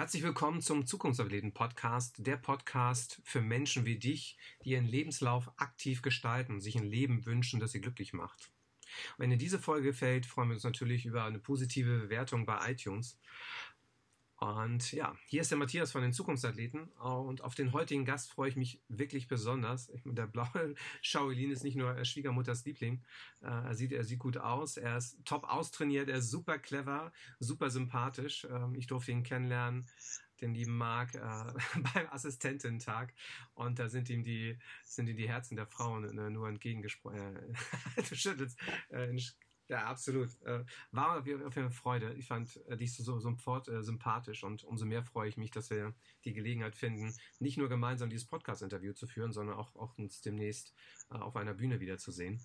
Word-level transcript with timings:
Herzlich 0.00 0.22
willkommen 0.22 0.62
zum 0.62 0.86
Zukunftsathleten-Podcast, 0.86 2.26
der 2.26 2.38
Podcast 2.38 3.20
für 3.22 3.42
Menschen 3.42 3.84
wie 3.84 3.98
dich, 3.98 4.38
die 4.64 4.70
ihren 4.70 4.86
Lebenslauf 4.86 5.50
aktiv 5.58 6.00
gestalten, 6.00 6.58
sich 6.58 6.78
ein 6.78 6.86
Leben 6.86 7.26
wünschen, 7.26 7.60
das 7.60 7.72
sie 7.72 7.82
glücklich 7.82 8.14
macht. 8.14 8.50
wenn 9.18 9.28
dir 9.28 9.36
diese 9.36 9.58
Folge 9.58 9.88
gefällt, 9.88 10.24
freuen 10.24 10.48
wir 10.48 10.54
uns 10.54 10.64
natürlich 10.64 11.04
über 11.04 11.24
eine 11.24 11.38
positive 11.38 11.98
Bewertung 11.98 12.46
bei 12.46 12.70
iTunes. 12.70 13.18
Und 14.40 14.92
ja, 14.92 15.14
hier 15.26 15.42
ist 15.42 15.50
der 15.50 15.58
Matthias 15.58 15.92
von 15.92 16.00
den 16.00 16.14
Zukunftsathleten 16.14 16.88
und 16.92 17.42
auf 17.42 17.54
den 17.54 17.74
heutigen 17.74 18.06
Gast 18.06 18.32
freue 18.32 18.48
ich 18.48 18.56
mich 18.56 18.82
wirklich 18.88 19.28
besonders. 19.28 19.92
Der 20.06 20.26
blaue 20.26 20.74
Shaolin 21.02 21.50
ist 21.50 21.62
nicht 21.62 21.76
nur 21.76 22.02
Schwiegermutters 22.06 22.64
Liebling. 22.64 23.04
Äh, 23.42 23.48
er 23.48 23.74
sieht, 23.74 23.92
er 23.92 24.02
sieht 24.02 24.18
gut 24.18 24.38
aus, 24.38 24.78
er 24.78 24.96
ist 24.96 25.22
top 25.26 25.44
austrainiert, 25.44 26.08
er 26.08 26.16
ist 26.16 26.30
super 26.30 26.58
clever, 26.58 27.12
super 27.38 27.68
sympathisch. 27.68 28.46
Ähm, 28.50 28.74
ich 28.76 28.86
durfte 28.86 29.12
ihn 29.12 29.24
kennenlernen, 29.24 29.86
den 30.40 30.54
lieben 30.54 30.78
Marc, 30.78 31.16
äh, 31.16 31.18
beim 31.94 32.08
Assistententag 32.08 33.12
und 33.52 33.78
da 33.78 33.90
sind 33.90 34.08
ihm 34.08 34.24
die, 34.24 34.58
sind 34.84 35.06
ihm 35.06 35.16
die 35.18 35.28
Herzen 35.28 35.56
der 35.56 35.66
Frauen 35.66 36.18
äh, 36.18 36.30
nur 36.30 36.48
entgegengesprochen. 36.48 37.36
du 38.08 38.14
schüttelst. 38.14 38.58
Ja, 39.70 39.84
absolut. 39.84 40.30
Äh, 40.42 40.64
war 40.90 41.20
auf 41.20 41.26
jeden 41.28 41.48
Fall 41.52 41.62
eine 41.62 41.70
Freude. 41.70 42.12
Ich 42.14 42.26
fand 42.26 42.56
äh, 42.66 42.76
dich 42.76 42.92
so, 42.92 43.20
sofort 43.20 43.68
äh, 43.68 43.84
sympathisch 43.84 44.42
und 44.42 44.64
umso 44.64 44.84
mehr 44.84 45.04
freue 45.04 45.28
ich 45.28 45.36
mich, 45.36 45.52
dass 45.52 45.70
wir 45.70 45.94
die 46.24 46.32
Gelegenheit 46.32 46.74
finden, 46.74 47.14
nicht 47.38 47.56
nur 47.56 47.68
gemeinsam 47.68 48.10
dieses 48.10 48.26
Podcast-Interview 48.26 48.94
zu 48.94 49.06
führen, 49.06 49.32
sondern 49.32 49.56
auch, 49.56 49.76
auch 49.76 49.96
uns 49.96 50.22
demnächst 50.22 50.74
auf 51.08 51.36
einer 51.36 51.54
Bühne 51.54 51.78
wiederzusehen. 51.78 52.40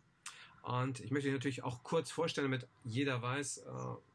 Und 0.61 0.99
ich 0.99 1.09
möchte 1.09 1.30
dich 1.30 1.33
natürlich 1.35 1.63
auch 1.63 1.83
kurz 1.83 2.11
vorstellen, 2.11 2.52
damit 2.52 2.67
jeder 2.83 3.21
weiß, 3.23 3.66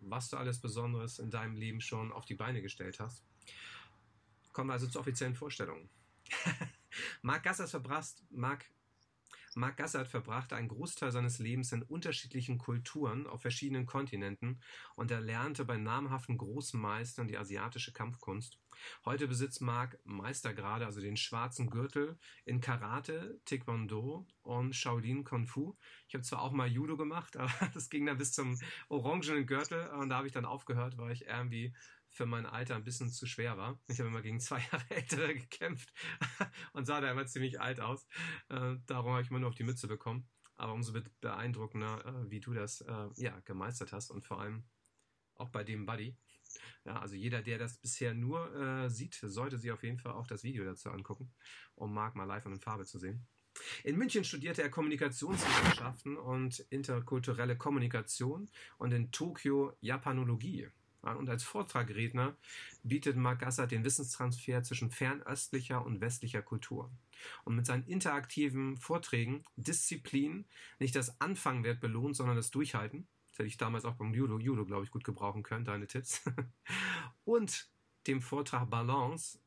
was 0.01 0.29
du 0.29 0.37
alles 0.37 0.61
Besonderes 0.61 1.19
in 1.19 1.31
deinem 1.31 1.57
Leben 1.57 1.81
schon 1.81 2.13
auf 2.13 2.27
die 2.27 2.35
Beine 2.35 2.63
gestellt 2.63 3.01
hast. 3.01 3.25
Kommen 4.53 4.71
wir 4.71 4.75
also 4.75 4.87
zur 4.89 5.01
offiziellen 5.01 5.35
Vorstellung. 5.35 5.89
Marc 7.23 7.45
Gassers 7.45 7.71
verbracht, 7.71 8.23
Marc 8.31 8.65
Mark 9.57 9.79
Gassert 9.79 10.07
verbrachte 10.07 10.55
einen 10.55 10.69
Großteil 10.69 11.11
seines 11.11 11.39
Lebens 11.41 11.73
in 11.73 11.83
unterschiedlichen 11.83 12.59
Kulturen 12.59 13.27
auf 13.27 13.43
verschiedenen 13.43 13.85
Kontinenten 13.85 14.61
und 14.95 15.11
er 15.11 15.21
lernte 15.21 15.65
bei 15.65 15.77
namhaften 15.77 16.39
großen 16.39 16.81
Meistern 16.81 17.27
die 17.27 17.37
asiatische 17.37 17.93
Kampfkunst. 17.93 18.61
Heute 19.05 19.27
besitzt 19.27 19.61
Mark 19.61 19.99
Meistergrade, 20.05 20.87
also 20.87 21.01
den 21.01 21.17
schwarzen 21.17 21.69
Gürtel 21.69 22.19
in 22.45 22.61
Karate, 22.61 23.41
Taekwondo 23.45 24.27
und 24.43 24.75
Shaolin 24.75 25.25
Kung 25.25 25.47
Fu. 25.47 25.77
Ich 26.09 26.15
habe 26.15 26.23
zwar 26.23 26.43
auch 26.43 26.53
mal 26.53 26.69
Judo 26.69 26.97
gemacht, 26.97 27.37
aber 27.37 27.53
das 27.75 27.91
ging 27.91 28.07
dann 28.07 28.19
bis 28.19 28.33
zum 28.33 28.59
orangenen 28.89 29.47
Gürtel 29.47 29.89
und 29.89 30.11
da 30.11 30.17
habe 30.17 30.29
ich 30.29 30.33
dann 30.33 30.45
aufgehört, 30.45 30.97
weil 30.97 31.13
ich 31.13 31.27
irgendwie 31.27 31.75
für 32.11 32.27
mein 32.27 32.47
Alter 32.47 32.75
ein 32.75 32.85
bisschen 32.85 33.11
zu 33.11 33.27
schwer 33.27 33.57
war. 33.57 33.81
Ich 33.89 33.99
habe 33.99 34.09
immer 34.09 34.23
gegen 34.23 34.41
zwei 34.41 34.59
Jahre 34.73 34.91
ältere 34.91 35.35
gekämpft 35.35 35.93
und 36.73 36.85
sah 36.87 37.01
da 37.01 37.11
immer 37.11 37.27
ziemlich 37.27 37.61
alt 37.61 37.81
aus. 37.81 38.07
Äh, 38.49 38.77
darum 38.87 39.13
habe 39.13 39.23
ich 39.23 39.31
immer 39.31 39.41
nur 39.41 39.49
auf 39.49 39.55
die 39.55 39.65
Mütze 39.65 39.89
bekommen. 39.89 40.29
Aber 40.57 40.75
umso 40.75 40.93
beeindruckender, 41.21 42.05
äh, 42.05 42.31
wie 42.31 42.41
du 42.41 42.53
das 42.53 42.83
äh, 42.83 43.09
ja, 43.17 43.41
gemeistert 43.41 43.93
hast 43.93 44.11
und 44.11 44.25
vor 44.25 44.41
allem 44.41 44.65
auch 45.37 45.49
bei 45.49 45.65
dem 45.65 45.87
Buddy. 45.87 46.17
Ja, 46.85 47.01
also 47.01 47.15
jeder, 47.15 47.43
der 47.43 47.59
das 47.59 47.79
bisher 47.79 48.13
nur 48.13 48.55
äh, 48.55 48.91
sieht, 48.91 49.15
sollte 49.15 49.57
sich 49.57 49.71
auf 49.71 49.83
jeden 49.83 49.99
Fall 49.99 50.13
auch 50.13 50.27
das 50.27 50.43
Video 50.43 50.65
dazu 50.65 50.91
angucken, 50.91 51.33
um 51.75 51.95
Marc 51.95 52.15
mal 52.15 52.25
live 52.25 52.45
und 52.47 52.53
in 52.53 52.61
Farbe 52.61 52.85
zu 52.85 52.99
sehen. 52.99 53.27
In 53.85 53.97
München 53.97 54.25
studierte 54.25 54.63
er 54.63 54.71
Kommunikationswissenschaften 54.71 56.17
und 56.17 56.61
interkulturelle 56.71 57.57
Kommunikation 57.57 58.51
und 58.79 58.93
in 58.93 59.11
Tokio 59.11 59.77
Japanologie. 59.81 60.69
Und 61.03 61.29
als 61.31 61.45
Vortragredner 61.45 62.37
bietet 62.83 63.17
Mark 63.17 63.41
Gassert 63.41 63.71
den 63.71 63.85
Wissenstransfer 63.85 64.63
zwischen 64.63 64.91
fernöstlicher 64.91 65.85
und 65.85 66.01
westlicher 66.01 66.43
Kultur. 66.43 66.91
Und 67.45 67.57
mit 67.57 67.67
seinen 67.67 67.87
interaktiven 67.87 68.77
Vorträgen 68.77 69.45
Disziplin, 69.57 70.45
nicht 70.79 70.95
das 70.97 71.21
Anfangen 71.21 71.65
wird 71.65 71.81
belohnt, 71.81 72.17
sondern 72.17 72.37
das 72.37 72.51
Durchhalten. 72.51 73.07
Das 73.29 73.39
hätte 73.39 73.49
ich 73.49 73.57
damals 73.57 73.85
auch 73.85 73.95
beim 73.95 74.13
Judo, 74.13 74.39
Judo 74.39 74.65
glaube 74.65 74.85
ich, 74.85 74.91
gut 74.91 75.05
gebrauchen 75.05 75.43
können, 75.43 75.65
deine 75.65 75.87
Tipps. 75.87 76.23
und 77.25 77.69
dem 78.07 78.21
Vortrag 78.21 78.69
Balance 78.71 79.39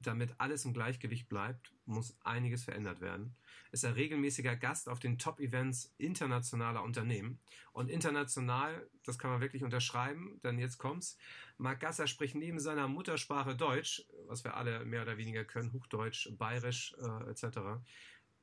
damit 0.00 0.34
alles 0.38 0.64
im 0.64 0.72
Gleichgewicht 0.72 1.28
bleibt, 1.28 1.74
muss 1.84 2.16
einiges 2.24 2.64
verändert 2.64 3.00
werden. 3.00 3.36
Ist 3.70 3.84
er 3.84 3.96
regelmäßiger 3.96 4.56
Gast 4.56 4.88
auf 4.88 4.98
den 4.98 5.18
Top-Events 5.18 5.94
internationaler 5.98 6.82
Unternehmen. 6.82 7.38
Und 7.72 7.90
international, 7.90 8.88
das 9.04 9.18
kann 9.18 9.30
man 9.30 9.40
wirklich 9.40 9.62
unterschreiben, 9.62 10.40
denn 10.42 10.58
jetzt 10.58 10.78
kommt's. 10.78 11.18
Marc 11.58 11.80
Gasser 11.80 12.06
spricht 12.06 12.34
neben 12.34 12.58
seiner 12.58 12.88
Muttersprache 12.88 13.54
Deutsch, 13.54 14.04
was 14.26 14.42
wir 14.44 14.56
alle 14.56 14.84
mehr 14.84 15.02
oder 15.02 15.18
weniger 15.18 15.44
können, 15.44 15.72
Hochdeutsch, 15.72 16.30
Bayerisch 16.36 16.94
äh, 16.98 17.30
etc., 17.30 17.58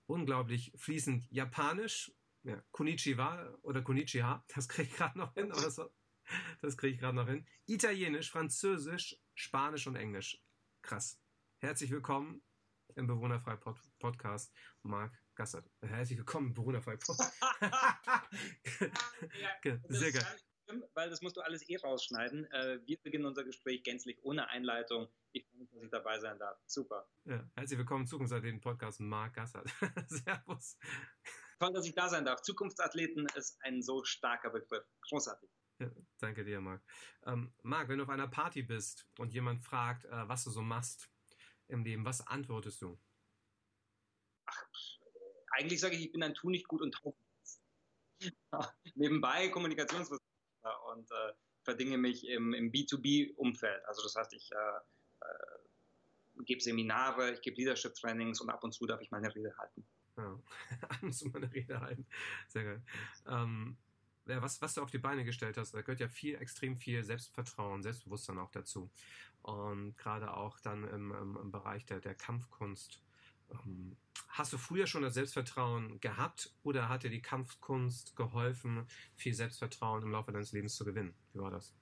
unglaublich 0.05 0.71
fließend 0.77 1.29
Japanisch, 1.31 2.11
ja, 2.43 2.63
Konnichiwa 2.71 3.53
oder 3.63 3.81
Konnichiwa, 3.81 4.45
das 4.55 4.69
kriege 4.69 4.89
ich 4.89 4.95
gerade 4.95 5.17
noch 5.17 5.33
hin, 5.33 5.51
aber 5.51 5.61
das, 5.61 5.81
das 6.61 6.77
kriege 6.77 6.93
ich 6.93 6.99
gerade 6.99 7.15
noch 7.15 7.27
hin. 7.27 7.45
Italienisch, 7.65 8.31
Französisch, 8.31 9.17
Spanisch 9.33 9.87
und 9.87 9.95
Englisch. 9.95 10.41
Krass. 10.81 11.19
Herzlich 11.59 11.89
willkommen 11.89 12.43
im 12.93 13.07
Bewohnerfrei 13.07 13.55
Pod 13.55 13.77
Podcast, 13.97 14.53
Marc 14.83 15.11
Gassert. 15.33 15.67
Herzlich 15.81 16.19
willkommen 16.19 16.49
im 16.49 16.53
Bewohnerfrei 16.53 16.97
Podcast. 16.97 17.33
ja, 19.63 19.79
Sehr 19.89 20.11
geil. 20.11 20.39
Weil 20.93 21.09
das 21.09 21.23
musst 21.23 21.35
du 21.35 21.41
alles 21.41 21.67
eh 21.67 21.77
rausschneiden. 21.77 22.45
Äh, 22.51 22.79
wir 22.85 23.01
beginnen 23.01 23.25
unser 23.25 23.43
Gespräch 23.43 23.81
gänzlich 23.81 24.23
ohne 24.23 24.47
Einleitung. 24.49 25.07
Ich 25.31 25.47
freue 25.47 25.61
mich, 25.61 25.69
dass 25.71 25.81
ich 25.81 25.89
dabei 25.89 26.19
sein 26.19 26.37
darf. 26.37 26.59
Super. 26.67 27.09
Ja, 27.25 27.43
herzlich 27.55 27.79
willkommen 27.79 28.01
im 28.01 28.07
Zukunftsathleten 28.07 28.61
Podcast 28.61 28.99
Marc 28.99 29.33
Gassert. 29.33 29.67
Servus. 30.09 30.77
Toll, 31.57 31.73
dass 31.73 31.87
ich 31.87 31.95
da 31.95 32.07
sein 32.07 32.23
darf. 32.23 32.43
Zukunftsathleten 32.43 33.25
ist 33.35 33.57
ein 33.63 33.81
so 33.81 34.03
starker 34.03 34.51
Begriff. 34.51 34.85
Großartig. 35.09 35.49
Ja, 35.79 35.89
danke 36.19 36.45
dir, 36.45 36.61
Marc. 36.61 36.83
Ähm, 37.25 37.51
Marc, 37.63 37.89
wenn 37.89 37.97
du 37.97 38.03
auf 38.03 38.11
einer 38.11 38.27
Party 38.27 38.61
bist 38.61 39.07
und 39.17 39.33
jemand 39.33 39.63
fragt, 39.63 40.05
äh, 40.05 40.27
was 40.29 40.43
du 40.43 40.51
so 40.51 40.61
machst, 40.61 41.09
im 41.67 41.83
Leben? 41.83 42.05
Was 42.05 42.25
antwortest 42.25 42.81
du? 42.81 42.99
Ach, 44.45 44.63
eigentlich 45.51 45.79
sage 45.79 45.95
ich, 45.95 46.05
ich 46.05 46.11
bin 46.11 46.23
ein 46.23 46.33
Tu 46.33 46.49
nicht 46.49 46.67
gut 46.67 46.81
und 46.81 46.93
taub. 46.93 47.17
Nebenbei 48.95 49.49
Kommunikationswissenschaftler 49.49 50.85
und 50.93 51.11
äh, 51.11 51.33
verdinge 51.63 51.97
mich 51.97 52.27
im, 52.27 52.53
im 52.53 52.71
B2B-Umfeld. 52.71 53.85
Also 53.85 54.01
das 54.03 54.15
heißt, 54.15 54.33
ich 54.33 54.49
äh, 54.51 55.25
äh, 55.25 56.43
gebe 56.45 56.61
Seminare, 56.61 57.33
ich 57.33 57.41
gebe 57.41 57.57
Leadership-Trainings 57.57 58.41
und 58.41 58.49
ab 58.49 58.63
und 58.63 58.71
zu 58.71 58.85
darf 58.85 59.01
ich 59.01 59.11
meine 59.11 59.33
Rede 59.33 59.55
halten. 59.57 59.85
Ja, 60.17 60.39
ab 60.89 61.03
und 61.03 61.13
zu 61.13 61.27
meine 61.29 61.51
Rede 61.51 61.79
halten. 61.79 62.07
Sehr 62.47 62.63
geil. 62.63 62.83
Ähm, 63.27 63.77
was, 64.27 64.61
was 64.61 64.73
du 64.73 64.81
auf 64.81 64.91
die 64.91 64.97
Beine 64.97 65.25
gestellt 65.25 65.57
hast, 65.57 65.73
da 65.73 65.81
gehört 65.81 65.99
ja 65.99 66.07
viel, 66.07 66.35
extrem 66.35 66.77
viel 66.77 67.03
Selbstvertrauen, 67.03 67.83
Selbstbewusstsein 67.83 68.37
auch 68.37 68.51
dazu. 68.51 68.89
Und 69.41 69.97
gerade 69.97 70.33
auch 70.33 70.59
dann 70.59 70.83
im, 70.83 71.11
im, 71.13 71.37
im 71.37 71.51
Bereich 71.51 71.85
der, 71.85 71.99
der 71.99 72.15
Kampfkunst. 72.15 73.01
Ähm, 73.51 73.95
hast 74.29 74.51
du 74.53 74.57
früher 74.57 74.87
schon 74.87 75.03
das 75.03 75.13
Selbstvertrauen 75.13 75.99
gehabt 76.01 76.53
oder 76.63 76.89
hat 76.89 77.03
dir 77.03 77.09
die 77.09 77.21
Kampfkunst 77.21 78.15
geholfen, 78.15 78.85
viel 79.15 79.33
Selbstvertrauen 79.33 80.03
im 80.03 80.11
Laufe 80.11 80.31
deines 80.31 80.51
Lebens 80.51 80.75
zu 80.75 80.85
gewinnen? 80.85 81.13
Wie 81.33 81.39
war 81.39 81.51
das? 81.51 81.73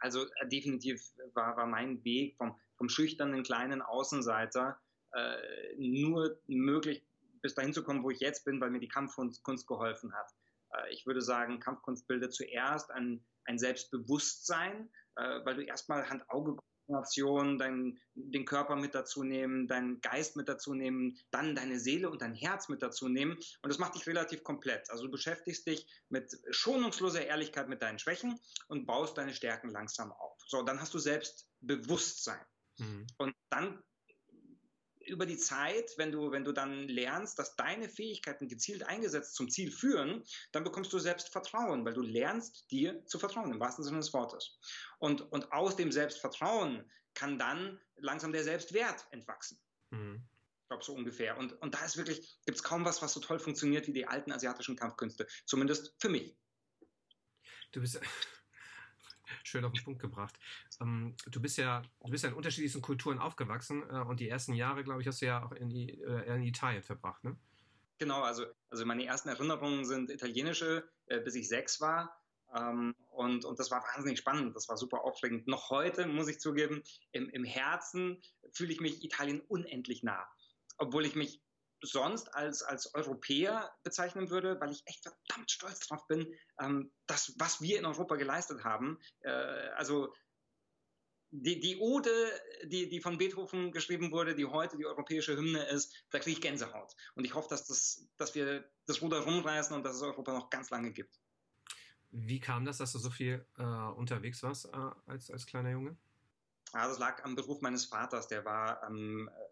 Also 0.00 0.26
äh, 0.26 0.48
definitiv 0.48 1.00
war, 1.34 1.56
war 1.56 1.66
mein 1.66 2.02
Weg 2.04 2.36
vom, 2.36 2.58
vom 2.76 2.88
schüchternen 2.88 3.42
kleinen 3.42 3.82
Außenseiter 3.82 4.78
äh, 5.12 5.76
nur 5.76 6.38
möglich, 6.46 7.02
bis 7.40 7.54
dahin 7.54 7.72
zu 7.72 7.82
kommen, 7.82 8.02
wo 8.02 8.10
ich 8.10 8.20
jetzt 8.20 8.44
bin, 8.44 8.60
weil 8.60 8.70
mir 8.70 8.80
die 8.80 8.88
Kampfkunst 8.88 9.66
geholfen 9.66 10.12
hat. 10.14 10.32
Äh, 10.78 10.92
ich 10.92 11.06
würde 11.06 11.22
sagen, 11.22 11.60
Kampfkunst 11.60 12.06
bildet 12.06 12.32
zuerst 12.32 12.90
ein, 12.90 13.24
ein 13.44 13.58
Selbstbewusstsein, 13.58 14.90
äh, 15.16 15.44
weil 15.44 15.56
du 15.56 15.62
erstmal 15.62 16.08
Hand-Auge-Koordination, 16.08 17.58
dein, 17.58 17.98
den 18.14 18.44
Körper 18.44 18.76
mit 18.76 18.94
dazu 18.94 19.24
nehmen, 19.24 19.68
deinen 19.68 20.00
Geist 20.00 20.36
mit 20.36 20.48
dazu 20.48 20.74
nehmen, 20.74 21.18
dann 21.30 21.54
deine 21.54 21.78
Seele 21.78 22.10
und 22.10 22.22
dein 22.22 22.34
Herz 22.34 22.68
mit 22.68 22.82
dazu 22.82 23.08
nehmen. 23.08 23.32
Und 23.62 23.68
das 23.68 23.78
macht 23.78 23.94
dich 23.94 24.06
relativ 24.06 24.42
komplett. 24.42 24.90
Also 24.90 25.04
du 25.04 25.10
beschäftigst 25.10 25.66
dich 25.66 25.86
mit 26.08 26.32
schonungsloser 26.50 27.26
Ehrlichkeit 27.26 27.68
mit 27.68 27.82
deinen 27.82 27.98
Schwächen 27.98 28.38
und 28.68 28.86
baust 28.86 29.18
deine 29.18 29.34
Stärken 29.34 29.70
langsam 29.70 30.12
auf. 30.12 30.38
So, 30.46 30.62
dann 30.62 30.80
hast 30.80 30.94
du 30.94 30.98
Selbstbewusstsein. 30.98 32.44
Mhm. 32.78 33.06
Und 33.18 33.34
dann 33.50 33.82
über 35.08 35.26
die 35.26 35.36
Zeit, 35.36 35.92
wenn 35.96 36.12
du, 36.12 36.30
wenn 36.30 36.44
du 36.44 36.52
dann 36.52 36.88
lernst, 36.88 37.38
dass 37.38 37.56
deine 37.56 37.88
Fähigkeiten 37.88 38.48
gezielt 38.48 38.84
eingesetzt 38.84 39.34
zum 39.34 39.50
Ziel 39.50 39.70
führen, 39.70 40.24
dann 40.52 40.64
bekommst 40.64 40.92
du 40.92 40.98
Selbstvertrauen, 40.98 41.84
weil 41.84 41.94
du 41.94 42.02
lernst, 42.02 42.70
dir 42.70 43.04
zu 43.06 43.18
vertrauen, 43.18 43.52
im 43.52 43.60
wahrsten 43.60 43.84
Sinne 43.84 43.98
des 43.98 44.12
Wortes. 44.12 44.58
Und, 44.98 45.20
und 45.32 45.52
aus 45.52 45.76
dem 45.76 45.92
Selbstvertrauen 45.92 46.90
kann 47.14 47.38
dann 47.38 47.80
langsam 47.96 48.32
der 48.32 48.44
Selbstwert 48.44 49.06
entwachsen. 49.10 49.60
Mhm. 49.90 50.26
Ich 50.62 50.68
glaube, 50.68 50.84
so 50.84 50.94
ungefähr. 50.94 51.38
Und, 51.38 51.54
und 51.62 51.74
da 51.74 51.84
ist 51.84 51.96
wirklich, 51.96 52.38
gibt 52.44 52.58
es 52.58 52.62
kaum 52.62 52.84
was, 52.84 53.00
was 53.00 53.14
so 53.14 53.20
toll 53.20 53.38
funktioniert 53.38 53.86
wie 53.86 53.92
die 53.92 54.06
alten 54.06 54.32
asiatischen 54.32 54.76
Kampfkünste. 54.76 55.26
Zumindest 55.46 55.94
für 55.98 56.10
mich. 56.10 56.36
Du 57.72 57.80
bist, 57.80 58.00
Schön 59.48 59.64
auf 59.64 59.72
den 59.72 59.82
Punkt 59.82 60.00
gebracht. 60.00 60.38
Ähm, 60.80 61.16
du 61.26 61.40
bist 61.40 61.56
ja, 61.56 61.82
du 62.04 62.10
bist 62.10 62.24
ja 62.24 62.30
in 62.30 62.36
unterschiedlichsten 62.36 62.82
Kulturen 62.82 63.18
aufgewachsen 63.18 63.82
äh, 63.90 64.02
und 64.02 64.20
die 64.20 64.28
ersten 64.28 64.52
Jahre, 64.52 64.84
glaube 64.84 65.00
ich, 65.00 65.08
hast 65.08 65.22
du 65.22 65.26
ja 65.26 65.42
auch 65.42 65.52
in, 65.52 65.70
äh, 65.70 66.36
in 66.36 66.42
Italien 66.42 66.82
verbracht, 66.82 67.24
ne? 67.24 67.36
Genau, 67.98 68.22
also, 68.22 68.44
also 68.70 68.86
meine 68.86 69.04
ersten 69.04 69.28
Erinnerungen 69.28 69.84
sind 69.84 70.10
italienische, 70.10 70.88
äh, 71.06 71.20
bis 71.20 71.34
ich 71.34 71.48
sechs 71.48 71.80
war. 71.80 72.14
Ähm, 72.54 72.94
und, 73.10 73.44
und 73.44 73.58
das 73.58 73.70
war 73.70 73.82
wahnsinnig 73.94 74.18
spannend, 74.18 74.54
das 74.54 74.68
war 74.68 74.76
super 74.76 75.02
aufregend. 75.02 75.48
Noch 75.48 75.70
heute, 75.70 76.06
muss 76.06 76.28
ich 76.28 76.38
zugeben, 76.38 76.82
im, 77.12 77.28
im 77.30 77.44
Herzen 77.44 78.22
fühle 78.52 78.72
ich 78.72 78.80
mich 78.80 79.02
Italien 79.04 79.40
unendlich 79.40 80.02
nah. 80.02 80.26
Obwohl 80.76 81.04
ich 81.04 81.16
mich 81.16 81.40
sonst 81.82 82.34
als, 82.34 82.62
als 82.62 82.94
Europäer 82.94 83.70
bezeichnen 83.82 84.30
würde, 84.30 84.60
weil 84.60 84.72
ich 84.72 84.82
echt 84.86 85.02
verdammt 85.02 85.50
stolz 85.50 85.80
drauf 85.80 86.06
bin, 86.06 86.26
ähm, 86.60 86.90
das, 87.06 87.34
was 87.38 87.60
wir 87.60 87.78
in 87.78 87.86
Europa 87.86 88.16
geleistet 88.16 88.64
haben. 88.64 88.98
Äh, 89.20 89.30
also 89.30 90.12
die, 91.30 91.60
die 91.60 91.76
Ode, 91.78 92.10
die, 92.64 92.88
die 92.88 93.00
von 93.00 93.18
Beethoven 93.18 93.70
geschrieben 93.70 94.10
wurde, 94.12 94.34
die 94.34 94.46
heute 94.46 94.76
die 94.76 94.86
europäische 94.86 95.36
Hymne 95.36 95.62
ist, 95.64 95.94
da 96.10 96.18
kriege 96.18 96.36
ich 96.36 96.40
Gänsehaut. 96.40 96.94
Und 97.14 97.24
ich 97.24 97.34
hoffe, 97.34 97.48
dass, 97.50 97.66
das, 97.66 98.08
dass 98.16 98.34
wir 98.34 98.64
das 98.86 99.02
Ruder 99.02 99.20
rumreißen 99.20 99.74
und 99.76 99.84
dass 99.84 99.96
es 99.96 100.02
Europa 100.02 100.32
noch 100.32 100.50
ganz 100.50 100.70
lange 100.70 100.92
gibt. 100.92 101.20
Wie 102.10 102.40
kam 102.40 102.64
das, 102.64 102.78
dass 102.78 102.92
du 102.92 102.98
so 102.98 103.10
viel 103.10 103.46
äh, 103.58 103.62
unterwegs 103.62 104.42
warst 104.42 104.66
äh, 104.66 104.90
als, 105.06 105.30
als 105.30 105.44
kleiner 105.44 105.70
Junge? 105.70 105.96
Ja, 106.72 106.86
das 106.86 106.98
lag 106.98 107.24
am 107.24 107.34
Beruf 107.34 107.60
meines 107.60 107.86
Vaters. 107.86 108.28
Der 108.28 108.44
war 108.44 108.82
ähm, 108.86 109.28
äh, 109.28 109.47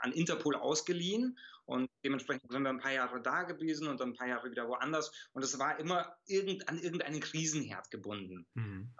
an 0.00 0.12
Interpol 0.12 0.54
ausgeliehen 0.54 1.38
und 1.66 1.90
dementsprechend 2.04 2.50
sind 2.50 2.62
wir 2.62 2.70
ein 2.70 2.78
paar 2.78 2.92
Jahre 2.92 3.20
da 3.20 3.42
gewesen 3.42 3.88
und 3.88 4.00
dann 4.00 4.10
ein 4.10 4.16
paar 4.16 4.28
Jahre 4.28 4.50
wieder 4.50 4.68
woanders. 4.68 5.10
Und 5.32 5.42
es 5.42 5.58
war 5.58 5.78
immer 5.80 6.16
irgend, 6.26 6.68
an 6.68 6.78
irgendeinen 6.78 7.20
Krisenherd 7.20 7.90
gebunden. 7.90 8.46
Mhm. 8.54 8.94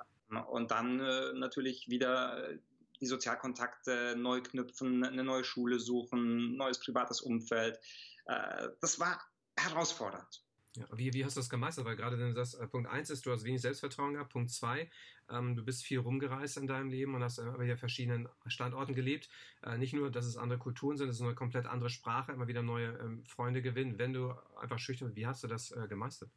Und 0.48 0.72
dann 0.72 0.98
äh, 0.98 1.32
natürlich 1.34 1.88
wieder 1.88 2.50
äh, 2.50 2.58
die 3.00 3.06
Sozialkontakte 3.06 4.16
neu 4.16 4.40
knüpfen, 4.40 5.04
eine 5.04 5.22
neue 5.22 5.44
Schule 5.44 5.78
suchen, 5.78 6.56
neues 6.56 6.80
privates 6.80 7.20
Umfeld. 7.20 7.78
Äh, 8.26 8.70
das 8.80 8.98
war 8.98 9.20
herausfordernd. 9.56 10.42
Ja, 10.76 10.86
wie, 10.92 11.12
wie 11.12 11.24
hast 11.24 11.36
du 11.36 11.40
das 11.40 11.50
gemeistert? 11.50 11.84
Weil 11.84 11.96
gerade 11.96 12.34
das 12.34 12.54
äh, 12.54 12.66
Punkt 12.66 12.88
1 12.88 13.10
ist, 13.10 13.26
du 13.26 13.32
hast 13.32 13.44
wenig 13.44 13.60
Selbstvertrauen 13.60 14.14
gehabt. 14.14 14.32
Punkt 14.32 14.50
2, 14.50 14.90
ähm, 15.30 15.56
du 15.56 15.64
bist 15.64 15.84
viel 15.84 15.98
rumgereist 15.98 16.56
in 16.58 16.66
deinem 16.66 16.90
Leben 16.90 17.14
und 17.14 17.22
hast 17.22 17.38
immer 17.38 17.58
wieder 17.58 17.76
verschiedenen 17.76 18.28
Standorten 18.46 18.94
gelebt. 18.94 19.28
Äh, 19.62 19.78
nicht 19.78 19.94
nur, 19.94 20.10
dass 20.10 20.26
es 20.26 20.36
andere 20.36 20.58
Kulturen 20.58 20.96
sind, 20.96 21.08
es 21.08 21.16
ist 21.16 21.22
eine 21.22 21.34
komplett 21.34 21.66
andere 21.66 21.90
Sprache, 21.90 22.32
immer 22.32 22.48
wieder 22.48 22.62
neue 22.62 22.98
ähm, 22.98 23.24
Freunde 23.24 23.62
gewinnen. 23.62 23.98
Wenn 23.98 24.12
du 24.12 24.34
einfach 24.60 24.78
schüchtern 24.78 25.08
bist, 25.08 25.16
wie 25.16 25.26
hast 25.26 25.42
du 25.42 25.48
das 25.48 25.70
äh, 25.72 25.86
gemeistert? 25.88 26.30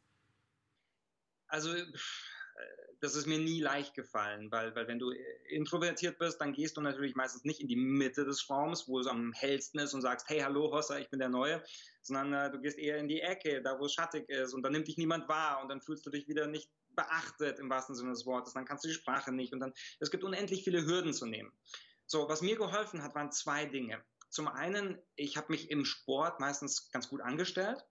Also 1.46 1.74
das 3.00 3.14
ist 3.14 3.26
mir 3.26 3.38
nie 3.38 3.60
leicht 3.60 3.94
gefallen, 3.94 4.50
weil, 4.50 4.74
weil 4.74 4.86
wenn 4.86 4.98
du 4.98 5.10
introvertiert 5.48 6.18
bist, 6.18 6.40
dann 6.40 6.52
gehst 6.52 6.76
du 6.76 6.82
natürlich 6.82 7.14
meistens 7.14 7.44
nicht 7.44 7.60
in 7.60 7.68
die 7.68 7.76
Mitte 7.76 8.24
des 8.24 8.48
Raums, 8.50 8.88
wo 8.88 9.00
es 9.00 9.06
am 9.06 9.32
hellsten 9.32 9.80
ist 9.80 9.94
und 9.94 10.02
sagst, 10.02 10.28
hey, 10.28 10.40
hallo 10.40 10.70
Hossa, 10.70 10.98
ich 10.98 11.08
bin 11.08 11.18
der 11.18 11.30
Neue, 11.30 11.62
sondern 12.02 12.32
äh, 12.32 12.50
du 12.50 12.60
gehst 12.60 12.78
eher 12.78 12.98
in 12.98 13.08
die 13.08 13.20
Ecke, 13.20 13.62
da 13.62 13.78
wo 13.78 13.86
es 13.86 13.94
schattig 13.94 14.28
ist 14.28 14.52
und 14.52 14.62
dann 14.62 14.72
nimmt 14.72 14.88
dich 14.88 14.98
niemand 14.98 15.28
wahr 15.28 15.62
und 15.62 15.68
dann 15.68 15.80
fühlst 15.80 16.04
du 16.04 16.10
dich 16.10 16.28
wieder 16.28 16.46
nicht 16.46 16.70
beachtet 16.90 17.58
im 17.58 17.70
wahrsten 17.70 17.94
Sinne 17.94 18.10
des 18.10 18.26
Wortes, 18.26 18.52
dann 18.52 18.66
kannst 18.66 18.84
du 18.84 18.88
die 18.88 18.94
Sprache 18.94 19.32
nicht 19.32 19.52
und 19.52 19.60
dann, 19.60 19.72
es 20.00 20.10
gibt 20.10 20.24
unendlich 20.24 20.64
viele 20.64 20.84
Hürden 20.84 21.14
zu 21.14 21.26
nehmen. 21.26 21.52
So, 22.06 22.28
was 22.28 22.42
mir 22.42 22.56
geholfen 22.56 23.02
hat, 23.02 23.14
waren 23.14 23.32
zwei 23.32 23.64
Dinge. 23.64 24.02
Zum 24.28 24.48
einen, 24.48 24.98
ich 25.16 25.36
habe 25.36 25.52
mich 25.52 25.70
im 25.70 25.84
Sport 25.84 26.38
meistens 26.38 26.90
ganz 26.90 27.08
gut 27.08 27.20
angestellt. 27.20 27.84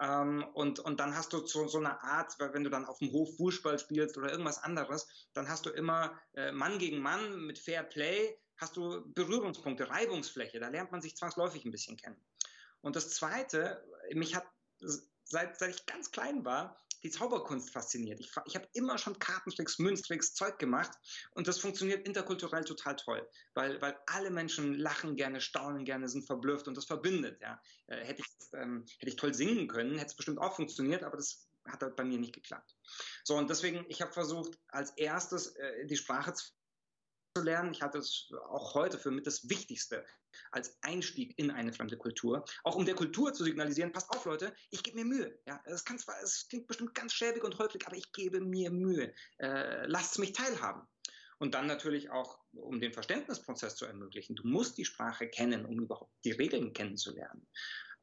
Ähm, 0.00 0.44
und, 0.54 0.78
und 0.80 0.98
dann 0.98 1.14
hast 1.14 1.32
du 1.32 1.46
so, 1.46 1.68
so 1.68 1.78
eine 1.78 2.02
Art, 2.02 2.34
wenn 2.38 2.64
du 2.64 2.70
dann 2.70 2.86
auf 2.86 2.98
dem 2.98 3.12
Hof 3.12 3.36
Fußball 3.36 3.78
spielst 3.78 4.16
oder 4.16 4.30
irgendwas 4.30 4.62
anderes, 4.62 5.28
dann 5.34 5.48
hast 5.48 5.66
du 5.66 5.70
immer 5.70 6.18
äh, 6.34 6.52
Mann 6.52 6.78
gegen 6.78 7.00
Mann 7.00 7.40
mit 7.46 7.58
Fair 7.58 7.82
Play, 7.82 8.38
hast 8.56 8.76
du 8.76 9.12
Berührungspunkte, 9.12 9.90
Reibungsfläche. 9.90 10.58
Da 10.58 10.68
lernt 10.68 10.90
man 10.90 11.02
sich 11.02 11.16
zwangsläufig 11.16 11.64
ein 11.64 11.70
bisschen 11.70 11.96
kennen. 11.96 12.20
Und 12.80 12.96
das 12.96 13.10
Zweite, 13.10 13.84
mich 14.14 14.34
hat 14.34 14.46
seit, 15.30 15.58
seit 15.58 15.70
ich 15.70 15.86
ganz 15.86 16.10
klein 16.10 16.44
war, 16.44 16.76
die 17.02 17.10
Zauberkunst 17.10 17.70
fasziniert. 17.70 18.20
Ich, 18.20 18.30
ich 18.44 18.54
habe 18.54 18.68
immer 18.74 18.98
schon 18.98 19.18
Kartentricks, 19.18 19.78
Münztricks, 19.78 20.34
Zeug 20.34 20.58
gemacht 20.58 20.90
und 21.32 21.48
das 21.48 21.58
funktioniert 21.58 22.06
interkulturell 22.06 22.64
total 22.64 22.96
toll, 22.96 23.26
weil, 23.54 23.80
weil 23.80 23.96
alle 24.06 24.30
Menschen 24.30 24.74
lachen 24.74 25.16
gerne, 25.16 25.40
staunen 25.40 25.84
gerne, 25.84 26.08
sind 26.08 26.26
verblüfft 26.26 26.68
und 26.68 26.76
das 26.76 26.84
verbindet. 26.84 27.40
Ja. 27.40 27.60
Äh, 27.86 28.04
hätte, 28.04 28.22
ich, 28.22 28.28
ähm, 28.52 28.84
hätte 28.98 29.10
ich 29.10 29.16
toll 29.16 29.32
singen 29.32 29.66
können, 29.68 29.94
hätte 29.94 30.10
es 30.10 30.16
bestimmt 30.16 30.38
auch 30.38 30.56
funktioniert, 30.56 31.02
aber 31.02 31.16
das 31.16 31.46
hat 31.66 31.82
halt 31.82 31.96
bei 31.96 32.04
mir 32.04 32.18
nicht 32.18 32.34
geklappt. 32.34 32.74
So, 33.24 33.36
und 33.36 33.48
deswegen, 33.48 33.84
ich 33.88 34.02
habe 34.02 34.12
versucht, 34.12 34.58
als 34.68 34.90
erstes 34.96 35.54
äh, 35.56 35.86
die 35.86 35.96
Sprache 35.96 36.34
zu 36.34 36.44
zu 37.36 37.44
lernen. 37.44 37.72
Ich 37.72 37.82
halte 37.82 37.98
es 37.98 38.32
auch 38.48 38.74
heute 38.74 38.98
für 38.98 39.10
mit 39.10 39.26
das 39.26 39.48
Wichtigste 39.48 40.04
als 40.50 40.78
Einstieg 40.82 41.38
in 41.38 41.50
eine 41.50 41.72
fremde 41.72 41.96
Kultur. 41.96 42.44
Auch 42.64 42.76
um 42.76 42.84
der 42.84 42.94
Kultur 42.94 43.32
zu 43.32 43.44
signalisieren, 43.44 43.92
passt 43.92 44.10
auf 44.10 44.24
Leute, 44.24 44.54
ich 44.70 44.82
gebe 44.82 44.98
mir 44.98 45.04
Mühe. 45.04 45.38
Ja, 45.46 45.60
es, 45.64 45.84
kann 45.84 45.98
zwar, 45.98 46.20
es 46.22 46.48
klingt 46.48 46.66
bestimmt 46.66 46.94
ganz 46.94 47.12
schäbig 47.12 47.44
und 47.44 47.58
häufig, 47.58 47.86
aber 47.86 47.96
ich 47.96 48.12
gebe 48.12 48.40
mir 48.40 48.70
Mühe. 48.70 49.12
Äh, 49.38 49.86
lasst 49.86 50.18
mich 50.18 50.32
teilhaben. 50.32 50.82
Und 51.38 51.54
dann 51.54 51.66
natürlich 51.66 52.10
auch, 52.10 52.38
um 52.52 52.80
den 52.80 52.92
Verständnisprozess 52.92 53.76
zu 53.76 53.86
ermöglichen. 53.86 54.36
Du 54.36 54.46
musst 54.46 54.76
die 54.76 54.84
Sprache 54.84 55.28
kennen, 55.28 55.64
um 55.64 55.80
überhaupt 55.80 56.12
die 56.24 56.32
Regeln 56.32 56.72
kennenzulernen. 56.74 57.46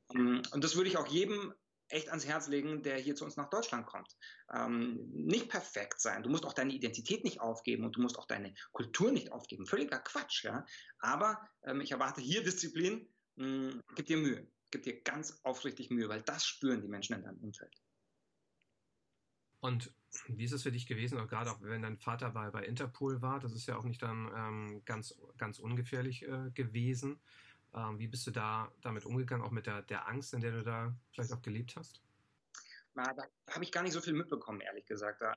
Und 0.07 0.63
das 0.63 0.75
würde 0.75 0.89
ich 0.89 0.97
auch 0.97 1.07
jedem 1.07 1.53
echt 1.89 2.09
ans 2.09 2.25
Herz 2.25 2.47
legen, 2.47 2.83
der 2.83 2.97
hier 2.97 3.15
zu 3.15 3.25
uns 3.25 3.37
nach 3.37 3.49
Deutschland 3.49 3.85
kommt. 3.85 4.15
Ähm, 4.53 5.09
nicht 5.11 5.49
perfekt 5.49 6.01
sein. 6.01 6.23
Du 6.23 6.29
musst 6.29 6.45
auch 6.45 6.53
deine 6.53 6.73
Identität 6.73 7.23
nicht 7.23 7.41
aufgeben 7.41 7.85
und 7.85 7.95
du 7.95 8.01
musst 8.01 8.17
auch 8.17 8.25
deine 8.25 8.53
Kultur 8.71 9.11
nicht 9.11 9.31
aufgeben. 9.31 9.65
Völliger 9.65 9.99
Quatsch, 9.99 10.43
ja. 10.43 10.65
Aber 10.99 11.39
ähm, 11.63 11.81
ich 11.81 11.91
erwarte 11.91 12.21
hier 12.21 12.43
Disziplin. 12.43 13.07
Mh, 13.35 13.45
hm, 13.45 13.83
gib 13.95 14.05
dir 14.07 14.17
Mühe. 14.17 14.47
Gib 14.71 14.83
dir 14.83 15.01
ganz 15.01 15.39
aufrichtig 15.43 15.89
Mühe, 15.89 16.09
weil 16.09 16.21
das 16.21 16.45
spüren 16.45 16.81
die 16.81 16.89
Menschen 16.89 17.15
in 17.15 17.23
deinem 17.23 17.37
Umfeld. 17.37 17.73
Und 19.59 19.91
wie 20.27 20.45
ist 20.45 20.51
es 20.51 20.63
für 20.63 20.71
dich 20.71 20.87
gewesen, 20.87 21.19
auch 21.19 21.27
gerade 21.27 21.51
auch 21.51 21.61
wenn 21.61 21.81
dein 21.81 21.97
Vater 21.97 22.29
bei, 22.29 22.49
bei 22.51 22.63
Interpol 22.63 23.21
war, 23.21 23.39
das 23.39 23.53
ist 23.53 23.67
ja 23.67 23.77
auch 23.77 23.83
nicht 23.83 24.01
dann 24.01 24.29
ähm, 24.35 24.81
ganz, 24.85 25.17
ganz 25.37 25.59
ungefährlich 25.59 26.23
äh, 26.23 26.51
gewesen. 26.53 27.19
Ähm, 27.77 27.99
wie 27.99 28.07
bist 28.07 28.25
du 28.25 28.31
da 28.31 28.71
damit 28.81 29.05
umgegangen, 29.05 29.45
auch 29.45 29.51
mit 29.51 29.67
der, 29.67 29.83
der 29.83 30.07
Angst, 30.07 30.33
in 30.33 30.41
der 30.41 30.51
du 30.51 30.63
da 30.63 30.95
vielleicht 31.11 31.31
auch 31.31 31.41
gelebt 31.43 31.75
hast? 31.75 32.01
Na, 32.95 33.13
da 33.13 33.23
habe 33.51 33.63
ich 33.63 33.71
gar 33.71 33.83
nicht 33.83 33.93
so 33.93 34.01
viel 34.01 34.13
mitbekommen, 34.13 34.61
ehrlich 34.61 34.85
gesagt. 34.87 35.21
Da, 35.21 35.35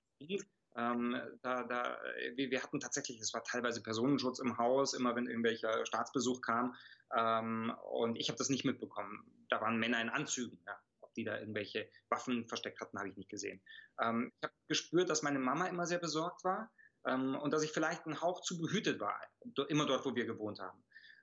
ähm, 0.76 1.20
da, 1.42 1.64
da, 1.64 1.98
wir, 2.34 2.50
wir, 2.50 2.62
hatten 2.62 2.80
tatsächlich, 2.80 3.20
es 3.20 3.34
war 3.34 3.44
teilweise 3.44 3.82
Personenschutz 3.82 4.38
im 4.38 4.56
Haus, 4.56 4.94
immer 4.94 5.14
wenn 5.14 5.26
irgendwelcher 5.26 5.84
Staatsbesuch 5.84 6.40
kam. 6.40 6.74
Ähm, 7.14 7.74
und 7.92 8.16
ich 8.16 8.28
habe 8.28 8.38
das 8.38 8.48
nicht 8.48 8.64
mitbekommen. 8.64 9.22
Da 9.50 9.60
waren 9.60 9.78
Männer 9.78 10.00
in 10.00 10.08
Anzügen. 10.08 10.58
Ja. 10.66 10.78
Ob 11.02 11.12
die 11.12 11.24
da 11.24 11.38
irgendwelche 11.38 11.90
Waffen 12.08 12.46
versteckt 12.48 12.80
hatten, 12.80 12.98
habe 12.98 13.10
ich 13.10 13.16
nicht 13.16 13.28
gesehen. 13.28 13.60
Ähm, 14.00 14.32
ich 14.38 14.44
habe 14.44 14.54
gespürt, 14.68 15.10
dass 15.10 15.22
meine 15.22 15.40
Mama 15.40 15.66
immer 15.66 15.86
sehr 15.86 15.98
besorgt 15.98 16.44
war 16.44 16.70
ähm, 17.04 17.34
und 17.34 17.52
dass 17.52 17.62
ich 17.62 17.72
vielleicht 17.72 18.06
einen 18.06 18.22
Hauch 18.22 18.40
zu 18.40 18.58
behütet 18.58 19.00
war, 19.00 19.20
immer 19.68 19.84
dort, 19.84 20.06
wo 20.06 20.14
wir 20.14 20.24
gewohnt 20.24 20.60
haben. 20.60 20.82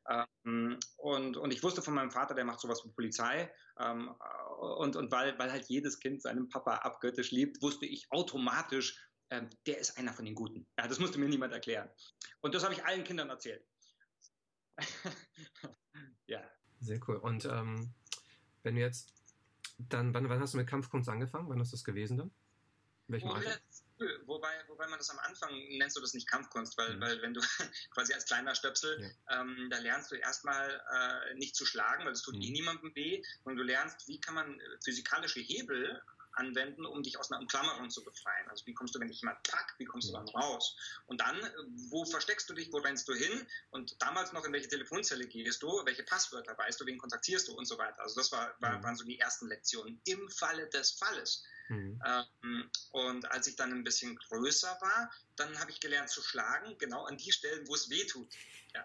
Ähm, 0.10 0.80
und, 0.98 1.38
und 1.38 1.52
ich 1.52 1.64
wusste 1.64 1.82
von 1.82 1.94
meinem 1.94 2.12
Vater, 2.12 2.34
der 2.34 2.46
macht 2.46 2.60
sowas 2.60 2.84
wie 2.86 2.92
Polizei. 2.92 3.52
Ähm, 3.80 4.16
und 4.60 4.96
und 4.96 5.12
weil, 5.12 5.38
weil 5.38 5.52
halt 5.52 5.66
jedes 5.66 6.00
Kind 6.00 6.22
seinen 6.22 6.50
Papa 6.50 6.76
abgöttisch 6.78 7.32
liebt, 7.32 7.62
wusste 7.62 7.86
ich 7.86 8.08
automatisch, 8.12 9.00
ähm, 9.30 9.50
der 9.66 9.80
ist 9.80 9.98
einer 9.98 10.14
von 10.14 10.26
den 10.26 10.36
Guten. 10.36 10.66
Ja, 10.78 10.88
das 10.88 11.00
musste 11.00 11.20
mir 11.20 11.28
niemand 11.28 11.54
erklären. 11.54 11.90
Und 12.42 12.56
das 12.56 12.64
habe 12.64 12.74
ich 12.74 12.86
allen 12.86 13.04
Kindern 13.04 13.30
erzählt. 13.30 13.66
ja. 16.28 16.42
Sehr 16.80 17.00
cool. 17.08 17.18
Und 17.18 17.46
ähm, 17.46 17.94
wenn 18.64 18.76
du 18.76 18.82
jetzt, 18.82 19.14
dann, 19.78 20.14
wann, 20.14 20.30
wann 20.30 20.40
hast 20.40 20.54
du 20.54 20.58
mit 20.58 20.68
Kampfkunst 20.68 21.10
angefangen? 21.10 21.50
Wann 21.50 21.60
ist 21.60 21.74
das 21.74 21.84
gewesen 21.84 22.18
dann? 22.18 22.32
In 23.08 23.14
welchem 23.14 23.30
Alter? 23.30 23.60
Wobei, 24.26 24.54
wobei 24.68 24.88
man 24.88 25.00
das 25.00 25.10
am 25.10 25.20
Anfang 25.20 25.52
nennst 25.78 25.98
du 25.98 26.02
das 26.02 26.14
nicht 26.14 26.28
Kampfkunst, 26.28 26.78
weil, 26.78 26.96
mhm. 26.96 27.02
weil 27.02 27.22
wenn 27.22 27.34
du 27.34 27.42
quasi 27.92 28.14
als 28.14 28.26
kleiner 28.26 28.54
Stöpsel, 28.54 29.02
ja. 29.02 29.42
ähm, 29.42 29.68
da 29.72 29.80
lernst 29.80 30.12
du 30.12 30.16
erstmal 30.16 30.70
äh, 30.70 31.34
nicht 31.36 31.56
zu 31.56 31.66
schlagen, 31.66 32.06
weil 32.06 32.14
es 32.14 32.22
tut 32.22 32.36
mhm. 32.36 32.42
eh 32.42 32.52
niemandem 32.52 32.96
weh, 32.96 33.24
und 33.44 33.56
du 33.56 33.64
lernst, 33.64 34.08
wie 34.08 34.20
kann 34.20 34.36
man 34.36 34.62
physikalische 34.84 35.40
Hebel 35.40 36.02
anwenden, 36.38 36.86
um 36.86 37.04
dich 37.04 37.20
aus 37.20 37.32
einer 37.32 37.42
Umklammerung 37.42 37.90
zu 37.90 38.04
befreien. 38.04 38.50
Also 38.50 38.66
wie 38.66 38.74
kommst 38.74 38.96
du, 38.96 39.00
wenn 39.00 39.08
dich 39.08 39.22
jemand 39.22 39.42
packt, 39.44 39.80
wie 39.80 39.86
kommst 39.86 40.10
du 40.10 40.14
dann 40.14 40.28
raus? 40.30 40.76
Und 41.06 41.22
dann, 41.22 41.38
wo 41.90 42.06
versteckst 42.06 42.50
du 42.50 42.54
dich, 42.54 42.72
wo 42.72 42.78
rennst 42.78 43.08
du 43.08 43.14
hin? 43.14 43.46
Und 43.72 44.02
damals 44.02 44.34
noch, 44.34 44.46
in 44.46 44.54
welche 44.54 44.70
Telefonzelle 44.70 45.28
gehst 45.28 45.62
du, 45.64 45.68
welche 45.86 46.04
Passwörter 46.04 46.58
weißt 46.58 46.80
du, 46.80 46.86
wen 46.86 46.98
kontaktierst 46.98 47.48
du 47.48 47.54
und 47.54 47.66
so 47.66 47.78
weiter. 47.78 48.00
Also 48.02 48.16
das 48.16 48.32
war, 48.32 48.56
war, 48.60 48.82
waren 48.84 48.96
so 48.96 49.04
die 49.04 49.20
ersten 49.20 49.48
Lektionen 49.48 50.00
im 50.06 50.30
Falle 50.30 50.68
des 50.70 50.92
Falles. 50.92 51.44
Mhm. 51.70 52.02
Ähm, 52.06 52.70
und 52.92 53.32
als 53.32 53.48
ich 53.48 53.56
dann 53.56 53.72
ein 53.72 53.84
bisschen 53.84 54.16
größer 54.16 54.78
war, 54.82 55.12
dann 55.36 55.60
habe 55.60 55.72
ich 55.72 55.80
gelernt 55.80 56.10
zu 56.10 56.22
schlagen, 56.22 56.78
genau 56.78 57.06
an 57.06 57.18
die 57.18 57.32
Stellen, 57.32 57.68
wo 57.68 57.76
es 57.76 57.90
weh 57.90 58.06
tut. 58.06 58.34
Ja. 58.74 58.84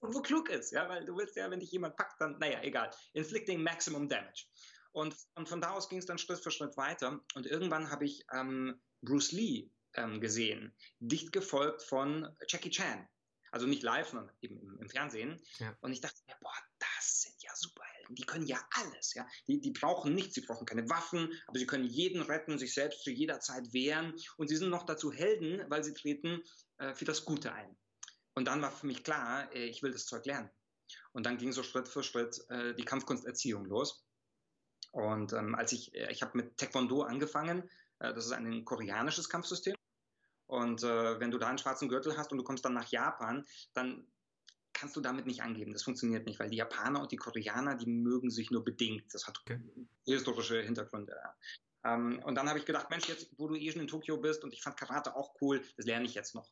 Wo 0.00 0.22
klug 0.22 0.48
ist, 0.48 0.72
ja, 0.72 0.88
weil 0.88 1.04
du 1.04 1.16
willst 1.16 1.36
ja, 1.36 1.50
wenn 1.50 1.60
dich 1.60 1.72
jemand 1.72 1.96
packt, 1.96 2.20
dann, 2.20 2.38
naja, 2.38 2.62
egal. 2.62 2.90
Inflicting 3.12 3.62
maximum 3.62 4.08
damage. 4.08 4.46
Und, 4.92 5.16
und 5.34 5.48
von 5.48 5.60
da 5.60 5.70
aus 5.70 5.88
ging 5.88 5.98
es 5.98 6.06
dann 6.06 6.18
Schritt 6.18 6.40
für 6.40 6.50
Schritt 6.50 6.76
weiter. 6.76 7.20
Und 7.34 7.46
irgendwann 7.46 7.90
habe 7.90 8.04
ich 8.04 8.24
ähm, 8.32 8.80
Bruce 9.02 9.32
Lee 9.32 9.70
ähm, 9.94 10.20
gesehen, 10.20 10.74
dicht 10.98 11.32
gefolgt 11.32 11.82
von 11.82 12.28
Jackie 12.48 12.70
Chan. 12.70 13.08
Also 13.52 13.66
nicht 13.66 13.82
live, 13.82 14.08
sondern 14.08 14.30
eben 14.42 14.60
im, 14.60 14.78
im 14.78 14.88
Fernsehen. 14.88 15.40
Ja. 15.58 15.76
Und 15.80 15.92
ich 15.92 16.00
dachte 16.00 16.20
mir, 16.26 16.36
boah, 16.40 16.54
das 16.78 17.22
sind 17.22 17.34
ja 17.42 17.50
Superhelden. 17.54 18.14
Die 18.14 18.24
können 18.24 18.46
ja 18.46 18.60
alles. 18.70 19.14
Ja? 19.14 19.26
Die, 19.48 19.60
die 19.60 19.72
brauchen 19.72 20.14
nichts, 20.14 20.34
sie 20.34 20.42
brauchen 20.42 20.66
keine 20.66 20.88
Waffen, 20.88 21.32
aber 21.46 21.58
sie 21.58 21.66
können 21.66 21.84
jeden 21.84 22.22
retten, 22.22 22.58
sich 22.58 22.74
selbst 22.74 23.02
zu 23.02 23.10
jeder 23.10 23.40
Zeit 23.40 23.72
wehren. 23.72 24.14
Und 24.36 24.48
sie 24.48 24.56
sind 24.56 24.70
noch 24.70 24.84
dazu 24.84 25.12
Helden, 25.12 25.64
weil 25.68 25.82
sie 25.82 25.94
treten 25.94 26.42
äh, 26.78 26.94
für 26.94 27.04
das 27.04 27.24
Gute 27.24 27.52
ein. 27.52 27.76
Und 28.34 28.46
dann 28.46 28.62
war 28.62 28.70
für 28.70 28.86
mich 28.86 29.02
klar, 29.02 29.52
äh, 29.52 29.64
ich 29.64 29.82
will 29.82 29.90
das 29.90 30.06
Zeug 30.06 30.26
lernen. 30.26 30.50
Und 31.12 31.26
dann 31.26 31.38
ging 31.38 31.52
so 31.52 31.62
Schritt 31.62 31.88
für 31.88 32.02
Schritt 32.02 32.40
äh, 32.50 32.74
die 32.74 32.84
Kampfkunsterziehung 32.84 33.64
los. 33.64 34.04
Und 34.92 35.32
ähm, 35.32 35.54
als 35.54 35.72
ich, 35.72 35.94
äh, 35.94 36.10
ich 36.10 36.22
habe 36.22 36.36
mit 36.36 36.56
Taekwondo 36.56 37.02
angefangen, 37.02 37.68
äh, 38.00 38.12
das 38.12 38.26
ist 38.26 38.32
ein 38.32 38.64
koreanisches 38.64 39.28
Kampfsystem. 39.28 39.76
Und 40.46 40.82
äh, 40.82 41.20
wenn 41.20 41.30
du 41.30 41.38
da 41.38 41.48
einen 41.48 41.58
schwarzen 41.58 41.88
Gürtel 41.88 42.16
hast 42.16 42.32
und 42.32 42.38
du 42.38 42.44
kommst 42.44 42.64
dann 42.64 42.74
nach 42.74 42.88
Japan, 42.88 43.46
dann 43.72 44.06
kannst 44.72 44.96
du 44.96 45.00
damit 45.00 45.26
nicht 45.26 45.42
angeben. 45.42 45.72
Das 45.72 45.82
funktioniert 45.82 46.26
nicht, 46.26 46.40
weil 46.40 46.50
die 46.50 46.56
Japaner 46.56 47.00
und 47.00 47.12
die 47.12 47.16
Koreaner, 47.16 47.76
die 47.76 47.86
mögen 47.86 48.30
sich 48.30 48.50
nur 48.50 48.64
bedingt. 48.64 49.14
Das 49.14 49.26
hat 49.26 49.38
okay. 49.40 49.60
historische 50.04 50.60
Hintergründe. 50.62 51.16
Ähm, 51.84 52.20
und 52.24 52.34
dann 52.34 52.48
habe 52.48 52.58
ich 52.58 52.64
gedacht, 52.64 52.90
Mensch, 52.90 53.08
jetzt, 53.08 53.30
wo 53.38 53.46
du 53.46 53.54
eh 53.54 53.70
schon 53.70 53.82
in 53.82 53.88
Tokio 53.88 54.16
bist 54.16 54.42
und 54.42 54.52
ich 54.52 54.62
fand 54.62 54.76
Karate 54.76 55.14
auch 55.14 55.34
cool, 55.40 55.62
das 55.76 55.86
lerne 55.86 56.06
ich 56.06 56.14
jetzt 56.14 56.34
noch. 56.34 56.50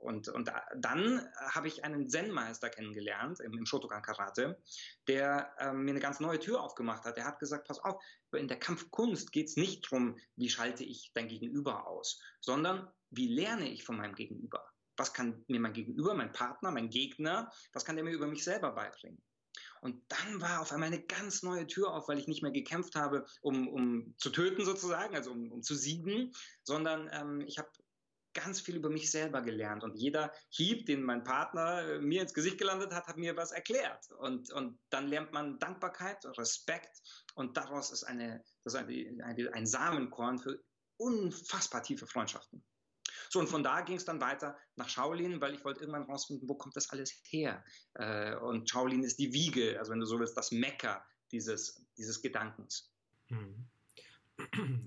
Und, 0.00 0.28
und 0.28 0.50
dann 0.76 1.28
habe 1.36 1.68
ich 1.68 1.84
einen 1.84 2.08
Zen-Meister 2.08 2.70
kennengelernt 2.70 3.40
im, 3.40 3.52
im 3.52 3.66
Shotokan 3.66 4.02
Karate, 4.02 4.60
der 5.06 5.54
ähm, 5.58 5.84
mir 5.84 5.90
eine 5.90 6.00
ganz 6.00 6.20
neue 6.20 6.38
Tür 6.38 6.62
aufgemacht 6.62 7.04
hat. 7.04 7.18
Er 7.18 7.26
hat 7.26 7.38
gesagt, 7.38 7.68
pass 7.68 7.78
auf, 7.78 8.02
in 8.32 8.48
der 8.48 8.58
Kampfkunst 8.58 9.30
geht 9.32 9.48
es 9.48 9.56
nicht 9.56 9.84
darum, 9.84 10.18
wie 10.36 10.48
schalte 10.48 10.84
ich 10.84 11.12
dein 11.14 11.28
Gegenüber 11.28 11.86
aus, 11.86 12.20
sondern 12.40 12.90
wie 13.10 13.28
lerne 13.28 13.70
ich 13.70 13.84
von 13.84 13.96
meinem 13.96 14.14
Gegenüber. 14.14 14.64
Was 14.96 15.12
kann 15.12 15.44
mir 15.48 15.60
mein 15.60 15.72
Gegenüber, 15.72 16.14
mein 16.14 16.32
Partner, 16.32 16.70
mein 16.70 16.90
Gegner, 16.90 17.52
was 17.72 17.84
kann 17.84 17.96
der 17.96 18.04
mir 18.04 18.12
über 18.12 18.26
mich 18.26 18.44
selber 18.44 18.72
beibringen? 18.72 19.22
Und 19.80 20.02
dann 20.08 20.40
war 20.40 20.60
auf 20.60 20.72
einmal 20.72 20.88
eine 20.88 21.02
ganz 21.02 21.42
neue 21.42 21.66
Tür 21.66 21.92
auf, 21.94 22.08
weil 22.08 22.18
ich 22.18 22.28
nicht 22.28 22.42
mehr 22.42 22.52
gekämpft 22.52 22.96
habe, 22.96 23.24
um, 23.40 23.68
um 23.68 24.14
zu 24.18 24.30
töten 24.30 24.64
sozusagen, 24.64 25.14
also 25.14 25.32
um, 25.32 25.50
um 25.50 25.62
zu 25.62 25.74
siegen, 25.74 26.32
sondern 26.62 27.08
ähm, 27.12 27.40
ich 27.46 27.58
habe 27.58 27.70
ganz 28.34 28.60
viel 28.60 28.76
über 28.76 28.90
mich 28.90 29.10
selber 29.10 29.42
gelernt. 29.42 29.84
Und 29.84 29.96
jeder 29.96 30.32
Hieb, 30.50 30.86
den 30.86 31.02
mein 31.02 31.24
Partner 31.24 31.82
äh, 31.82 31.98
mir 32.00 32.22
ins 32.22 32.34
Gesicht 32.34 32.58
gelandet 32.58 32.92
hat, 32.92 33.06
hat 33.06 33.16
mir 33.16 33.36
was 33.36 33.52
erklärt. 33.52 34.10
Und, 34.18 34.50
und 34.52 34.78
dann 34.90 35.08
lernt 35.08 35.32
man 35.32 35.58
Dankbarkeit, 35.58 36.24
Respekt 36.38 37.02
und 37.34 37.56
daraus 37.56 37.90
ist 37.90 38.04
eine, 38.04 38.44
das 38.64 38.74
ist 38.74 38.80
eine, 38.80 39.24
eine, 39.24 39.52
ein 39.54 39.66
Samenkorn 39.66 40.38
für 40.38 40.62
unfassbar 40.96 41.82
tiefe 41.82 42.06
Freundschaften. 42.06 42.62
So, 43.28 43.38
und 43.38 43.48
von 43.48 43.62
da 43.62 43.80
ging 43.82 43.96
es 43.96 44.04
dann 44.04 44.20
weiter 44.20 44.56
nach 44.76 44.88
Shaolin, 44.88 45.40
weil 45.40 45.54
ich 45.54 45.64
wollte 45.64 45.80
irgendwann 45.80 46.02
rausfinden, 46.04 46.48
wo 46.48 46.54
kommt 46.54 46.76
das 46.76 46.90
alles 46.90 47.20
her? 47.28 47.64
Äh, 47.94 48.34
und 48.36 48.68
Shaolin 48.68 49.04
ist 49.04 49.18
die 49.18 49.32
Wiege, 49.32 49.78
also 49.78 49.92
wenn 49.92 50.00
du 50.00 50.06
so 50.06 50.18
willst, 50.18 50.36
das 50.36 50.50
Mecker 50.50 51.04
dieses, 51.30 51.86
dieses 51.96 52.22
Gedankens. 52.22 52.92
Hm. 53.28 53.68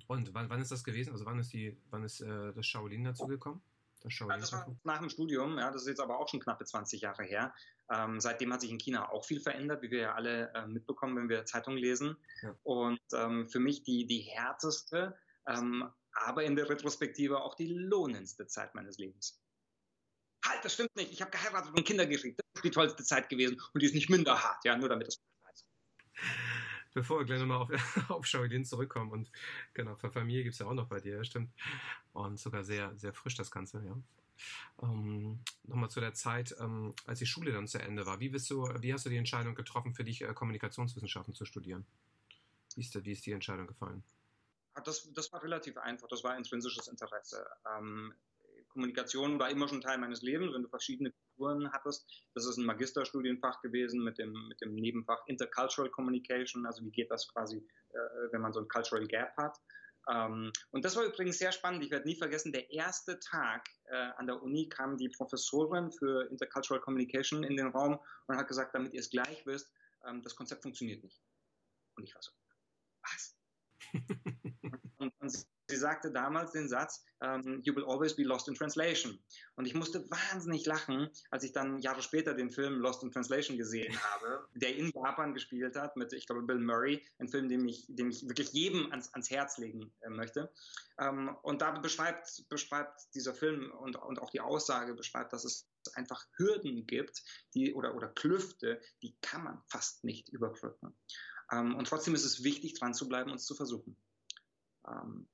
Und 0.08 0.34
wann, 0.34 0.50
wann, 0.50 0.62
ist 0.62 0.72
das 0.72 0.84
gewesen? 0.84 1.12
Also 1.12 1.26
wann 1.26 1.40
ist, 1.40 1.54
die, 1.54 1.78
wann 1.90 2.04
ist 2.04 2.22
äh, 2.22 2.54
das 2.54 2.66
Shaolin 2.66 3.04
dazu 3.04 3.28
gekommen? 3.28 3.62
Das, 4.02 4.14
Shaolin 4.14 4.40
das 4.40 4.52
war 4.52 4.68
nach 4.84 5.00
dem 5.00 5.10
Studium, 5.10 5.58
ja, 5.58 5.72
das 5.72 5.84
ist 5.84 5.88
jetzt 5.88 6.02
aber 6.02 6.20
auch 6.20 6.28
schon 6.28 6.42
knappe 6.42 6.66
20 6.66 7.02
Jahre 7.02 7.24
her. 7.24 7.54
Ähm, 7.90 8.20
seitdem 8.20 8.52
hat 8.52 8.62
sich 8.62 8.72
in 8.72 8.78
China 8.78 9.10
auch 9.10 9.26
viel 9.26 9.40
verändert, 9.40 9.82
wie 9.82 9.92
wir 9.92 10.00
ja 10.00 10.14
alle 10.14 10.54
äh, 10.54 10.68
mitbekommen, 10.68 11.16
wenn 11.16 11.30
wir 11.30 11.46
Zeitungen 11.46 11.78
lesen. 11.78 12.18
Ja. 12.42 12.56
Und 12.64 13.02
ähm, 13.14 13.48
für 13.50 13.60
mich 13.60 13.84
die, 13.84 14.06
die 14.06 14.20
härteste, 14.20 15.16
ähm, 15.48 15.90
aber 16.14 16.44
in 16.44 16.56
der 16.56 16.70
Retrospektive 16.70 17.42
auch 17.42 17.56
die 17.56 17.68
lohnendste 17.68 18.48
Zeit 18.48 18.76
meines 18.76 18.98
Lebens. 18.98 19.42
Halt, 20.46 20.64
das 20.64 20.74
stimmt 20.74 20.96
nicht. 20.96 21.12
Ich 21.12 21.22
habe 21.22 21.32
geheiratet 21.32 21.72
und 21.76 21.86
Kinder 21.86 22.06
gekriegt. 22.06 22.40
Das 22.40 22.46
ist 22.56 22.66
die 22.66 22.72
tollste 22.72 23.04
Zeit 23.04 23.30
gewesen 23.30 23.62
und 23.74 23.82
die 23.82 23.86
ist 23.86 23.96
nicht 23.96 24.10
minder 24.10 24.42
hart, 24.42 24.64
ja, 24.66 24.78
nur 24.78 24.90
damit 24.90 25.08
das 25.08 25.20
weiß 25.44 25.66
bevor 26.94 27.20
wir 27.20 27.26
gleich 27.26 27.40
nochmal 27.40 27.58
auf, 27.58 27.70
auf 28.10 28.26
Shaolin 28.26 28.66
zurückkommen. 28.66 29.12
Und 29.12 29.32
genau, 29.74 29.96
für 29.96 30.12
Familie 30.12 30.44
gibt 30.44 30.54
es 30.54 30.60
ja 30.60 30.68
auch 30.68 30.74
noch 30.74 30.88
bei 30.88 31.00
dir, 31.00 31.24
stimmt. 31.24 31.52
Und 32.14 32.40
sogar 32.40 32.64
sehr, 32.64 32.96
sehr 32.98 33.14
frisch 33.14 33.36
das 33.36 33.52
Ganze, 33.52 33.84
ja. 33.86 33.98
Ähm, 34.82 35.40
nochmal 35.64 35.90
zu 35.90 36.00
der 36.00 36.14
Zeit, 36.14 36.56
ähm, 36.60 36.94
als 37.06 37.20
die 37.20 37.26
Schule 37.26 37.52
dann 37.52 37.68
zu 37.68 37.80
Ende 37.80 38.06
war. 38.06 38.20
Wie, 38.20 38.30
bist 38.30 38.50
du, 38.50 38.64
wie 38.80 38.94
hast 38.94 39.06
du 39.06 39.10
die 39.10 39.18
Entscheidung 39.18 39.56
getroffen, 39.56 39.94
für 39.94 40.04
dich 40.04 40.22
äh, 40.22 40.34
Kommunikationswissenschaften 40.34 41.34
zu 41.34 41.46
studieren? 41.46 41.86
Wie 42.76 42.82
ist, 42.82 43.06
wie 43.06 43.12
ist 43.12 43.26
die 43.26 43.32
Entscheidung 43.32 43.68
gefallen? 43.68 44.04
Das, 44.84 45.14
das 45.14 45.32
war 45.32 45.44
relativ 45.44 45.78
einfach. 45.78 46.08
Das 46.08 46.24
war 46.24 46.36
intrinsisches 46.36 46.88
Interesse. 46.88 47.46
Ähm, 47.78 48.14
Kommunikation 48.74 49.40
war 49.40 49.50
immer 49.50 49.68
schon 49.68 49.82
Teil 49.82 49.98
meines 49.98 50.22
Lebens, 50.22 50.54
wenn 50.54 50.64
du 50.64 50.70
verschiedene 50.70 51.12
Kulturen 51.12 51.72
hattest. 51.72 52.06
Das 52.34 52.46
ist 52.46 52.58
ein 52.58 52.66
Magisterstudienfach 52.66 53.62
gewesen 53.62 54.04
mit 54.04 54.18
dem, 54.18 54.48
mit 54.48 54.60
dem 54.62 54.76
Nebenfach 54.76 55.22
Intercultural 55.28 55.90
Communication, 55.92 56.66
also 56.66 56.84
wie 56.84 56.92
geht 56.92 57.12
das 57.12 57.28
quasi, 57.28 57.58
äh, 57.58 57.98
wenn 58.32 58.42
man 58.42 58.54
so 58.54 58.60
ein 58.60 58.68
Cultural 58.68 59.08
Gap 59.08 59.36
hat. 59.38 59.58
Ähm, 60.10 60.52
und 60.72 60.84
das 60.84 60.96
war 60.96 61.04
übrigens 61.04 61.38
sehr 61.38 61.52
spannend. 61.52 61.84
Ich 61.84 61.92
werde 61.92 62.08
nie 62.08 62.16
vergessen, 62.16 62.52
der 62.52 62.70
erste 62.72 63.20
Tag 63.20 63.70
äh, 63.86 63.96
an 64.18 64.28
der 64.28 64.42
Uni 64.42 64.68
kam 64.68 64.98
die 64.98 65.10
Professorin 65.10 65.92
für 65.92 66.30
Intercultural 66.30 66.82
Communication 66.82 67.44
in 67.44 67.56
den 67.56 67.68
Raum 67.68 68.00
und 68.28 68.38
hat 68.38 68.48
gesagt, 68.48 68.76
damit 68.76 68.94
ihr 68.94 69.00
es 69.00 69.10
gleich 69.10 69.46
wisst, 69.46 69.72
ähm, 70.06 70.22
das 70.24 70.36
Konzept 70.36 70.64
funktioniert 70.64 71.04
nicht. 71.04 71.22
Und 71.96 72.04
ich 72.04 72.14
war 72.16 72.22
so, 72.22 72.32
was? 73.04 73.38
und, 74.98 75.14
und 75.20 75.46
sie 75.74 75.80
sagte 75.80 76.12
damals 76.12 76.52
den 76.52 76.70
Satz, 76.70 77.04
ähm, 77.22 77.62
You 77.64 77.76
will 77.76 77.86
always 77.86 78.16
be 78.16 78.24
lost 78.24 78.48
in 78.48 78.56
translation. 78.56 79.20
Und 79.56 79.66
ich 79.66 79.74
musste 79.74 80.10
wahnsinnig 80.10 80.66
lachen, 80.66 81.10
als 81.32 81.44
ich 81.44 81.52
dann 81.52 81.80
Jahre 81.80 82.02
später 82.02 82.34
den 82.34 82.52
Film 82.52 82.80
Lost 82.80 83.04
in 83.04 83.12
Translation 83.12 83.58
gesehen 83.58 83.94
habe, 84.14 84.48
der 84.54 84.76
in 84.76 84.92
Japan 84.94 85.34
gespielt 85.34 85.76
hat 85.76 85.96
mit, 85.98 86.14
ich 86.14 86.28
glaube, 86.28 86.44
Bill 86.44 86.60
Murray, 86.60 87.04
ein 87.20 87.28
Film, 87.28 87.50
den 87.50 87.68
ich, 87.68 87.86
den 87.88 88.12
ich 88.12 88.28
wirklich 88.28 88.52
jedem 88.52 88.92
ans, 88.92 89.12
ans 89.14 89.30
Herz 89.30 89.58
legen 89.58 89.92
äh, 90.02 90.10
möchte. 90.10 90.52
Ähm, 91.00 91.36
und 91.42 91.62
da 91.62 91.72
beschreibt, 91.72 92.48
beschreibt 92.50 93.14
dieser 93.16 93.34
Film 93.34 93.72
und, 93.72 93.96
und 93.96 94.22
auch 94.22 94.30
die 94.30 94.42
Aussage 94.42 94.94
beschreibt, 94.94 95.34
dass 95.34 95.44
es 95.44 95.68
einfach 95.96 96.26
Hürden 96.38 96.86
gibt, 96.86 97.24
die, 97.56 97.74
oder, 97.74 97.96
oder 97.96 98.10
Klüfte, 98.10 98.80
die 99.02 99.16
kann 99.22 99.44
man 99.44 99.62
fast 99.68 100.04
nicht 100.04 100.30
überbrücken. 100.30 100.96
Ähm, 101.52 101.76
und 101.76 101.88
trotzdem 101.88 102.16
ist 102.16 102.26
es 102.26 102.44
wichtig, 102.44 102.80
dran 102.80 102.94
zu 102.94 103.08
bleiben 103.08 103.32
und 103.32 103.38
es 103.38 103.46
zu 103.46 103.56
versuchen. 103.56 103.98
Um, 104.86 105.30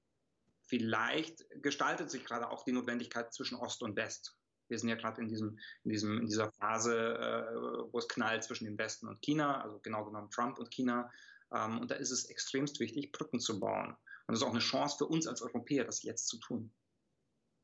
vielleicht 0.69 1.45
gestaltet 1.61 2.09
sich 2.09 2.23
gerade 2.23 2.49
auch 2.49 2.63
die 2.63 2.71
Notwendigkeit 2.71 3.33
zwischen 3.33 3.57
Ost 3.57 3.81
und 3.81 3.95
West. 3.95 4.37
Wir 4.67 4.77
sind 4.77 4.89
ja 4.89 4.95
gerade 4.95 5.19
in, 5.21 5.27
diesem, 5.27 5.57
in, 5.83 5.89
diesem, 5.89 6.19
in 6.19 6.27
dieser 6.27 6.51
Phase, 6.51 6.95
äh, 6.95 7.91
wo 7.91 7.97
es 7.97 8.07
knallt 8.07 8.43
zwischen 8.43 8.65
dem 8.65 8.77
Westen 8.77 9.07
und 9.07 9.19
China, 9.21 9.61
also 9.61 9.79
genau 9.79 10.05
genommen 10.05 10.29
Trump 10.29 10.59
und 10.59 10.69
China. 10.69 11.11
Ähm, 11.51 11.79
und 11.79 11.89
da 11.89 11.95
ist 11.95 12.11
es 12.11 12.25
extremst 12.25 12.79
wichtig, 12.79 13.11
Brücken 13.11 13.39
zu 13.39 13.59
bauen. 13.59 13.89
Und 13.89 13.97
das 14.27 14.39
ist 14.39 14.43
auch 14.43 14.51
eine 14.51 14.59
Chance 14.59 14.97
für 14.99 15.07
uns 15.07 15.25
als 15.25 15.41
Europäer, 15.41 15.85
das 15.85 16.03
jetzt 16.03 16.27
zu 16.27 16.37
tun. 16.37 16.71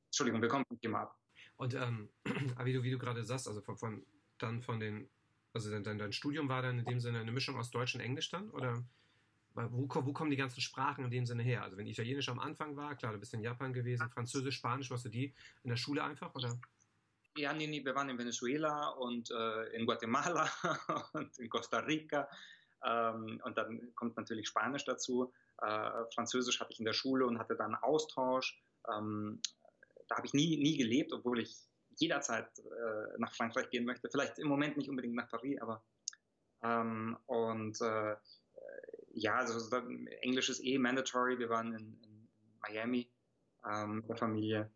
Entschuldigung, 0.07 0.41
wir 0.41 0.50
kommen 0.50 0.65
vom 0.67 0.79
Thema 0.81 1.03
ab. 1.03 1.19
Und 1.57 1.75
ähm, 1.75 2.09
wie 2.63 2.74
du, 2.74 2.81
wie 2.81 2.91
du 2.91 2.97
gerade 2.97 3.24
sagst, 3.24 3.47
also 3.47 3.62
von, 3.62 3.77
von, 3.77 4.05
dann 4.39 4.63
von 4.63 4.79
den, 4.79 5.07
also 5.53 5.69
dein, 5.69 6.00
dein 6.00 6.12
Studium 6.12 6.50
war 6.50 6.63
dann 6.63 6.79
in 6.79 6.85
dem 6.85 7.00
Sinne 7.00 7.19
eine 7.19 7.31
Mischung 7.31 7.55
aus 7.57 7.69
Deutsch 7.69 7.93
und 7.93 8.01
Englisch 8.01 8.31
dann? 8.31 8.50
Oder? 8.50 8.83
Wo, 9.55 9.88
wo 10.05 10.13
kommen 10.13 10.31
die 10.31 10.38
ganzen 10.38 10.62
Sprachen 10.62 11.05
in 11.05 11.12
dem 11.12 11.25
Sinne 11.25 11.43
her? 11.43 11.63
Also 11.63 11.77
wenn 11.77 11.88
Italienisch 11.88 12.29
am 12.29 12.39
Anfang 12.39 12.75
war, 12.75 12.95
klar, 12.95 13.13
du 13.13 13.19
bist 13.19 13.33
in 13.33 13.41
Japan 13.41 13.74
gewesen, 13.74 14.09
Französisch, 14.09 14.57
Spanisch, 14.57 14.91
warst 14.91 15.05
du 15.05 15.09
die 15.09 15.33
in 15.63 15.69
der 15.69 15.77
Schule 15.77 16.03
einfach, 16.03 16.33
oder? 16.35 16.57
Ja, 17.38 17.53
nee, 17.53 17.67
nee, 17.67 17.83
wir 17.83 17.95
waren 17.95 18.09
in 18.09 18.17
Venezuela 18.17 18.89
und 18.89 19.29
äh, 19.31 19.75
in 19.75 19.85
Guatemala 19.85 20.50
und 21.13 21.38
in 21.38 21.50
Costa 21.50 21.79
Rica. 21.79 22.29
Ähm, 22.85 23.41
und 23.43 23.57
dann 23.57 23.93
kommt 23.95 24.15
natürlich 24.17 24.47
Spanisch 24.47 24.85
dazu. 24.85 25.33
Äh, 25.62 25.89
Französisch 26.13 26.59
hatte 26.59 26.71
ich 26.71 26.79
in 26.79 26.85
der 26.85 26.93
Schule 26.93 27.25
und 27.25 27.39
hatte 27.39 27.55
dann 27.55 27.75
Austausch. 27.75 28.62
Ähm, 28.89 29.41
da 30.07 30.17
habe 30.17 30.27
ich 30.27 30.33
nie, 30.33 30.57
nie 30.57 30.77
gelebt, 30.77 31.12
obwohl 31.12 31.39
ich 31.39 31.57
jederzeit 31.97 32.47
äh, 32.59 33.17
nach 33.17 33.33
Frankreich 33.33 33.69
gehen 33.69 33.85
möchte. 33.85 34.09
Vielleicht 34.09 34.38
im 34.39 34.47
Moment 34.47 34.77
nicht 34.77 34.89
unbedingt 34.89 35.15
nach 35.15 35.29
Paris, 35.29 35.59
aber 35.62 35.83
ähm, 36.63 37.17
und 37.25 37.77
ja, 39.15 39.36
also 39.36 39.77
Englisch 40.22 40.50
ist 40.50 40.63
eh 40.63 40.77
mandatory. 40.77 41.39
Wir 41.39 41.50
waren 41.50 41.74
in, 41.74 42.00
in 42.03 42.29
Miami 42.60 43.10
ähm, 43.65 43.98
mit 43.98 44.10
der 44.10 44.17
Familie. 44.17 44.72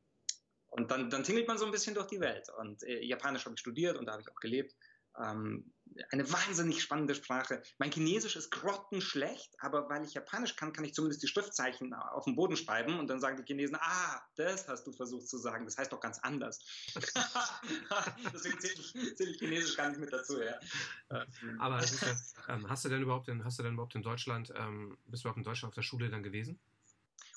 Und 0.70 0.92
dann, 0.92 1.10
dann 1.10 1.24
tingelt 1.24 1.48
man 1.48 1.58
so 1.58 1.66
ein 1.66 1.72
bisschen 1.72 1.94
durch 1.94 2.08
die 2.08 2.20
Welt. 2.20 2.48
Und 2.58 2.84
äh, 2.84 3.04
Japanisch 3.04 3.46
habe 3.46 3.56
ich 3.56 3.60
studiert 3.60 3.98
und 3.98 4.06
da 4.06 4.14
habe 4.14 4.22
ich 4.22 4.30
auch 4.30 4.40
gelebt. 4.40 4.74
Ähm, 5.20 5.72
eine 6.12 6.32
wahnsinnig 6.32 6.82
spannende 6.82 7.16
Sprache. 7.16 7.62
Mein 7.78 7.92
Chinesisch 7.92 8.36
ist 8.36 8.52
grottenschlecht, 8.52 9.56
aber 9.60 9.90
weil 9.90 10.04
ich 10.04 10.14
Japanisch 10.14 10.56
kann, 10.56 10.72
kann 10.72 10.86
ich 10.86 10.94
zumindest 10.94 11.24
die 11.24 11.28
Schriftzeichen 11.28 11.94
auf 11.94 12.26
dem 12.26 12.36
Boden 12.36 12.56
schreiben 12.56 13.00
und 13.00 13.08
dann 13.08 13.20
sagen 13.20 13.38
die 13.38 13.44
Chinesen, 13.44 13.78
ah, 13.80 14.22
das 14.36 14.68
hast 14.68 14.86
du 14.86 14.92
versucht 14.92 15.28
zu 15.28 15.38
sagen, 15.38 15.66
das 15.66 15.78
heißt 15.78 15.92
doch 15.92 16.00
ganz 16.00 16.20
anders. 16.20 16.60
Deswegen 18.34 18.60
zähle 18.60 18.74
ich, 18.76 18.94
zähl 19.16 19.30
ich, 19.30 19.40
Chinesisch 19.40 19.76
gar 19.76 19.90
nicht 19.90 20.00
mit 20.00 20.12
dazu. 20.14 20.42
Ja. 20.42 20.60
Aber 21.60 21.84
ja, 21.84 22.16
ähm, 22.48 22.70
hast 22.70 22.86
du 22.86 22.90
denn 22.90 23.02
überhaupt 23.02 23.28
in, 23.28 23.44
hast 23.44 23.60
du 23.60 23.64
denn 23.64 23.74
überhaupt 23.74 23.96
in 23.96 24.04
Deutschland, 24.04 24.54
ähm, 24.56 24.98
bist 25.08 25.24
du 25.24 25.28
überhaupt 25.28 25.38
in 25.38 25.44
Deutschland 25.44 25.72
auf 25.72 25.76
der 25.76 25.82
Schule 25.82 26.10
dann 26.10 26.24
gewesen? 26.24 26.60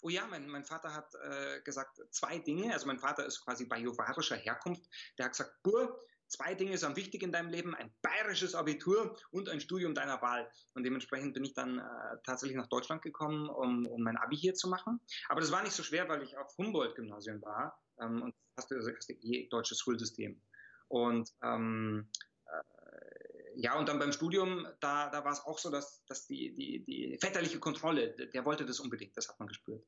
Oh 0.05 0.09
ja, 0.09 0.27
mein, 0.27 0.49
mein 0.49 0.65
Vater 0.65 0.93
hat 0.93 1.15
äh, 1.15 1.61
gesagt 1.62 2.01
zwei 2.11 2.39
Dinge. 2.39 2.73
Also 2.73 2.87
mein 2.87 2.99
Vater 2.99 3.25
ist 3.25 3.41
quasi 3.41 3.67
bajuwarischer 3.67 4.37
Herkunft. 4.37 4.83
Der 5.17 5.27
hat 5.27 5.33
gesagt, 5.33 5.62
Bur, 5.62 6.05
zwei 6.33 6.55
Dinge 6.55 6.79
sind 6.79 6.97
wichtig 6.97 7.23
in 7.23 7.31
deinem 7.31 7.51
Leben, 7.51 7.75
ein 7.75 7.93
bayerisches 8.01 8.55
Abitur 8.55 9.17
und 9.31 9.49
ein 9.49 9.61
Studium 9.61 9.95
deiner 9.95 10.21
Wahl. 10.23 10.51
Und 10.75 10.85
dementsprechend 10.85 11.35
bin 11.35 11.45
ich 11.45 11.55
dann 11.55 11.79
äh, 11.79 11.83
tatsächlich 12.25 12.57
nach 12.57 12.69
Deutschland 12.69 13.03
gekommen, 13.03 13.49
um, 13.49 13.87
um 13.87 14.03
mein 14.03 14.17
Abi 14.17 14.37
hier 14.37 14.55
zu 14.55 14.69
machen. 14.69 15.01
Aber 15.29 15.41
das 15.41 15.53
war 15.53 15.62
nicht 15.62 15.75
so 15.75 15.83
schwer, 15.83 16.09
weil 16.09 16.23
ich 16.23 16.37
auf 16.39 16.57
Humboldt-Gymnasium 16.57 17.43
war 17.43 17.79
ähm, 18.01 18.23
und 18.23 18.35
hast 18.57 18.71
du, 18.71 18.77
hast 18.77 19.09
du 19.09 19.15
eh 19.15 19.49
deutsches 19.49 19.79
Schulsystem. 19.81 20.41
Und 20.89 21.31
ähm, 21.43 22.09
äh, 22.47 23.61
ja, 23.61 23.79
und 23.79 23.89
dann 23.89 23.99
beim 23.99 24.12
Studium, 24.12 24.67
da, 24.81 25.11
da 25.11 25.25
war 25.25 25.33
es 25.33 25.41
auch 25.41 25.59
so, 25.59 25.71
dass, 25.71 26.05
dass 26.07 26.27
die, 26.27 26.55
die, 26.55 26.83
die 26.85 27.19
väterliche 27.21 27.59
Kontrolle, 27.61 28.12
der 28.12 28.45
wollte 28.45 28.65
das 28.65 28.81
unbedingt, 28.81 29.17
das 29.17 29.29
hat 29.29 29.39
man 29.39 29.49
gespürt. 29.49 29.85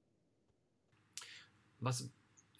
Was, 1.81 2.11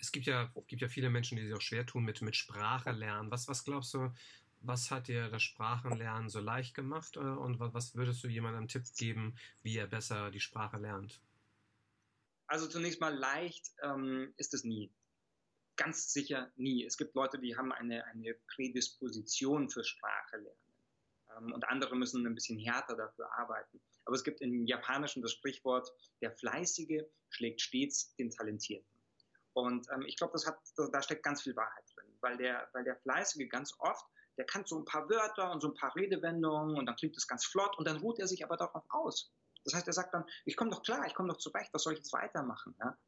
es 0.05 0.13
gibt 0.13 0.27
ja, 0.27 0.53
gibt 0.67 0.83
ja 0.83 0.89
viele 0.89 1.09
Menschen, 1.09 1.37
die 1.37 1.45
sich 1.45 1.55
auch 1.55 1.61
schwer 1.61 1.87
tun 1.87 2.05
mit, 2.05 2.21
mit 2.21 2.37
Sprache 2.37 2.93
lernen. 2.93 3.31
Was, 3.31 3.49
was 3.49 3.65
glaubst 3.65 3.95
du, 3.95 4.13
was 4.61 4.91
hat 4.91 5.09
dir 5.09 5.29
das 5.31 5.43
Sprachenlernen 5.43 6.29
so 6.29 6.41
leicht 6.41 6.75
gemacht? 6.75 7.17
Äh, 7.17 7.21
und 7.21 7.59
was 7.59 7.95
würdest 7.95 8.23
du 8.23 8.29
jemandem 8.29 8.69
Tipp 8.69 8.85
geben, 8.97 9.37
wie 9.63 9.79
er 9.79 9.87
besser 9.87 10.31
die 10.31 10.41
Sprache 10.41 10.77
lernt? 10.77 11.21
Also 12.47 12.67
zunächst 12.69 13.01
mal 13.01 13.15
leicht 13.15 13.73
ähm, 13.83 14.35
ist 14.37 14.53
es 14.53 14.65
nie. 14.65 14.93
Ganz 15.77 16.13
sicher 16.13 16.53
nie. 16.57 16.85
Es 16.85 16.99
gibt 16.99 17.15
Leute, 17.15 17.39
die 17.39 17.57
haben 17.57 17.73
eine, 17.73 18.05
eine 18.05 18.35
Prädisposition 18.55 19.71
für 19.71 19.83
Sprache 19.83 20.37
lernen. 20.37 20.75
Ähm, 21.37 21.53
und 21.53 21.67
andere 21.69 21.97
müssen 21.97 22.27
ein 22.27 22.35
bisschen 22.35 22.59
härter 22.59 22.95
dafür 22.95 23.33
arbeiten. 23.39 23.81
Aber 24.05 24.17
es 24.17 24.23
gibt 24.23 24.43
im 24.43 24.67
Japanischen 24.67 25.23
das 25.23 25.33
Sprichwort, 25.33 25.91
der 26.21 26.31
Fleißige 26.31 27.05
schlägt 27.31 27.63
stets 27.63 28.15
den 28.17 28.31
Talentierten. 28.31 28.94
Und 29.55 29.87
ähm, 29.93 30.03
ich 30.03 30.17
glaube, 30.17 30.33
das 30.33 30.47
hat, 30.47 30.59
da 30.93 31.01
steckt 31.01 31.23
ganz 31.23 31.43
viel 31.43 31.57
Wahrheit 31.57 31.85
drin, 31.95 32.07
weil 32.21 32.37
der, 32.37 32.69
weil 32.73 32.85
der 32.85 32.97
Fleißige 32.97 33.49
ganz 33.49 33.73
oft, 33.79 34.05
der 34.37 34.45
kann 34.47 34.65
so 34.67 34.79
ein 34.79 34.85
paar 34.85 35.09
Wörter 35.09 35.53
und 35.53 35.61
so 35.61 35.69
ein 35.69 35.75
paar 35.75 35.95
Redewendungen 35.95 36.77
und 36.77 36.87
dann 36.87 36.97
klingt 36.97 37.17
es 37.17 37.27
ganz 37.27 37.45
flott 37.45 37.79
und 37.79 37.87
dann 37.87 37.99
ruht 37.99 38.19
er 38.19 38.27
sich 38.27 38.45
aber 38.45 38.57
darauf 38.57 38.85
aus. 38.89 39.33
Das 39.65 39.75
heißt, 39.75 39.87
er 39.87 39.93
sagt 39.93 40.13
dann, 40.13 40.25
ich 40.45 40.57
komme 40.57 40.71
doch 40.71 40.83
klar, 40.83 41.07
ich 41.07 41.15
komme 41.15 41.29
doch 41.29 41.39
zurecht, 41.39 41.73
was 41.73 41.85
soll 41.85 41.93
ich 41.93 42.01
jetzt 42.01 42.13
weitermachen? 42.13 42.75
Ja? 42.81 42.99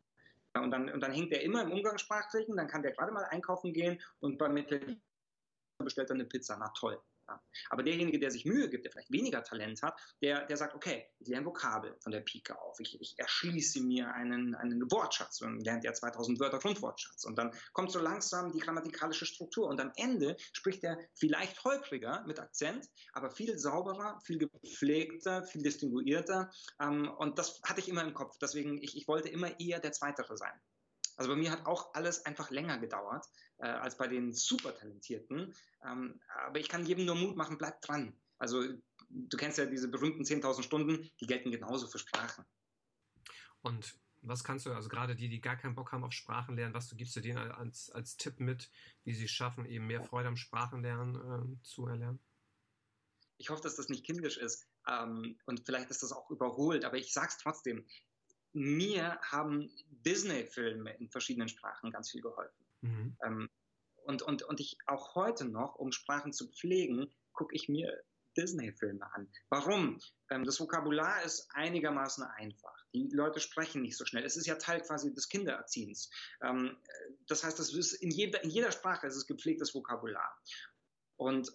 Und 0.62 0.70
dann, 0.70 0.88
und 0.88 1.00
dann 1.00 1.12
hängt 1.12 1.32
er 1.32 1.42
immer 1.42 1.62
im 1.62 1.72
Umgangssprachlichen, 1.72 2.56
dann 2.56 2.68
kann 2.68 2.82
der 2.82 2.92
gerade 2.92 3.12
mal 3.12 3.24
einkaufen 3.24 3.72
gehen 3.72 4.00
und 4.20 4.38
beim 4.38 4.56
Italiener 4.56 4.96
bestellt 5.78 6.10
er 6.10 6.14
eine 6.14 6.24
Pizza. 6.24 6.56
Na 6.56 6.68
toll. 6.68 7.00
Aber 7.70 7.82
derjenige, 7.82 8.18
der 8.18 8.30
sich 8.30 8.44
Mühe 8.44 8.68
gibt, 8.68 8.84
der 8.84 8.92
vielleicht 8.92 9.10
weniger 9.10 9.42
Talent 9.42 9.82
hat, 9.82 9.98
der, 10.22 10.46
der 10.46 10.56
sagt, 10.56 10.74
okay, 10.74 11.06
ich 11.18 11.28
lerne 11.28 11.46
Vokabel 11.46 11.96
von 12.00 12.12
der 12.12 12.20
Pike 12.20 12.58
auf. 12.60 12.78
Ich, 12.80 13.00
ich 13.00 13.14
erschließe 13.18 13.80
mir 13.82 14.12
einen, 14.12 14.54
einen 14.54 14.90
Wortschatz 14.90 15.40
und 15.40 15.60
lernt 15.64 15.84
ja 15.84 15.92
2000 15.92 16.40
Wörter 16.40 16.58
Grundwortschatz. 16.58 17.24
Und 17.24 17.38
dann 17.38 17.52
kommt 17.72 17.90
so 17.90 17.98
langsam 17.98 18.52
die 18.52 18.58
grammatikalische 18.58 19.26
Struktur. 19.26 19.68
Und 19.68 19.80
am 19.80 19.92
Ende 19.96 20.36
spricht 20.52 20.84
er 20.84 20.98
vielleicht 21.14 21.62
holpriger 21.64 22.24
mit 22.26 22.38
Akzent, 22.40 22.88
aber 23.12 23.30
viel 23.30 23.58
sauberer, 23.58 24.20
viel 24.24 24.38
gepflegter, 24.38 25.42
viel 25.44 25.62
distinguierter. 25.62 26.50
Ähm, 26.80 27.10
und 27.18 27.38
das 27.38 27.60
hatte 27.64 27.80
ich 27.80 27.88
immer 27.88 28.02
im 28.02 28.14
Kopf. 28.14 28.36
Deswegen, 28.38 28.82
ich, 28.82 28.96
ich 28.96 29.08
wollte 29.08 29.28
immer 29.28 29.58
eher 29.60 29.80
der 29.80 29.92
Zweitere 29.92 30.36
sein. 30.36 30.52
Also 31.16 31.30
bei 31.30 31.36
mir 31.36 31.50
hat 31.50 31.66
auch 31.66 31.94
alles 31.94 32.24
einfach 32.26 32.50
länger 32.50 32.78
gedauert 32.78 33.26
äh, 33.58 33.66
als 33.66 33.96
bei 33.96 34.06
den 34.06 34.32
super 34.32 34.76
Talentierten. 34.76 35.54
Ähm, 35.84 36.20
aber 36.46 36.58
ich 36.58 36.68
kann 36.68 36.86
jedem 36.86 37.06
nur 37.06 37.14
Mut 37.14 37.36
machen, 37.36 37.58
bleib 37.58 37.80
dran. 37.82 38.12
Also 38.38 38.62
du 39.08 39.36
kennst 39.36 39.58
ja 39.58 39.66
diese 39.66 39.88
berühmten 39.88 40.24
10.000 40.24 40.62
Stunden, 40.62 41.10
die 41.20 41.26
gelten 41.26 41.50
genauso 41.50 41.86
für 41.86 41.98
Sprachen. 41.98 42.44
Und 43.62 43.98
was 44.22 44.44
kannst 44.44 44.66
du, 44.66 44.72
also 44.72 44.88
gerade 44.88 45.14
die, 45.14 45.28
die 45.28 45.40
gar 45.40 45.56
keinen 45.56 45.74
Bock 45.74 45.92
haben 45.92 46.04
auf 46.04 46.12
Sprachenlernen, 46.12 46.74
was 46.74 46.88
du 46.88 46.96
gibst 46.96 47.16
du 47.16 47.20
denen 47.20 47.38
als, 47.38 47.90
als 47.90 48.16
Tipp 48.16 48.40
mit, 48.40 48.70
wie 49.04 49.14
sie 49.14 49.28
schaffen, 49.28 49.64
eben 49.66 49.86
mehr 49.86 50.02
Freude 50.02 50.28
am 50.28 50.36
Sprachenlernen 50.36 51.14
äh, 51.14 51.62
zu 51.62 51.86
erlernen? 51.86 52.18
Ich 53.38 53.50
hoffe, 53.50 53.62
dass 53.62 53.76
das 53.76 53.88
nicht 53.88 54.04
kindisch 54.04 54.38
ist 54.38 54.66
ähm, 54.88 55.38
und 55.46 55.64
vielleicht 55.64 55.90
ist 55.90 56.02
das 56.02 56.12
auch 56.12 56.30
überholt, 56.30 56.84
aber 56.84 56.96
ich 56.96 57.12
sage 57.12 57.28
es 57.28 57.38
trotzdem 57.38 57.86
mir 58.56 59.18
haben 59.22 59.70
Disney-Filme 60.04 60.96
in 60.96 61.08
verschiedenen 61.10 61.48
Sprachen 61.48 61.90
ganz 61.90 62.10
viel 62.10 62.22
geholfen. 62.22 62.64
Mhm. 62.80 63.16
Ähm, 63.24 63.50
und, 64.04 64.22
und, 64.22 64.42
und 64.44 64.60
ich 64.60 64.78
auch 64.86 65.14
heute 65.14 65.44
noch, 65.44 65.74
um 65.76 65.92
Sprachen 65.92 66.32
zu 66.32 66.48
pflegen, 66.48 67.12
gucke 67.32 67.54
ich 67.54 67.68
mir 67.68 68.02
Disney-Filme 68.36 69.12
an. 69.14 69.28
Warum? 69.48 70.00
Ähm, 70.30 70.44
das 70.44 70.60
Vokabular 70.60 71.22
ist 71.22 71.48
einigermaßen 71.52 72.24
einfach. 72.24 72.84
Die 72.94 73.08
Leute 73.12 73.40
sprechen 73.40 73.82
nicht 73.82 73.96
so 73.96 74.04
schnell. 74.04 74.24
Es 74.24 74.36
ist 74.36 74.46
ja 74.46 74.56
Teil 74.56 74.80
quasi 74.80 75.12
des 75.12 75.28
Kindererziehens. 75.28 76.10
Ähm, 76.42 76.76
das 77.26 77.44
heißt, 77.44 77.58
das 77.58 77.72
ist 77.74 77.94
in, 77.94 78.10
jeder, 78.10 78.42
in 78.44 78.50
jeder 78.50 78.72
Sprache 78.72 79.06
ist 79.06 79.16
es 79.16 79.26
gepflegtes 79.26 79.74
Vokabular. 79.74 80.38
Und, 81.16 81.52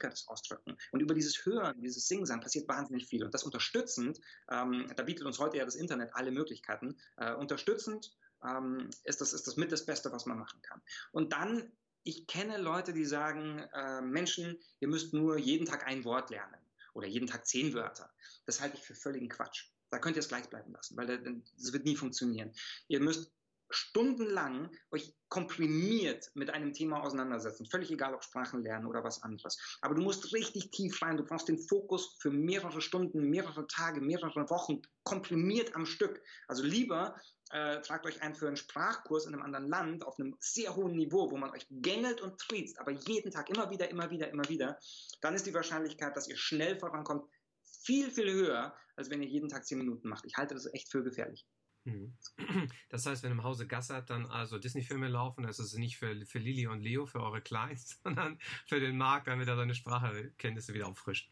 Speaker 0.00 0.10
das 0.10 0.26
ausdrücken. 0.28 0.76
Und 0.92 1.00
über 1.00 1.14
dieses 1.14 1.44
Hören, 1.44 1.80
dieses 1.80 2.08
Singen 2.08 2.40
passiert 2.40 2.68
wahnsinnig 2.68 3.06
viel. 3.06 3.24
Und 3.24 3.34
das 3.34 3.44
unterstützend, 3.44 4.20
ähm, 4.50 4.90
da 4.96 5.02
bietet 5.02 5.26
uns 5.26 5.38
heute 5.38 5.58
ja 5.58 5.64
das 5.64 5.74
Internet 5.74 6.14
alle 6.14 6.30
Möglichkeiten, 6.30 6.96
äh, 7.16 7.34
unterstützend 7.34 8.12
ähm, 8.44 8.90
ist, 9.04 9.20
das, 9.20 9.32
ist 9.32 9.46
das 9.46 9.56
mit 9.56 9.70
das 9.70 9.84
Beste, 9.84 10.10
was 10.12 10.26
man 10.26 10.38
machen 10.38 10.60
kann. 10.62 10.80
Und 11.12 11.32
dann, 11.32 11.70
ich 12.02 12.26
kenne 12.26 12.58
Leute, 12.58 12.92
die 12.92 13.04
sagen, 13.04 13.58
äh, 13.74 14.00
Menschen, 14.00 14.58
ihr 14.80 14.88
müsst 14.88 15.12
nur 15.12 15.38
jeden 15.38 15.66
Tag 15.66 15.86
ein 15.86 16.04
Wort 16.04 16.30
lernen 16.30 16.60
oder 16.94 17.06
jeden 17.06 17.26
Tag 17.26 17.46
zehn 17.46 17.74
Wörter. 17.74 18.10
Das 18.46 18.60
halte 18.60 18.76
ich 18.76 18.82
für 18.82 18.94
völligen 18.94 19.28
Quatsch. 19.28 19.66
Da 19.90 19.98
könnt 19.98 20.16
ihr 20.16 20.20
es 20.20 20.28
gleich 20.28 20.48
bleiben 20.48 20.72
lassen, 20.72 20.96
weil 20.96 21.06
das 21.06 21.72
wird 21.72 21.84
nie 21.84 21.96
funktionieren. 21.96 22.52
Ihr 22.86 23.00
müsst 23.00 23.32
stundenlang 23.70 24.70
euch 24.90 25.14
komprimiert 25.28 26.30
mit 26.34 26.50
einem 26.50 26.72
Thema 26.72 27.02
auseinandersetzen. 27.02 27.66
Völlig 27.66 27.90
egal, 27.90 28.14
ob 28.14 28.24
Sprachen 28.24 28.62
lernen 28.62 28.86
oder 28.86 29.04
was 29.04 29.22
anderes. 29.22 29.58
Aber 29.80 29.94
du 29.94 30.02
musst 30.02 30.32
richtig 30.34 30.70
tief 30.70 31.00
rein. 31.02 31.16
Du 31.16 31.24
brauchst 31.24 31.48
den 31.48 31.58
Fokus 31.58 32.16
für 32.20 32.30
mehrere 32.30 32.80
Stunden, 32.80 33.30
mehrere 33.30 33.66
Tage, 33.66 34.00
mehrere 34.00 34.50
Wochen, 34.50 34.82
komprimiert 35.04 35.74
am 35.74 35.86
Stück. 35.86 36.20
Also 36.48 36.64
lieber 36.64 37.16
äh, 37.50 37.80
tragt 37.80 38.06
euch 38.06 38.22
ein 38.22 38.34
für 38.34 38.46
einen 38.46 38.56
Sprachkurs 38.56 39.26
in 39.26 39.34
einem 39.34 39.42
anderen 39.42 39.68
Land 39.68 40.06
auf 40.06 40.18
einem 40.18 40.36
sehr 40.40 40.74
hohen 40.76 40.94
Niveau, 40.94 41.30
wo 41.30 41.36
man 41.36 41.50
euch 41.50 41.66
gängelt 41.70 42.20
und 42.20 42.38
triezt, 42.38 42.78
aber 42.78 42.92
jeden 42.92 43.30
Tag 43.30 43.50
immer 43.50 43.70
wieder, 43.70 43.90
immer 43.90 44.10
wieder, 44.10 44.30
immer 44.30 44.48
wieder. 44.48 44.78
Dann 45.20 45.34
ist 45.34 45.46
die 45.46 45.54
Wahrscheinlichkeit, 45.54 46.16
dass 46.16 46.28
ihr 46.28 46.36
schnell 46.36 46.78
vorankommt, 46.78 47.24
viel, 47.62 48.10
viel 48.10 48.32
höher, 48.32 48.74
als 48.96 49.10
wenn 49.10 49.22
ihr 49.22 49.28
jeden 49.28 49.48
Tag 49.48 49.66
zehn 49.66 49.78
Minuten 49.78 50.08
macht. 50.08 50.24
Ich 50.26 50.36
halte 50.36 50.54
das 50.54 50.72
echt 50.72 50.90
für 50.90 51.02
gefährlich. 51.02 51.46
Mhm. 51.90 52.70
Das 52.88 53.06
heißt, 53.06 53.22
wenn 53.22 53.32
im 53.32 53.42
Hause 53.42 53.66
Gassert 53.66 54.10
dann 54.10 54.26
also 54.26 54.58
Disney-Filme 54.58 55.08
laufen, 55.08 55.42
das 55.42 55.58
ist 55.58 55.76
nicht 55.76 55.96
für, 55.96 56.24
für 56.26 56.38
Lili 56.38 56.66
und 56.66 56.80
Leo, 56.80 57.06
für 57.06 57.20
eure 57.20 57.40
Kleins, 57.40 58.00
sondern 58.04 58.38
für 58.66 58.80
den 58.80 58.96
Markt, 58.96 59.26
damit 59.26 59.48
er 59.48 59.56
seine 59.56 59.74
Sprachkenntnisse 59.74 60.74
wieder 60.74 60.88
auffrischt. 60.88 61.30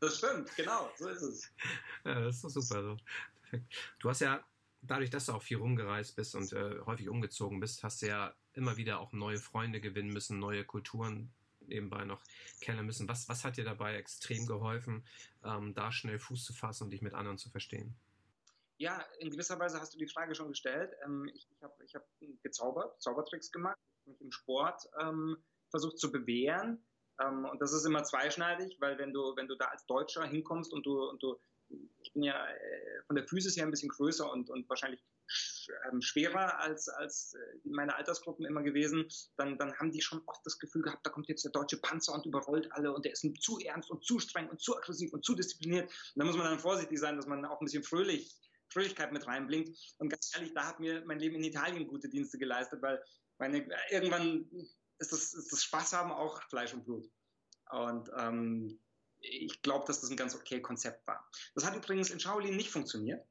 Das 0.00 0.18
stimmt, 0.18 0.54
genau, 0.56 0.90
so 0.96 1.08
ist 1.08 1.22
es. 1.22 1.52
Ja, 2.04 2.20
das 2.20 2.36
ist 2.36 2.44
doch 2.44 2.50
super. 2.50 2.82
So. 2.82 2.96
Perfekt. 3.42 3.94
Du 4.00 4.10
hast 4.10 4.20
ja, 4.20 4.44
dadurch, 4.82 5.10
dass 5.10 5.26
du 5.26 5.32
auch 5.32 5.42
viel 5.42 5.56
rumgereist 5.56 6.16
bist 6.16 6.34
und 6.34 6.52
äh, 6.52 6.80
häufig 6.84 7.08
umgezogen 7.08 7.60
bist, 7.60 7.82
hast 7.82 8.02
du 8.02 8.06
ja 8.06 8.34
immer 8.52 8.76
wieder 8.76 9.00
auch 9.00 9.12
neue 9.12 9.38
Freunde 9.38 9.80
gewinnen 9.80 10.12
müssen, 10.12 10.38
neue 10.38 10.64
Kulturen 10.64 11.32
nebenbei 11.66 12.04
noch 12.04 12.22
kennen 12.60 12.84
müssen. 12.86 13.08
Was, 13.08 13.28
was 13.28 13.44
hat 13.44 13.56
dir 13.56 13.64
dabei 13.64 13.96
extrem 13.96 14.46
geholfen, 14.46 15.04
ähm, 15.42 15.74
da 15.74 15.92
schnell 15.92 16.18
Fuß 16.18 16.44
zu 16.44 16.52
fassen 16.52 16.84
und 16.84 16.90
dich 16.90 17.02
mit 17.02 17.14
anderen 17.14 17.38
zu 17.38 17.48
verstehen? 17.50 17.94
Ja, 18.78 19.04
in 19.20 19.30
gewisser 19.30 19.58
Weise 19.58 19.80
hast 19.80 19.94
du 19.94 19.98
die 19.98 20.08
Frage 20.08 20.34
schon 20.34 20.48
gestellt. 20.48 20.92
Ähm, 21.04 21.30
ich 21.32 21.48
ich 21.50 21.62
habe 21.62 21.84
ich 21.84 21.94
hab 21.94 22.04
gezaubert, 22.42 23.00
Zaubertricks 23.00 23.52
gemacht, 23.52 23.78
mich 24.06 24.20
im 24.20 24.32
Sport 24.32 24.82
ähm, 25.00 25.36
versucht 25.70 25.98
zu 25.98 26.10
bewähren. 26.10 26.84
Ähm, 27.20 27.44
und 27.44 27.60
das 27.60 27.72
ist 27.72 27.84
immer 27.84 28.02
zweischneidig, 28.02 28.76
weil 28.80 28.98
wenn 28.98 29.12
du, 29.12 29.36
wenn 29.36 29.46
du 29.46 29.56
da 29.56 29.66
als 29.66 29.86
Deutscher 29.86 30.24
hinkommst 30.24 30.72
und 30.72 30.84
du, 30.86 31.08
und 31.08 31.22
du 31.22 31.38
ich 32.02 32.12
bin 32.12 32.22
ja 32.22 32.46
äh, 32.46 33.02
von 33.06 33.16
der 33.16 33.26
Physis 33.26 33.56
her 33.56 33.64
ein 33.64 33.70
bisschen 33.70 33.88
größer 33.88 34.30
und, 34.30 34.50
und 34.50 34.68
wahrscheinlich 34.68 35.02
ähm, 35.90 36.02
schwerer 36.02 36.60
als, 36.60 36.88
als 36.88 37.34
äh, 37.34 37.68
meine 37.68 37.96
Altersgruppen 37.96 38.44
immer 38.44 38.62
gewesen, 38.62 39.08
dann, 39.36 39.56
dann 39.58 39.74
haben 39.78 39.90
die 39.90 40.02
schon 40.02 40.22
oft 40.26 40.44
das 40.44 40.58
Gefühl 40.58 40.82
gehabt, 40.82 41.06
da 41.06 41.10
kommt 41.10 41.28
jetzt 41.28 41.44
der 41.44 41.52
deutsche 41.52 41.78
Panzer 41.78 42.12
und 42.14 42.26
überrollt 42.26 42.70
alle 42.72 42.92
und 42.92 43.04
der 43.04 43.12
ist 43.12 43.26
zu 43.40 43.58
ernst 43.58 43.90
und 43.90 44.04
zu 44.04 44.18
streng 44.18 44.48
und 44.48 44.60
zu 44.60 44.76
aggressiv 44.76 45.12
und 45.12 45.24
zu 45.24 45.34
diszipliniert. 45.34 45.86
Und 45.86 46.20
da 46.20 46.24
muss 46.24 46.36
man 46.36 46.46
dann 46.46 46.58
vorsichtig 46.58 46.98
sein, 46.98 47.16
dass 47.16 47.26
man 47.26 47.44
auch 47.44 47.60
ein 47.60 47.64
bisschen 47.64 47.84
fröhlich 47.84 48.36
Fröhlichkeit 48.74 49.12
mit 49.12 49.26
reinblinkt. 49.26 49.94
Und 49.98 50.10
ganz 50.10 50.30
ehrlich, 50.34 50.52
da 50.52 50.66
hat 50.66 50.80
mir 50.80 51.02
mein 51.06 51.20
Leben 51.20 51.36
in 51.36 51.44
Italien 51.44 51.86
gute 51.86 52.08
Dienste 52.08 52.38
geleistet, 52.38 52.82
weil 52.82 53.02
meine, 53.38 53.66
irgendwann 53.90 54.50
ist 54.98 55.12
das, 55.12 55.32
ist 55.32 55.52
das 55.52 55.64
Spaß 55.64 55.92
haben 55.94 56.12
auch 56.12 56.42
Fleisch 56.50 56.74
und 56.74 56.84
Blut. 56.84 57.10
Und 57.70 58.10
ähm, 58.18 58.78
ich 59.20 59.62
glaube, 59.62 59.86
dass 59.86 60.00
das 60.00 60.10
ein 60.10 60.16
ganz 60.16 60.34
okay 60.34 60.60
Konzept 60.60 61.06
war. 61.06 61.28
Das 61.54 61.64
hat 61.64 61.74
übrigens 61.74 62.10
in 62.10 62.20
Shaolin 62.20 62.56
nicht 62.56 62.70
funktioniert. 62.70 63.26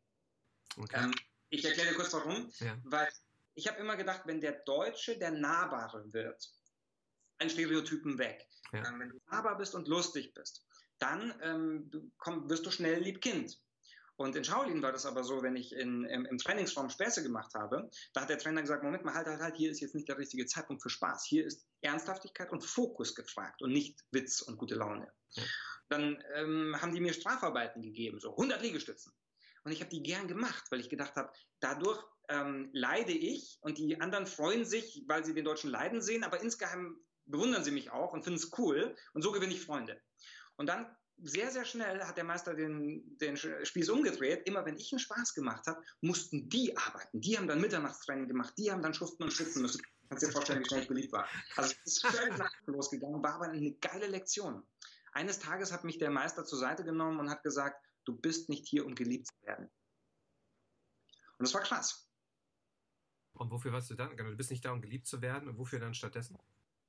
Okay. 0.78 1.04
Ähm, 1.04 1.14
ich 1.50 1.64
erkläre 1.64 1.90
dir 1.90 1.96
kurz 1.96 2.14
warum. 2.14 2.52
Ja. 2.60 2.78
Weil 2.84 3.10
ich 3.54 3.68
habe 3.68 3.80
immer 3.80 3.96
gedacht, 3.96 4.24
wenn 4.26 4.42
der 4.42 4.64
Deutsche 4.64 5.18
der 5.18 5.32
Nahbare 5.32 6.12
wird, 6.12 6.52
ein 7.38 7.50
Stereotypen 7.50 8.18
weg. 8.18 8.48
Ja. 8.72 8.88
Ähm, 8.88 9.00
wenn 9.00 9.10
du 9.10 9.20
nahbar 9.30 9.58
bist 9.58 9.76
und 9.76 9.88
lustig 9.88 10.34
bist, 10.34 10.66
dann 10.98 11.34
ähm, 11.42 12.12
komm, 12.18 12.50
wirst 12.50 12.66
du 12.66 12.72
schnell 12.72 13.02
Liebkind. 13.02 13.62
Und 14.16 14.36
in 14.36 14.44
Shaolin 14.44 14.82
war 14.84 14.92
das 14.92 15.06
aber 15.06 15.24
so, 15.24 15.42
wenn 15.42 15.56
ich 15.56 15.74
in, 15.74 16.06
im, 16.06 16.26
im, 16.26 16.38
Trainingsraum 16.38 16.90
Späße 16.90 17.24
gemacht 17.24 17.54
habe, 17.56 17.90
da 18.14 18.22
hat 18.22 18.30
der 18.30 18.38
Trainer 18.38 18.62
gesagt, 18.62 18.84
Moment 18.84 19.04
mal, 19.04 19.16
halt, 19.16 19.28
halt, 19.28 19.42
halt, 19.42 19.56
hier 19.56 19.72
ist 19.72 19.80
jetzt 19.80 19.96
nicht 19.96 20.08
der 20.08 20.18
richtige 20.18 20.46
Zeitpunkt 20.46 20.84
für 20.84 20.90
Spaß. 20.90 21.26
Hier 21.26 21.46
ist 21.46 21.66
Ernsthaftigkeit 21.82 22.52
und 22.52 22.64
Fokus 22.64 23.16
gefragt 23.16 23.62
und 23.62 23.72
nicht 23.72 24.00
Witz 24.12 24.42
und 24.42 24.58
gute 24.58 24.76
Laune. 24.76 25.12
Dann 25.90 26.24
ähm, 26.36 26.76
haben 26.80 26.94
die 26.94 27.02
mir 27.02 27.14
Strafarbeiten 27.14 27.82
gegeben, 27.82 28.20
so 28.20 28.32
100 28.32 28.62
Liegestützen. 28.62 29.14
Und 29.64 29.72
ich 29.72 29.80
habe 29.80 29.90
die 29.90 30.04
gern 30.04 30.28
gemacht, 30.28 30.66
weil 30.70 30.80
ich 30.80 30.90
gedacht 30.90 31.16
habe, 31.16 31.32
dadurch 31.60 32.04
ähm, 32.30 32.70
leide 32.74 33.14
ich 33.14 33.58
und 33.62 33.78
die 33.78 34.00
anderen 34.00 34.28
freuen 34.28 34.66
sich, 34.66 35.04
weil 35.08 35.26
sie 35.26 35.34
den 35.34 35.46
Deutschen 35.46 35.70
leiden 35.70 36.02
sehen, 36.02 36.24
aber 36.24 36.42
insgeheim 36.42 36.98
bewundern 37.26 37.64
sie 37.64 37.72
mich 37.72 37.92
auch 37.92 38.14
und 38.14 38.24
finden 38.24 38.40
es 38.40 38.52
cool 38.58 38.96
und 39.14 39.22
so 39.22 39.32
gewinne 39.32 39.54
ich 39.54 39.66
Freunde. 39.66 40.02
Und 40.56 40.68
dann 40.68 40.96
sehr, 41.22 41.52
sehr 41.52 41.66
schnell 41.66 42.04
hat 42.04 42.18
der 42.18 42.24
Meister 42.24 42.54
den, 42.54 43.18
den 43.18 43.38
Spieß 43.38 43.90
umgedreht. 43.90 44.48
Immer 44.48 44.66
wenn 44.66 44.78
ich 44.78 44.92
einen 44.92 45.00
Spaß 45.00 45.34
gemacht 45.34 45.66
habe, 45.68 45.82
mussten 46.02 46.50
die 46.50 46.76
arbeiten. 46.76 47.22
Die 47.22 47.38
haben 47.38 47.48
dann 47.48 47.62
Mitternachtstraining 47.62 48.28
gemacht, 48.28 48.54
die 48.58 48.72
haben 48.72 48.82
dann 48.82 48.94
schuften 48.94 49.24
und 49.24 49.32
schützen 49.32 49.62
müssen. 49.62 49.82
Kannst 50.10 50.28
dir 50.28 50.32
vorstellen, 50.32 50.62
wie 50.62 50.68
schnell 50.68 50.82
ich 50.82 50.88
beliebt 50.88 51.12
war. 51.12 51.28
Also 51.56 51.74
es 51.86 51.94
ist 51.94 52.06
völlig 52.06 52.36
losgegangen, 52.66 53.24
war 53.24 53.36
aber 53.36 53.46
eine 53.46 53.74
geile 53.74 54.08
Lektion. 54.08 54.64
Eines 55.14 55.40
Tages 55.40 55.72
hat 55.72 55.84
mich 55.84 55.98
der 55.98 56.10
Meister 56.10 56.44
zur 56.44 56.60
Seite 56.60 56.84
genommen 56.84 57.20
und 57.20 57.30
hat 57.30 57.44
gesagt, 57.44 57.84
du 58.06 58.16
bist 58.16 58.50
nicht 58.50 58.68
hier, 58.68 58.86
um 58.86 58.96
geliebt 58.96 59.28
zu 59.28 59.48
werden. 59.48 59.70
Und 61.38 61.48
das 61.48 61.54
war 61.54 61.62
krass. 61.62 62.08
Und 63.34 63.52
wofür 63.52 63.72
warst 63.72 63.90
du 63.90 63.96
dann? 63.96 64.16
Genau, 64.16 64.30
du 64.30 64.38
bist 64.38 64.52
nicht 64.52 64.64
da, 64.66 64.72
um 64.72 64.82
geliebt 64.82 65.08
zu 65.08 65.22
werden. 65.22 65.50
Und 65.50 65.58
wofür 65.58 65.80
dann 65.80 65.94
stattdessen? 65.94 66.38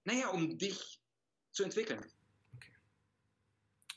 Naja, 0.04 0.28
um 0.28 0.58
dich 0.58 1.00
zu 1.52 1.64
entwickeln. 1.64 2.04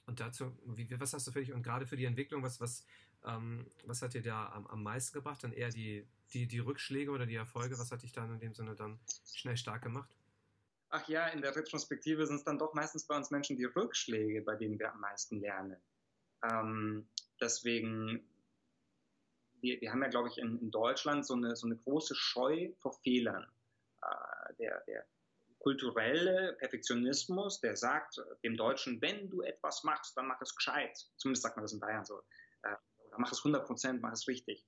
Und 0.08 0.20
dazu, 0.20 0.58
wie, 0.66 0.88
was 1.00 1.14
hast 1.14 1.28
du 1.28 1.32
für 1.32 1.40
dich 1.40 1.54
und 1.54 1.62
gerade 1.62 1.86
für 1.86 1.98
die 1.98 2.06
Entwicklung, 2.06 2.42
was, 2.42 2.60
was, 2.60 2.86
ähm, 3.26 3.70
was 3.86 4.02
hat 4.02 4.14
dir 4.14 4.24
da 4.24 4.48
am, 4.54 4.66
am 4.68 4.82
meisten 4.82 5.14
gebracht? 5.14 5.44
Dann 5.44 5.52
eher 5.52 5.70
die, 5.70 6.08
die, 6.34 6.48
die 6.48 6.60
Rückschläge 6.60 7.12
oder 7.12 7.26
die 7.26 7.36
Erfolge? 7.36 7.78
Was 7.78 7.92
hat 7.92 8.02
dich 8.04 8.14
dann 8.14 8.34
in 8.34 8.40
dem 8.40 8.54
Sinne 8.54 8.74
dann 8.74 9.00
schnell 9.34 9.58
stark 9.58 9.84
gemacht? 9.84 10.10
Ach 10.90 11.08
ja, 11.10 11.28
in 11.28 11.42
der 11.42 11.56
Retrospektive 11.56 12.26
sind 12.26 12.38
es 12.38 12.44
dann 12.46 12.58
doch 12.58 12.74
meistens 12.74 13.06
bei 13.06 13.16
uns 13.16 13.30
Menschen 13.30 13.58
die 13.58 13.66
Rückschläge, 13.66 14.42
bei 14.42 14.56
denen 14.56 14.80
wir 14.80 14.94
am 14.94 15.02
meisten 15.02 15.42
lernen. 15.42 15.78
Ähm, 16.42 17.06
deswegen 17.42 18.26
wir, 19.62 19.82
wir 19.82 19.92
haben 19.92 20.02
ja, 20.02 20.10
glaube 20.10 20.30
ich, 20.30 20.38
in, 20.38 20.60
in, 20.60 20.72
Deutschland 20.72 21.26
so 21.26 21.34
eine, 21.34 21.56
so 21.56 21.68
eine 21.68 21.78
große 21.78 22.16
Scheu 22.16 22.72
vor 22.80 22.94
Fehlern. 23.04 23.46
Äh, 24.02 24.54
der, 24.60 24.84
der 24.88 25.06
kulturelle 25.60 26.56
Perfektionismus, 26.60 27.60
der 27.62 27.76
sagt 27.76 28.22
dem 28.44 28.56
Deutschen, 28.58 29.02
wenn 29.02 29.30
du 29.30 29.42
etwas 29.42 29.84
machst, 29.84 30.16
dann 30.16 30.28
mach 30.28 30.42
es 30.42 30.56
gescheit. 30.56 30.98
Zumindest 31.18 31.44
sagt 31.44 31.58
man 31.58 31.64
das 31.64 31.74
in 31.74 31.80
Bayern 31.80 32.06
so. 32.06 32.22
Äh, 32.64 32.76
oder 33.08 33.20
mach 33.20 33.32
es 33.32 33.40
100 33.40 33.66
Prozent, 33.66 34.02
mach 34.02 34.14
es 34.14 34.28
richtig. 34.28 34.66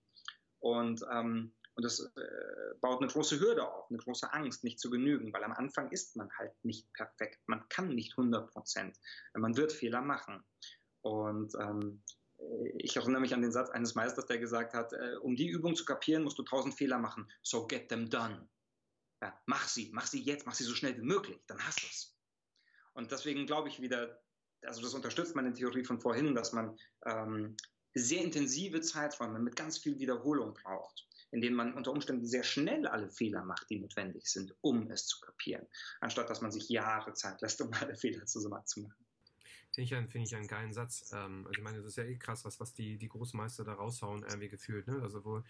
Und, 0.59 1.01
ähm, 1.11 1.53
und 1.75 1.85
das 1.85 1.99
äh, 1.99 2.75
baut 2.81 3.01
eine 3.01 3.11
große 3.11 3.39
Hürde 3.39 3.67
auf, 3.67 3.89
eine 3.89 3.99
große 3.99 4.33
Angst, 4.33 4.63
nicht 4.63 4.79
zu 4.79 4.89
genügen, 4.89 5.31
weil 5.31 5.43
am 5.43 5.53
Anfang 5.53 5.89
ist 5.91 6.15
man 6.15 6.29
halt 6.37 6.53
nicht 6.63 6.91
perfekt. 6.93 7.39
Man 7.47 7.67
kann 7.69 7.95
nicht 7.95 8.17
100 8.17 8.51
Prozent. 8.51 8.97
Man 9.33 9.55
wird 9.55 9.71
Fehler 9.71 10.01
machen. 10.01 10.43
Und 11.01 11.53
ähm, 11.61 12.03
ich 12.77 12.95
erinnere 12.95 13.21
mich 13.21 13.33
an 13.33 13.41
den 13.41 13.51
Satz 13.51 13.69
eines 13.69 13.95
Meisters, 13.95 14.25
der 14.25 14.39
gesagt 14.39 14.73
hat, 14.73 14.91
äh, 14.93 15.15
um 15.21 15.35
die 15.35 15.47
Übung 15.47 15.75
zu 15.75 15.85
kapieren, 15.85 16.23
musst 16.23 16.37
du 16.37 16.43
tausend 16.43 16.75
Fehler 16.75 16.97
machen. 16.97 17.29
So 17.41 17.67
get 17.67 17.89
them 17.89 18.09
done. 18.09 18.49
Ja, 19.21 19.39
mach 19.45 19.67
sie, 19.67 19.89
mach 19.93 20.07
sie 20.07 20.21
jetzt, 20.21 20.45
mach 20.45 20.53
sie 20.53 20.63
so 20.63 20.73
schnell 20.73 20.97
wie 20.97 21.05
möglich, 21.05 21.39
dann 21.47 21.59
hast 21.65 21.81
du 21.81 21.87
es. 21.87 22.17
Und 22.93 23.11
deswegen 23.11 23.45
glaube 23.45 23.69
ich 23.69 23.81
wieder, 23.81 24.21
also 24.63 24.81
das 24.81 24.93
unterstützt 24.93 25.35
meine 25.35 25.53
Theorie 25.53 25.83
von 25.83 25.99
vorhin, 25.99 26.35
dass 26.35 26.53
man 26.53 26.77
ähm, 27.05 27.55
sehr 27.93 28.21
intensive 28.21 28.81
Zeiträume 28.81 29.39
mit 29.39 29.55
ganz 29.55 29.77
viel 29.77 29.99
Wiederholung 29.99 30.53
braucht, 30.53 31.07
in 31.31 31.41
denen 31.41 31.55
man 31.55 31.73
unter 31.73 31.91
Umständen 31.91 32.25
sehr 32.25 32.43
schnell 32.43 32.87
alle 32.87 33.09
Fehler 33.09 33.43
macht, 33.43 33.69
die 33.69 33.79
notwendig 33.79 34.27
sind, 34.27 34.55
um 34.61 34.89
es 34.91 35.07
zu 35.07 35.19
kapieren, 35.19 35.67
anstatt 36.01 36.29
dass 36.29 36.41
man 36.41 36.51
sich 36.51 36.69
Jahre 36.69 37.13
Zeit 37.13 37.41
lässt, 37.41 37.61
um 37.61 37.71
alle 37.79 37.95
Fehler 37.95 38.25
zu 38.25 38.47
machen. 38.47 39.08
Finde 39.71 39.85
ich, 39.85 39.95
einen, 39.95 40.09
find 40.09 40.25
ich 40.25 40.35
einen 40.35 40.47
geilen 40.47 40.73
Satz. 40.73 41.11
Ähm, 41.13 41.45
also 41.45 41.59
ich 41.59 41.63
meine, 41.63 41.77
das 41.77 41.87
ist 41.87 41.97
ja 41.97 42.03
eh 42.03 42.17
krass, 42.17 42.43
was, 42.43 42.59
was 42.59 42.73
die, 42.73 42.97
die 42.97 43.07
Großmeister 43.07 43.63
da 43.63 43.73
raushauen, 43.73 44.23
irgendwie 44.23 44.49
gefühlt. 44.49 44.87
Ne? 44.87 44.99
Also 45.01 45.23
wo, 45.23 45.43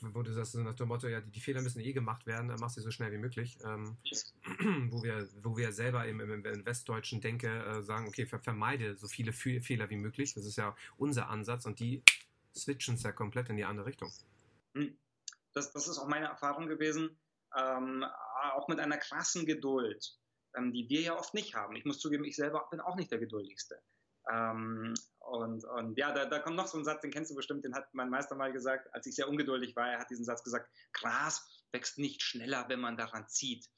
wo 0.00 0.22
du 0.22 0.32
sagst, 0.32 0.54
nach 0.54 0.74
dem 0.74 0.88
Motto, 0.88 1.06
ja, 1.06 1.20
die, 1.20 1.30
die 1.30 1.40
Fehler 1.40 1.60
müssen 1.60 1.80
eh 1.80 1.92
gemacht 1.92 2.26
werden, 2.26 2.48
dann 2.48 2.60
mach 2.60 2.70
sie 2.70 2.80
so 2.80 2.90
schnell 2.90 3.12
wie 3.12 3.18
möglich. 3.18 3.58
Ähm, 3.64 3.96
wo 4.90 5.02
wir, 5.02 5.28
wo 5.42 5.56
wir 5.56 5.72
selber 5.72 6.06
im, 6.06 6.20
im, 6.20 6.44
im 6.44 6.66
westdeutschen 6.66 7.20
Denke 7.20 7.48
äh, 7.48 7.82
sagen, 7.82 8.08
okay, 8.08 8.24
ver 8.24 8.38
vermeide 8.38 8.96
so 8.96 9.06
viele 9.06 9.32
Fehler 9.32 9.90
wie 9.90 9.96
möglich. 9.96 10.32
Das 10.34 10.46
ist 10.46 10.56
ja 10.56 10.74
unser 10.96 11.28
Ansatz 11.28 11.66
und 11.66 11.78
die 11.78 12.02
switchen 12.54 12.94
es 12.94 13.02
ja 13.02 13.12
komplett 13.12 13.50
in 13.50 13.56
die 13.56 13.64
andere 13.64 13.86
Richtung. 13.86 14.12
Hm. 14.74 14.96
Das, 15.52 15.72
das 15.72 15.88
ist 15.88 15.98
auch 15.98 16.08
meine 16.08 16.26
Erfahrung 16.26 16.66
gewesen. 16.66 17.18
Ähm, 17.54 18.04
auch 18.54 18.68
mit 18.68 18.80
einer 18.80 18.96
krassen 18.96 19.44
Geduld 19.44 20.16
ähm, 20.56 20.72
die 20.72 20.88
wir 20.88 21.00
ja 21.00 21.18
oft 21.18 21.34
nicht 21.34 21.54
haben. 21.54 21.76
Ich 21.76 21.84
muss 21.84 21.98
zugeben, 21.98 22.24
ich 22.24 22.36
selber 22.36 22.66
bin 22.70 22.80
auch 22.80 22.96
nicht 22.96 23.10
der 23.10 23.18
Geduldigste. 23.18 23.80
Ähm, 24.30 24.94
und, 25.18 25.64
und 25.64 25.98
ja, 25.98 26.12
da, 26.12 26.26
da 26.26 26.38
kommt 26.38 26.56
noch 26.56 26.66
so 26.66 26.78
ein 26.78 26.84
Satz, 26.84 27.00
den 27.00 27.10
kennst 27.10 27.30
du 27.30 27.34
bestimmt, 27.34 27.64
den 27.64 27.74
hat 27.74 27.92
mein 27.92 28.10
Meister 28.10 28.34
mal 28.34 28.52
gesagt, 28.52 28.92
als 28.94 29.06
ich 29.06 29.14
sehr 29.14 29.28
ungeduldig 29.28 29.74
war. 29.76 29.90
Er 29.90 29.98
hat 29.98 30.10
diesen 30.10 30.24
Satz 30.24 30.42
gesagt: 30.42 30.70
Gras 30.92 31.64
wächst 31.72 31.98
nicht 31.98 32.22
schneller, 32.22 32.68
wenn 32.68 32.80
man 32.80 32.96
daran 32.96 33.28
zieht. 33.28 33.68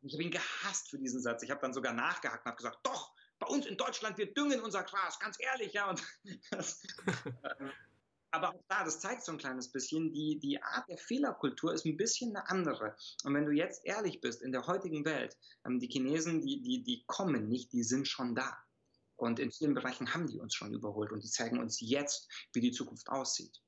Und 0.00 0.08
ich 0.08 0.14
habe 0.14 0.24
ihn 0.24 0.30
gehasst 0.30 0.90
für 0.90 0.98
diesen 0.98 1.20
Satz. 1.20 1.42
Ich 1.42 1.50
habe 1.50 1.60
dann 1.60 1.72
sogar 1.72 1.92
nachgehakt 1.92 2.44
und 2.44 2.50
habe 2.50 2.56
gesagt: 2.56 2.78
Doch, 2.82 3.12
bei 3.38 3.46
uns 3.46 3.66
in 3.66 3.76
Deutschland, 3.76 4.18
wir 4.18 4.32
düngen 4.32 4.60
unser 4.60 4.82
Gras, 4.82 5.18
ganz 5.18 5.36
ehrlich, 5.40 5.72
ja. 5.72 5.90
Und 5.90 6.02
das, 6.50 6.82
aber 8.32 8.48
auch 8.48 8.64
da, 8.68 8.82
das 8.82 9.00
zeigt 9.00 9.24
so 9.24 9.32
ein 9.32 9.38
kleines 9.38 9.70
bisschen, 9.70 10.12
die, 10.12 10.38
die 10.38 10.60
Art 10.62 10.88
der 10.88 10.98
Fehlerkultur 10.98 11.72
ist 11.72 11.84
ein 11.84 11.96
bisschen 11.96 12.34
eine 12.34 12.48
andere. 12.48 12.96
Und 13.24 13.34
wenn 13.34 13.44
du 13.44 13.52
jetzt 13.52 13.84
ehrlich 13.84 14.20
bist, 14.20 14.42
in 14.42 14.52
der 14.52 14.66
heutigen 14.66 15.04
Welt, 15.04 15.36
ähm, 15.66 15.78
die 15.78 15.86
Chinesen, 15.86 16.40
die, 16.40 16.62
die, 16.62 16.82
die 16.82 17.04
kommen 17.06 17.48
nicht, 17.48 17.72
die 17.72 17.84
sind 17.84 18.08
schon 18.08 18.34
da. 18.34 18.56
Und 19.16 19.38
in 19.38 19.52
vielen 19.52 19.74
Bereichen 19.74 20.12
haben 20.12 20.26
die 20.26 20.40
uns 20.40 20.54
schon 20.54 20.72
überholt 20.72 21.12
und 21.12 21.22
die 21.22 21.30
zeigen 21.30 21.60
uns 21.60 21.78
jetzt, 21.80 22.28
wie 22.54 22.60
die 22.60 22.72
Zukunft 22.72 23.08
aussieht. 23.08 23.60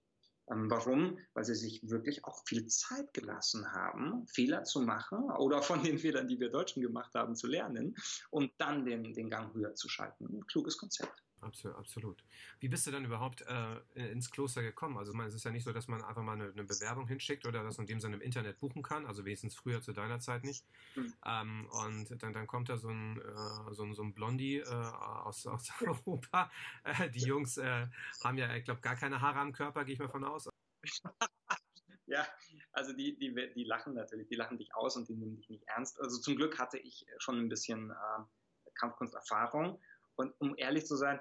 Ähm, 0.50 0.70
warum? 0.70 1.18
Weil 1.34 1.44
sie 1.44 1.54
sich 1.54 1.80
wirklich 1.88 2.24
auch 2.24 2.42
viel 2.46 2.66
Zeit 2.66 3.12
gelassen 3.12 3.70
haben, 3.70 4.26
Fehler 4.26 4.64
zu 4.64 4.80
machen 4.80 5.30
oder 5.38 5.62
von 5.62 5.82
den 5.82 5.98
Fehlern, 5.98 6.26
die 6.26 6.40
wir 6.40 6.50
Deutschen 6.50 6.82
gemacht 6.82 7.14
haben, 7.14 7.36
zu 7.36 7.46
lernen 7.46 7.94
und 8.30 8.50
dann 8.58 8.84
den, 8.84 9.12
den 9.12 9.28
Gang 9.28 9.54
höher 9.54 9.74
zu 9.74 9.88
schalten. 9.88 10.26
Ein 10.26 10.46
kluges 10.46 10.78
Konzept 10.78 11.22
absolut, 11.44 11.76
absolut. 11.76 12.24
Wie 12.60 12.68
bist 12.68 12.86
du 12.86 12.90
dann 12.90 13.04
überhaupt 13.04 13.42
äh, 13.42 13.80
ins 13.94 14.30
Kloster 14.30 14.62
gekommen? 14.62 14.98
Also 14.98 15.12
meine, 15.12 15.28
es 15.28 15.34
ist 15.34 15.44
ja 15.44 15.50
nicht 15.50 15.64
so, 15.64 15.72
dass 15.72 15.88
man 15.88 16.02
einfach 16.02 16.22
mal 16.22 16.32
eine, 16.32 16.50
eine, 16.50 16.64
Bewerbung 16.64 17.06
hinschickt 17.06 17.46
oder 17.46 17.62
das 17.62 17.78
in 17.78 17.86
dem 17.86 18.00
Sinne 18.00 18.16
im 18.16 18.22
Internet 18.22 18.58
buchen 18.58 18.82
kann, 18.82 19.06
also 19.06 19.24
wenigstens 19.24 19.54
früher 19.54 19.80
zu 19.80 19.92
deiner 19.92 20.20
Zeit 20.20 20.44
nicht. 20.44 20.64
Mhm. 20.96 21.14
Ähm, 21.24 21.68
und 21.70 22.22
dann, 22.22 22.32
dann 22.32 22.46
kommt 22.46 22.68
da 22.68 22.76
so 22.76 22.88
ein, 22.88 23.20
äh, 23.20 23.74
so 23.74 23.84
ein, 23.84 23.94
so 23.94 24.02
ein 24.02 24.14
Blondie 24.14 24.58
äh, 24.58 24.64
aus, 24.64 25.46
aus 25.46 25.70
Europa. 25.80 26.50
Äh, 26.84 27.10
die 27.10 27.26
Jungs 27.26 27.56
äh, 27.58 27.86
haben 28.22 28.38
ja, 28.38 28.54
ich 28.56 28.64
glaube, 28.64 28.80
gar 28.80 28.96
keine 28.96 29.20
Haare 29.20 29.40
am 29.40 29.52
Körper, 29.52 29.84
gehe 29.84 29.94
ich 29.94 30.00
mal 30.00 30.08
von 30.08 30.24
aus. 30.24 30.48
Ja, 32.06 32.26
also 32.72 32.92
die, 32.92 33.16
die, 33.16 33.34
die 33.54 33.64
lachen 33.64 33.94
natürlich, 33.94 34.28
die 34.28 34.34
lachen 34.34 34.58
dich 34.58 34.74
aus 34.74 34.94
und 34.96 35.08
die 35.08 35.14
nehmen 35.14 35.36
dich 35.36 35.48
nicht 35.48 35.66
ernst. 35.68 35.98
Also 35.98 36.20
zum 36.20 36.36
Glück 36.36 36.58
hatte 36.58 36.76
ich 36.78 37.06
schon 37.16 37.38
ein 37.38 37.48
bisschen 37.48 37.90
äh, 37.90 38.70
Kampfkunsterfahrung. 38.74 39.80
Und 40.16 40.34
um 40.38 40.54
ehrlich 40.56 40.86
zu 40.86 40.96
sein, 40.96 41.20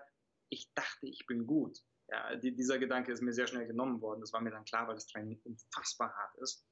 ich 0.53 0.71
dachte, 0.73 1.07
ich 1.07 1.25
bin 1.27 1.45
gut. 1.45 1.79
Ja, 2.09 2.35
die, 2.35 2.55
dieser 2.55 2.77
Gedanke 2.77 3.11
ist 3.11 3.21
mir 3.21 3.33
sehr 3.33 3.47
schnell 3.47 3.65
genommen 3.65 4.01
worden. 4.01 4.21
Das 4.21 4.33
war 4.33 4.41
mir 4.41 4.51
dann 4.51 4.65
klar, 4.65 4.87
weil 4.87 4.95
das 4.95 5.07
Training 5.07 5.39
unfassbar 5.43 6.13
hart 6.13 6.37
ist. 6.37 6.65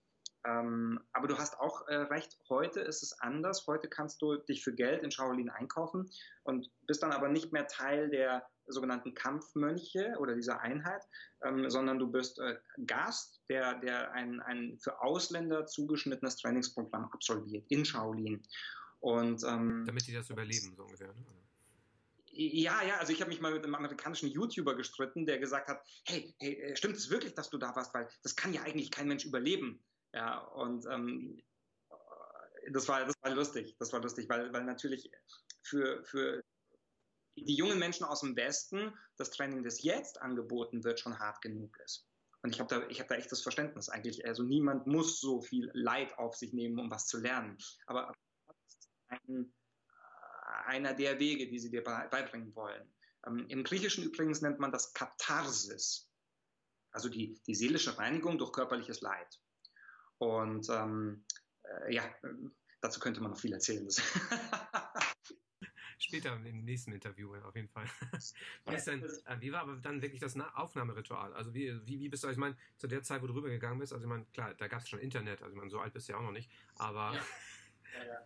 Ähm, 0.44 1.00
aber 1.14 1.28
du 1.28 1.38
hast 1.38 1.60
auch 1.60 1.88
äh, 1.88 1.96
recht, 1.96 2.38
heute 2.50 2.80
ist 2.80 3.04
es 3.04 3.14
anders. 3.20 3.66
Heute 3.68 3.88
kannst 3.88 4.22
du 4.22 4.38
dich 4.38 4.64
für 4.64 4.74
Geld 4.74 5.04
in 5.04 5.12
Shaolin 5.12 5.50
einkaufen 5.50 6.10
und 6.44 6.68
bist 6.88 7.04
dann 7.04 7.12
aber 7.12 7.30
nicht 7.30 7.54
mehr 7.54 7.68
Teil 7.68 8.10
der 8.10 8.48
sogenannten 8.66 9.14
Kampfmönche 9.14 10.16
oder 10.20 10.36
dieser 10.36 10.62
Einheit, 10.62 11.04
ähm, 11.44 11.70
sondern 11.70 12.00
du 12.00 12.12
bist 12.12 12.40
äh, 12.40 12.58
Gast, 12.86 13.44
der, 13.50 13.80
der 13.80 14.12
ein, 14.14 14.42
ein 14.42 14.80
für 14.80 15.02
Ausländer 15.02 15.66
zugeschnittenes 15.68 16.38
Trainingsprogramm 16.38 17.06
absolviert 17.12 17.66
in 17.70 17.86
Shaolin. 17.86 18.42
Und, 19.00 19.44
ähm, 19.44 19.84
Damit 19.86 20.08
die 20.08 20.14
das 20.14 20.30
überleben, 20.30 20.76
so 20.76 20.84
ungefähr. 20.84 21.08
Ne? 21.08 21.26
Ja, 22.34 22.82
ja, 22.84 22.98
also 22.98 23.12
ich 23.12 23.22
habe 23.22 23.30
mich 23.30 23.42
mal 23.42 23.52
mit 23.52 23.64
einem 23.64 23.76
amerikanischen 23.76 24.30
YouTuber 24.30 24.76
gestritten, 24.76 25.26
der 25.26 25.40
gesagt 25.40 25.68
hat, 25.68 25.86
hey, 26.06 26.34
hey, 26.40 26.54
äh, 26.62 26.76
stimmt 26.76 26.96
es 26.96 27.10
wirklich, 27.10 27.34
dass 27.34 27.50
du 27.50 27.58
da 27.58 27.76
warst, 27.76 27.94
weil 27.94 28.08
das 28.24 28.36
kann 28.36 28.54
ja 28.54 28.62
eigentlich 28.62 28.92
kein 28.92 29.08
Mensch 29.08 29.26
überleben. 29.26 29.84
Ja, 30.14 30.40
und 30.40 30.86
ähm, 30.86 31.42
das 32.72 32.88
war, 32.88 33.06
das 33.06 33.16
war 33.22 33.32
lustig, 33.32 33.76
das 33.80 33.92
war 33.92 34.02
lustig, 34.02 34.30
weil, 34.30 34.54
weil 34.54 34.64
natürlich 34.64 35.12
für, 35.64 36.04
für 36.06 36.44
die 37.36 37.56
jungen 37.56 37.80
Menschen 37.80 38.06
aus 38.06 38.22
dem 38.22 38.36
Westen 38.36 38.94
das 39.18 39.32
Training, 39.32 39.64
das 39.64 39.84
jetzt 39.84 40.22
angeboten 40.22 40.84
wird, 40.84 41.00
schon 41.00 41.18
hart 41.20 41.42
genug 41.42 41.78
ist. 41.80 42.08
Und 42.44 42.54
ich 42.54 42.60
habe 42.60 42.70
da, 42.70 43.00
hab 43.00 43.08
da 43.08 43.16
echt 43.16 43.32
das 43.32 43.42
Verständnis 43.42 43.90
eigentlich. 43.90 44.26
Also 44.26 44.44
niemand 44.44 44.88
muss 44.88 45.20
so 45.20 45.42
viel 45.42 45.70
Leid 45.74 46.18
auf 46.18 46.36
sich 46.36 46.54
nehmen, 46.54 46.80
um 46.80 46.90
was 46.90 47.08
zu 47.08 47.20
lernen. 47.20 47.58
Aber 47.86 48.14
ein, 49.08 49.54
einer 50.66 50.94
der 50.94 51.20
Wege, 51.20 51.48
die 51.48 51.60
sie 51.60 51.70
dir 51.70 51.84
beibringen 51.84 52.56
wollen. 52.56 52.88
Ähm, 53.28 53.46
Im 53.50 53.64
Griechischen 53.64 54.04
übrigens 54.04 54.42
nennt 54.42 54.60
man 54.60 54.72
das 54.72 54.94
Katharsis, 54.94 56.10
also 56.92 57.10
die, 57.10 57.40
die 57.48 57.56
seelische 57.56 57.98
Reinigung 57.98 58.38
durch 58.38 58.52
körperliches 58.52 59.02
Leid. 59.02 59.40
Und 60.18 60.70
ähm, 60.70 61.26
äh, 61.64 61.94
ja, 61.94 62.04
dazu 62.82 63.00
könnte 63.00 63.22
man 63.22 63.32
noch 63.32 63.40
viel 63.40 63.54
erzählen. 63.54 63.88
Später 65.98 66.34
im 66.34 66.66
nächsten 66.66 66.92
Interview 66.92 67.36
auf 67.36 67.56
jeden 67.56 67.70
Fall. 67.70 67.86
wie, 68.66 68.76
denn, 68.76 69.04
äh, 69.04 69.38
wie, 69.40 69.52
war 69.52 69.62
aber 69.62 69.76
dann 69.76 70.02
wirklich 70.02 70.20
das 70.20 70.36
Aufnahmeritual? 70.56 71.32
Also 71.34 71.54
wie, 71.54 71.80
wie, 71.86 72.00
wie 72.00 72.10
bist 72.10 72.24
du, 72.24 72.30
ich 72.30 72.38
meine, 72.38 72.58
zu 72.78 72.88
der 72.88 73.04
Zeit, 73.04 73.22
wo 73.22 73.28
du 73.28 73.34
rübergegangen 73.34 73.78
bist, 73.80 73.94
also 73.94 74.04
ich 74.04 74.10
meine, 74.10 74.26
klar, 74.34 74.56
da 74.56 74.68
gab 74.68 74.82
es 74.82 74.90
schon 74.90 75.00
Internet, 75.00 75.44
also 75.44 75.54
ich 75.54 75.60
meine, 75.60 75.70
so 75.70 75.80
alt 75.80 75.94
bist 75.94 76.08
du 76.10 76.14
ja 76.14 76.20
auch 76.20 76.24
noch 76.24 76.32
nicht, 76.32 76.50
aber 76.76 77.14
ja. 77.14 77.24
Ja, 77.94 78.06
ja. 78.06 78.26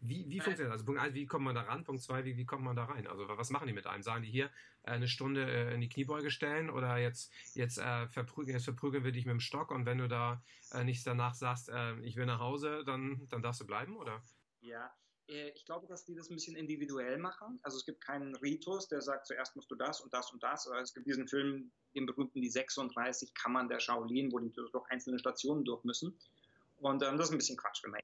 Wie, 0.00 0.28
wie 0.28 0.40
funktioniert 0.40 0.72
das? 0.72 0.80
Also 0.80 0.84
Punkt 0.84 1.00
1, 1.00 1.14
wie 1.14 1.26
kommt 1.26 1.44
man 1.44 1.54
da 1.54 1.62
ran? 1.62 1.84
Punkt 1.84 2.02
2, 2.02 2.24
wie, 2.24 2.36
wie 2.36 2.44
kommt 2.44 2.64
man 2.64 2.76
da 2.76 2.84
rein? 2.84 3.06
Also 3.06 3.26
was 3.28 3.50
machen 3.50 3.66
die 3.66 3.72
mit 3.72 3.86
einem? 3.86 4.02
Sagen 4.02 4.22
die 4.22 4.30
hier 4.30 4.46
äh, 4.82 4.92
eine 4.92 5.08
Stunde 5.08 5.44
äh, 5.44 5.74
in 5.74 5.80
die 5.80 5.88
Kniebeuge 5.88 6.30
stellen 6.30 6.70
oder 6.70 6.98
jetzt, 6.98 7.32
jetzt, 7.54 7.78
äh, 7.78 8.08
verprügeln, 8.08 8.56
jetzt 8.56 8.64
verprügeln 8.64 9.04
wir 9.04 9.12
dich 9.12 9.26
mit 9.26 9.32
dem 9.32 9.40
Stock 9.40 9.70
und 9.70 9.86
wenn 9.86 9.98
du 9.98 10.08
da 10.08 10.42
äh, 10.72 10.84
nicht 10.84 11.06
danach 11.06 11.34
sagst, 11.34 11.68
äh, 11.68 11.98
ich 12.00 12.16
will 12.16 12.26
nach 12.26 12.40
Hause, 12.40 12.82
dann, 12.84 13.26
dann 13.28 13.42
darfst 13.42 13.60
du 13.60 13.66
bleiben, 13.66 13.96
oder? 13.96 14.22
Ja, 14.60 14.92
äh, 15.28 15.50
ich 15.50 15.64
glaube, 15.64 15.86
dass 15.86 16.04
die 16.04 16.14
das 16.14 16.30
ein 16.30 16.34
bisschen 16.34 16.56
individuell 16.56 17.18
machen. 17.18 17.58
Also 17.62 17.76
es 17.76 17.84
gibt 17.84 18.00
keinen 18.00 18.34
Ritus, 18.36 18.88
der 18.88 19.02
sagt, 19.02 19.26
zuerst 19.26 19.54
musst 19.56 19.70
du 19.70 19.74
das 19.74 20.00
und 20.00 20.12
das 20.12 20.32
und 20.32 20.42
das. 20.42 20.66
Es 20.66 20.94
gibt 20.94 21.06
diesen 21.06 21.28
Film, 21.28 21.70
den 21.94 22.06
berühmten 22.06 22.40
Die 22.40 22.50
36 22.50 23.34
Kammern 23.34 23.68
der 23.68 23.80
Shaolin, 23.80 24.32
wo 24.32 24.38
die 24.38 24.52
durch 24.52 24.90
einzelne 24.90 25.18
Stationen 25.18 25.64
durch 25.64 25.84
müssen. 25.84 26.18
Und 26.76 27.02
ähm, 27.02 27.18
das 27.18 27.28
ist 27.28 27.32
ein 27.32 27.38
bisschen 27.38 27.56
Quatsch, 27.56 27.82
wenn 27.82 27.90
man 27.90 28.00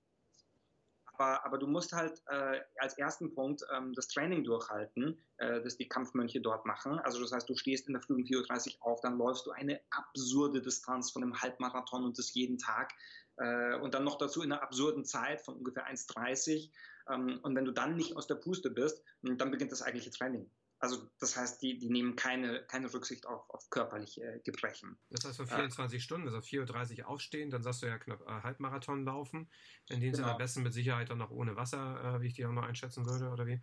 aber, 1.15 1.45
aber 1.45 1.59
du 1.59 1.67
musst 1.67 1.93
halt 1.93 2.23
äh, 2.27 2.61
als 2.79 2.99
ersten 2.99 3.35
Punkt 3.35 3.63
ähm, 3.75 3.93
das 3.95 4.09
Training 4.09 4.45
durchhalten, 4.45 5.19
äh, 5.39 5.63
das 5.63 5.77
die 5.77 5.89
Kampfmönche 5.89 6.41
dort 6.41 6.67
machen. 6.67 6.99
Also 7.01 7.21
das 7.21 7.33
heißt, 7.33 7.49
du 7.49 7.57
stehst 7.57 7.87
in 7.87 7.95
der 7.95 8.03
Früh 8.03 8.15
um 8.15 8.23
4.30 8.23 8.79
Uhr 8.79 8.87
auf, 8.87 9.01
dann 9.01 9.19
läufst 9.19 9.47
du 9.47 9.53
eine 9.53 9.81
absurde 9.91 10.61
Distanz 10.61 11.11
von 11.11 11.23
einem 11.23 11.41
Halbmarathon 11.41 12.05
und 12.05 12.19
das 12.19 12.35
jeden 12.35 12.59
Tag. 12.59 12.93
Äh, 13.37 13.77
und 13.77 13.95
dann 13.95 14.05
noch 14.05 14.19
dazu 14.19 14.43
in 14.43 14.53
einer 14.53 14.63
absurden 14.63 15.05
Zeit 15.05 15.41
von 15.41 15.57
ungefähr 15.57 15.87
1,30. 15.87 16.71
Ähm, 17.11 17.41
und 17.43 17.55
wenn 17.55 17.65
du 17.65 17.73
dann 17.73 17.97
nicht 17.97 18.17
aus 18.17 18.27
der 18.27 18.37
Puste 18.37 18.71
bist, 18.71 19.03
dann 19.23 19.51
beginnt 19.51 19.73
das 19.73 19.83
eigentliche 19.83 20.11
Training. 20.11 20.51
Also 20.85 21.09
das 21.19 21.35
heißt, 21.35 21.63
die, 21.63 21.79
die 21.79 21.89
nehmen 21.89 22.15
keine, 22.15 22.63
keine 22.67 22.93
Rücksicht 22.93 23.27
auf, 23.27 23.49
auf 23.49 23.71
körperliche 23.71 24.43
Gebrechen. 24.45 24.99
Das 25.09 25.25
heißt, 25.25 25.39
vor 25.39 25.47
24 25.47 25.97
äh, 25.97 26.01
Stunden, 26.01 26.29
also 26.29 26.41
4.30 26.41 26.99
Uhr 26.99 27.09
aufstehen, 27.09 27.49
dann 27.49 27.63
sagst 27.63 27.83
du 27.83 27.87
ja 27.87 27.97
knapp 27.97 28.21
äh, 28.21 28.43
Halbmarathon 28.43 29.03
laufen. 29.03 29.51
In 29.89 30.01
dem 30.01 30.13
genau. 30.13 30.17
Sinne 30.17 30.33
am 30.33 30.37
besten 30.37 30.63
mit 30.63 30.75
Sicherheit 30.75 31.09
dann 31.09 31.17
noch 31.17 31.31
ohne 31.31 31.57
Wasser, 31.57 32.17
äh, 32.17 32.21
wie 32.21 32.27
ich 32.27 32.35
die 32.35 32.45
auch 32.45 32.53
noch 32.53 32.65
einschätzen 32.65 33.07
würde, 33.07 33.31
oder 33.31 33.47
wie? 33.47 33.63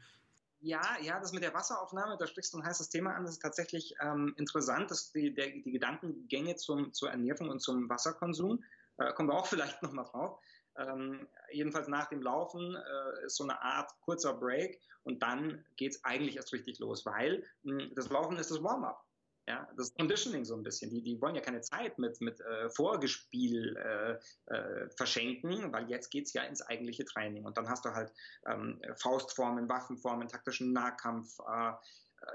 Ja, 0.61 0.81
ja, 0.99 1.19
das 1.19 1.31
mit 1.31 1.43
der 1.43 1.53
Wasseraufnahme, 1.53 2.17
da 2.17 2.25
sprichst 2.25 2.53
du 2.53 2.57
ein 2.57 2.65
heißes 2.65 2.89
Thema 2.89 3.13
an. 3.13 3.23
Das 3.23 3.33
ist 3.33 3.41
tatsächlich 3.43 3.93
ähm, 4.01 4.33
interessant, 4.37 4.89
dass 4.89 5.11
die, 5.11 5.31
der, 5.31 5.49
die 5.49 5.71
Gedankengänge 5.71 6.55
zum, 6.55 6.91
zur 6.91 7.11
Ernährung 7.11 7.49
und 7.49 7.61
zum 7.61 7.87
Wasserkonsum, 7.87 8.63
äh, 8.97 9.13
kommen 9.13 9.29
wir 9.29 9.35
auch 9.35 9.45
vielleicht 9.45 9.83
nochmal 9.83 10.05
drauf, 10.05 10.39
ähm, 10.87 11.27
jedenfalls 11.51 11.87
nach 11.87 12.09
dem 12.09 12.21
Laufen 12.21 12.75
äh, 12.75 13.25
ist 13.25 13.37
so 13.37 13.43
eine 13.43 13.61
Art 13.61 13.91
kurzer 14.01 14.33
Break 14.33 14.79
und 15.03 15.21
dann 15.21 15.65
geht 15.75 15.93
es 15.93 16.03
eigentlich 16.03 16.35
erst 16.35 16.53
richtig 16.53 16.79
los, 16.79 17.05
weil 17.05 17.43
mh, 17.63 17.83
hm, 17.83 17.95
das 17.95 18.09
Laufen 18.09 18.37
ist 18.37 18.51
das 18.51 18.63
Warm-up. 18.63 19.03
Ja, 19.47 19.67
das 19.75 19.93
Conditioning 19.95 20.45
so 20.45 20.55
ein 20.55 20.61
bisschen. 20.61 20.91
Die, 20.91 21.01
die 21.01 21.19
wollen 21.19 21.35
ja 21.35 21.41
keine 21.41 21.61
Zeit 21.61 21.97
mit, 21.97 22.21
mit 22.21 22.39
äh, 22.41 22.69
Vorgespiel 22.69 23.75
äh, 23.75 24.53
äh, 24.53 24.89
verschenken, 24.91 25.73
weil 25.73 25.89
jetzt 25.89 26.11
geht 26.11 26.27
es 26.27 26.33
ja 26.33 26.43
ins 26.43 26.61
eigentliche 26.61 27.05
Training. 27.05 27.45
Und 27.45 27.57
dann 27.57 27.67
hast 27.67 27.83
du 27.83 27.89
halt 27.89 28.13
ähm, 28.45 28.79
Faustformen, 28.97 29.67
Waffenformen, 29.67 30.27
taktischen 30.27 30.73
Nahkampf, 30.73 31.39
äh, 31.39 31.73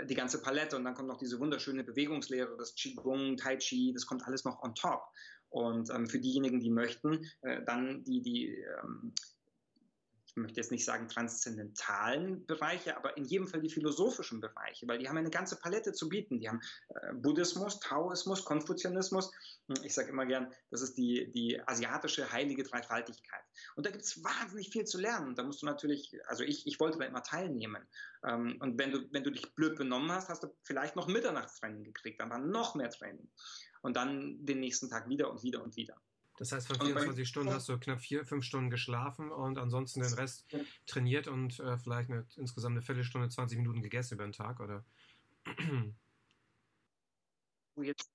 die 0.05 0.15
ganze 0.15 0.43
Palette 0.43 0.77
und 0.77 0.85
dann 0.85 0.95
kommt 0.95 1.09
noch 1.09 1.19
diese 1.19 1.39
wunderschöne 1.39 1.85
Bewegungslehre, 1.85 2.57
das 2.57 2.75
Qigong, 2.75 3.37
Tai 3.37 3.57
Chi, 3.57 3.93
das 3.93 4.05
kommt 4.05 4.27
alles 4.27 4.45
noch 4.45 4.61
on 4.63 4.75
top. 4.75 5.05
Und 5.51 5.91
ähm, 5.91 6.07
für 6.09 6.19
diejenigen, 6.19 6.61
die 6.61 6.71
möchten, 6.71 7.25
äh, 7.43 7.63
dann 7.65 8.05
die, 8.05 8.21
die 8.21 8.49
ähm, 8.83 9.13
ich 10.37 10.43
möchte 10.43 10.61
jetzt 10.61 10.71
nicht 10.71 10.85
sagen 10.85 11.09
transzendentalen 11.09 12.45
Bereiche, 12.45 12.95
aber 12.99 13.17
in 13.17 13.25
jedem 13.25 13.47
Fall 13.49 13.63
die 13.63 13.71
philosophischen 13.71 14.39
Bereiche, 14.43 14.87
weil 14.87 14.99
die 14.99 15.09
haben 15.09 15.17
eine 15.17 15.31
ganze 15.31 15.57
Palette 15.57 15.95
zu 15.95 16.11
bieten. 16.11 16.41
Die 16.41 16.49
haben 16.51 16.61
äh, 16.91 17.15
Buddhismus, 17.15 17.81
Taoismus, 17.81 18.45
Konfuzianismus. 18.45 19.33
Ich 19.83 19.95
sage 19.95 20.11
immer 20.11 20.27
gern, 20.27 20.53
das 20.71 20.83
ist 20.83 20.99
die, 20.99 21.33
die 21.33 21.59
asiatische 21.67 22.31
heilige 22.31 22.65
Dreifaltigkeit. 22.65 23.41
Und 23.77 23.87
da 23.87 23.91
gibt 23.91 24.05
es 24.05 24.23
wahnsinnig 24.23 24.69
viel 24.69 24.85
zu 24.85 24.99
lernen. 24.99 25.35
Da 25.37 25.43
musst 25.43 25.63
du 25.63 25.67
natürlich, 25.67 26.15
also 26.27 26.45
ich, 26.45 26.67
ich 26.67 26.79
wollte 26.81 26.99
da 26.99 27.07
immer 27.07 27.23
teilnehmen. 27.23 27.83
Ähm, 28.23 28.59
und 28.61 28.79
wenn 28.79 28.93
du, 28.93 29.11
wenn 29.13 29.25
du 29.25 29.31
dich 29.31 29.55
blöd 29.55 29.77
benommen 29.79 30.13
hast, 30.13 30.29
hast 30.29 30.43
du 30.43 30.55
vielleicht 30.65 30.97
noch 30.97 31.09
Mitternachtstraining 31.09 31.85
gekriegt, 31.85 32.21
dann 32.21 32.29
war 32.29 32.39
noch 32.39 32.75
mehr 32.75 32.91
Training 32.91 33.27
und 33.83 33.97
dann 33.97 34.45
den 34.45 34.61
nächsten 34.61 34.89
Tag 34.89 35.09
wieder 35.09 35.31
und 35.31 35.43
wieder 35.43 35.63
und 35.63 35.77
wieder. 35.77 35.97
Das 36.39 36.53
heißt, 36.53 36.67
von 36.67 36.77
24 36.77 37.17
bei, 37.17 37.25
Stunden 37.25 37.53
hast 37.53 37.69
du 37.69 37.79
knapp 37.79 38.01
vier, 38.01 38.25
fünf 38.27 38.45
Stunden 38.45 38.71
geschlafen 38.71 39.33
und 39.33 39.59
ansonsten 39.59 40.01
den 40.01 40.13
Rest 40.13 40.47
trainiert 40.87 41.29
und 41.29 41.59
äh, 41.61 41.79
vielleicht 41.79 42.11
eine, 42.11 42.27
insgesamt 42.37 42.73
eine 42.73 42.83
Viertelstunde, 42.83 43.29
20 43.29 43.59
Minuten 43.59 43.83
gegessen 43.83 44.15
über 44.15 44.25
den 44.25 44.33
Tag, 44.33 44.61
oder? 44.61 44.85
Jetzt, 47.77 48.11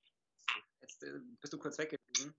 jetzt 0.82 1.04
äh, 1.04 1.20
bist 1.40 1.54
du 1.54 1.58
kurz 1.58 1.78
weg 1.78 1.90
gewesen. 1.90 2.34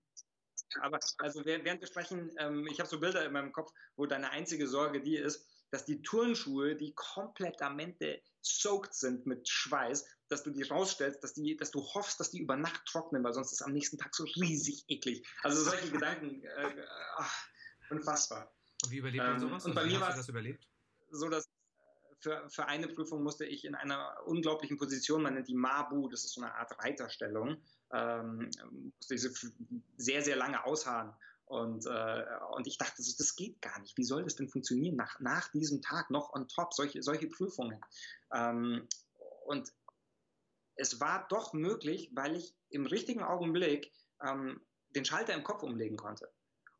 Aber 0.81 0.99
also 1.19 1.45
während 1.45 1.81
wir 1.81 1.87
sprechen, 1.87 2.31
ähm, 2.39 2.67
ich 2.67 2.79
habe 2.79 2.89
so 2.89 2.99
Bilder 2.99 3.25
in 3.25 3.33
meinem 3.33 3.51
Kopf, 3.51 3.71
wo 3.95 4.05
deine 4.05 4.31
einzige 4.31 4.67
Sorge 4.67 5.01
die 5.01 5.17
ist, 5.17 5.45
dass 5.69 5.85
die 5.85 6.01
Turnschuhe, 6.01 6.75
die 6.75 6.93
komplett 6.93 7.61
am 7.61 7.79
Ende 7.79 8.21
soaked 8.45 8.93
sind 8.93 9.25
mit 9.25 9.47
Schweiß, 9.47 10.05
dass 10.29 10.43
du 10.43 10.51
die 10.51 10.63
rausstellst, 10.63 11.23
dass, 11.23 11.33
die, 11.33 11.55
dass 11.55 11.71
du 11.71 11.81
hoffst, 11.81 12.19
dass 12.19 12.31
die 12.31 12.39
über 12.39 12.57
Nacht 12.57 12.85
trocknen, 12.85 13.23
weil 13.23 13.33
sonst 13.33 13.51
ist 13.51 13.61
es 13.61 13.65
am 13.65 13.73
nächsten 13.73 13.97
Tag 13.97 14.15
so 14.15 14.23
riesig 14.23 14.83
eklig. 14.87 15.27
Also 15.43 15.63
solche 15.63 15.91
Gedanken, 15.91 16.43
äh, 16.43 16.85
ach, 17.17 17.47
unfassbar. 17.89 18.53
Und 18.83 18.91
wie 18.91 18.97
überlebt 18.97 19.23
man 19.23 19.35
ähm, 19.35 19.39
sowas? 19.39 19.65
Und 19.65 19.75
bei 19.75 19.81
also 19.81 19.93
mir 19.93 20.01
war 20.01 20.15
das 20.15 20.29
überlebt? 20.29 20.67
so, 21.13 21.29
dass 21.29 21.45
äh, 21.45 21.49
für, 22.19 22.49
für 22.49 22.65
eine 22.65 22.87
Prüfung 22.87 23.23
musste 23.23 23.45
ich 23.45 23.65
in 23.65 23.75
einer 23.75 24.15
unglaublichen 24.25 24.77
Position, 24.77 25.23
man 25.23 25.35
nennt 25.35 25.47
die 25.47 25.55
Mabu, 25.55 26.09
das 26.09 26.25
ist 26.25 26.33
so 26.33 26.41
eine 26.41 26.53
Art 26.53 26.77
Reiterstellung, 26.83 27.61
ähm, 27.93 28.49
musste 28.97 29.15
ich 29.15 29.21
sehr, 29.97 30.21
sehr 30.21 30.35
lange 30.35 30.65
ausharren. 30.65 31.13
Und, 31.45 31.85
äh, 31.85 32.25
und 32.55 32.67
ich 32.67 32.77
dachte, 32.77 33.03
so, 33.03 33.13
das 33.17 33.35
geht 33.35 33.61
gar 33.61 33.79
nicht. 33.79 33.97
Wie 33.97 34.05
soll 34.05 34.23
das 34.23 34.35
denn 34.35 34.49
funktionieren 34.49 34.95
nach, 34.95 35.19
nach 35.19 35.49
diesem 35.51 35.81
Tag 35.81 36.09
noch 36.09 36.33
on 36.33 36.47
top, 36.47 36.73
solche, 36.73 37.03
solche 37.03 37.27
Prüfungen? 37.27 37.79
Ähm, 38.33 38.87
und 39.45 39.71
es 40.75 40.99
war 40.99 41.27
doch 41.27 41.53
möglich, 41.53 42.11
weil 42.13 42.35
ich 42.35 42.55
im 42.69 42.85
richtigen 42.85 43.23
Augenblick 43.23 43.91
ähm, 44.25 44.65
den 44.95 45.05
Schalter 45.05 45.33
im 45.33 45.43
Kopf 45.43 45.63
umlegen 45.63 45.97
konnte. 45.97 46.31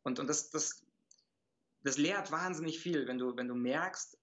Und, 0.02 0.18
und 0.18 0.26
das, 0.28 0.50
das, 0.50 0.84
das 1.82 1.98
lehrt 1.98 2.30
wahnsinnig 2.30 2.80
viel, 2.80 3.06
wenn 3.06 3.18
du, 3.18 3.36
wenn 3.36 3.48
du 3.48 3.54
merkst, 3.54 4.18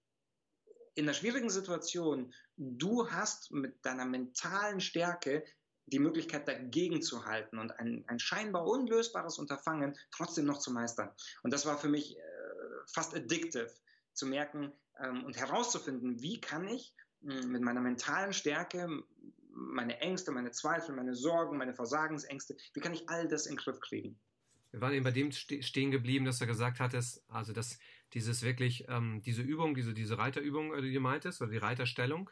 in 0.94 1.06
einer 1.06 1.14
schwierigen 1.14 1.48
Situation, 1.48 2.34
du 2.56 3.10
hast 3.10 3.50
mit 3.50 3.84
deiner 3.84 4.04
mentalen 4.04 4.80
Stärke 4.80 5.44
die 5.92 5.98
Möglichkeit 5.98 6.48
dagegen 6.48 7.02
zu 7.02 7.24
halten 7.24 7.58
und 7.58 7.78
ein, 7.78 8.04
ein 8.08 8.18
scheinbar 8.18 8.66
unlösbares 8.66 9.38
Unterfangen 9.38 9.96
trotzdem 10.10 10.46
noch 10.46 10.58
zu 10.58 10.72
meistern. 10.72 11.10
Und 11.42 11.52
das 11.52 11.66
war 11.66 11.78
für 11.78 11.88
mich 11.88 12.16
äh, 12.16 12.20
fast 12.86 13.14
addictive, 13.14 13.70
zu 14.14 14.26
merken 14.26 14.72
ähm, 14.98 15.24
und 15.24 15.36
herauszufinden, 15.36 16.20
wie 16.20 16.40
kann 16.40 16.68
ich 16.68 16.94
mh, 17.20 17.46
mit 17.46 17.62
meiner 17.62 17.80
mentalen 17.80 18.32
Stärke 18.32 18.88
meine 19.54 20.00
Ängste, 20.00 20.32
meine 20.32 20.50
Zweifel, 20.50 20.94
meine 20.94 21.14
Sorgen, 21.14 21.58
meine 21.58 21.74
Versagensängste, 21.74 22.56
wie 22.74 22.80
kann 22.80 22.94
ich 22.94 23.08
all 23.08 23.28
das 23.28 23.46
in 23.46 23.54
den 23.54 23.58
Griff 23.58 23.80
kriegen? 23.80 24.18
Wir 24.70 24.80
waren 24.80 24.94
eben 24.94 25.04
bei 25.04 25.10
dem 25.10 25.30
stehen 25.32 25.90
geblieben, 25.90 26.24
dass 26.24 26.38
du 26.38 26.46
gesagt 26.46 26.80
hattest, 26.80 27.22
also 27.28 27.52
dass 27.52 27.78
dieses 28.14 28.42
wirklich, 28.42 28.86
ähm, 28.88 29.20
diese 29.22 29.42
Übung, 29.42 29.74
diese, 29.74 29.92
diese 29.92 30.16
Reiterübung, 30.16 30.74
äh, 30.74 30.80
die 30.80 30.94
du 30.94 31.00
meintest, 31.00 31.42
oder 31.42 31.50
die 31.50 31.58
Reiterstellung. 31.58 32.30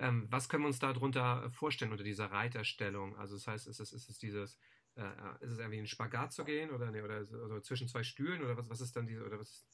Ähm, 0.00 0.26
was 0.30 0.48
können 0.48 0.64
wir 0.64 0.68
uns 0.68 0.78
darunter 0.78 1.50
vorstellen 1.50 1.92
unter 1.92 2.04
dieser 2.04 2.26
Reiterstellung? 2.26 3.16
Also 3.16 3.36
das 3.36 3.46
heißt, 3.46 3.66
ist 3.66 3.80
es, 3.80 3.92
ist 3.92 4.08
es 4.08 4.18
dieses, 4.18 4.58
äh, 4.96 5.02
ist 5.40 5.52
es 5.52 5.58
irgendwie 5.58 5.78
in 5.78 5.86
Spagat 5.86 6.32
zu 6.32 6.44
gehen 6.44 6.70
oder, 6.70 6.90
nee, 6.90 7.02
oder 7.02 7.16
also 7.16 7.60
zwischen 7.60 7.88
zwei 7.88 8.02
Stühlen 8.02 8.42
oder 8.42 8.56
was, 8.56 8.68
was 8.68 8.80
ist 8.80 8.96
dann 8.96 9.06
diese, 9.06 9.24
oder 9.24 9.38
was, 9.38 9.66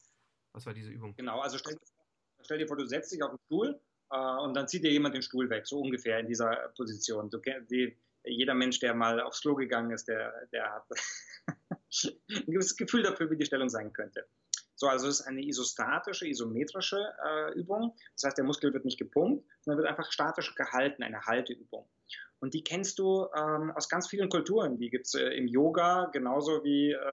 was 0.52 0.66
war 0.66 0.74
diese 0.74 0.90
Übung? 0.90 1.14
Genau, 1.16 1.40
also 1.40 1.58
stell, 1.58 1.78
stell 2.42 2.58
dir 2.58 2.66
vor, 2.66 2.76
du 2.76 2.86
setzt 2.86 3.12
dich 3.12 3.22
auf 3.22 3.30
den 3.30 3.38
Stuhl 3.46 3.80
äh, 4.10 4.36
und 4.42 4.54
dann 4.54 4.68
zieht 4.68 4.84
dir 4.84 4.92
jemand 4.92 5.14
den 5.14 5.22
Stuhl 5.22 5.48
weg, 5.50 5.66
so 5.66 5.80
ungefähr 5.80 6.18
in 6.18 6.26
dieser 6.26 6.72
Position. 6.76 7.30
Du, 7.30 7.40
die, 7.70 7.96
jeder 8.24 8.54
Mensch, 8.54 8.78
der 8.80 8.94
mal 8.94 9.20
aufs 9.20 9.40
Klo 9.40 9.54
gegangen 9.54 9.90
ist, 9.90 10.08
der, 10.08 10.32
der 10.52 10.72
hat 10.72 10.86
ein 12.30 12.46
gewisses 12.46 12.76
Gefühl 12.76 13.02
dafür, 13.02 13.30
wie 13.30 13.36
die 13.36 13.46
Stellung 13.46 13.68
sein 13.68 13.92
könnte. 13.92 14.26
So, 14.82 14.88
also 14.88 15.06
es 15.06 15.20
ist 15.20 15.26
eine 15.28 15.42
isostatische, 15.42 16.26
isometrische 16.26 16.98
äh, 17.24 17.52
Übung. 17.52 17.94
Das 18.16 18.24
heißt, 18.24 18.36
der 18.36 18.44
Muskel 18.44 18.74
wird 18.74 18.84
nicht 18.84 18.98
gepumpt, 18.98 19.46
sondern 19.60 19.78
wird 19.78 19.88
einfach 19.88 20.10
statisch 20.10 20.56
gehalten, 20.56 21.04
eine 21.04 21.24
Halteübung. 21.24 21.88
Und 22.40 22.52
die 22.52 22.64
kennst 22.64 22.98
du 22.98 23.28
ähm, 23.32 23.70
aus 23.76 23.88
ganz 23.88 24.08
vielen 24.08 24.28
Kulturen. 24.28 24.78
Die 24.78 24.90
gibt 24.90 25.06
es 25.06 25.14
äh, 25.14 25.28
im 25.36 25.46
Yoga 25.46 26.06
genauso 26.06 26.64
wie 26.64 26.94
äh, 26.94 27.12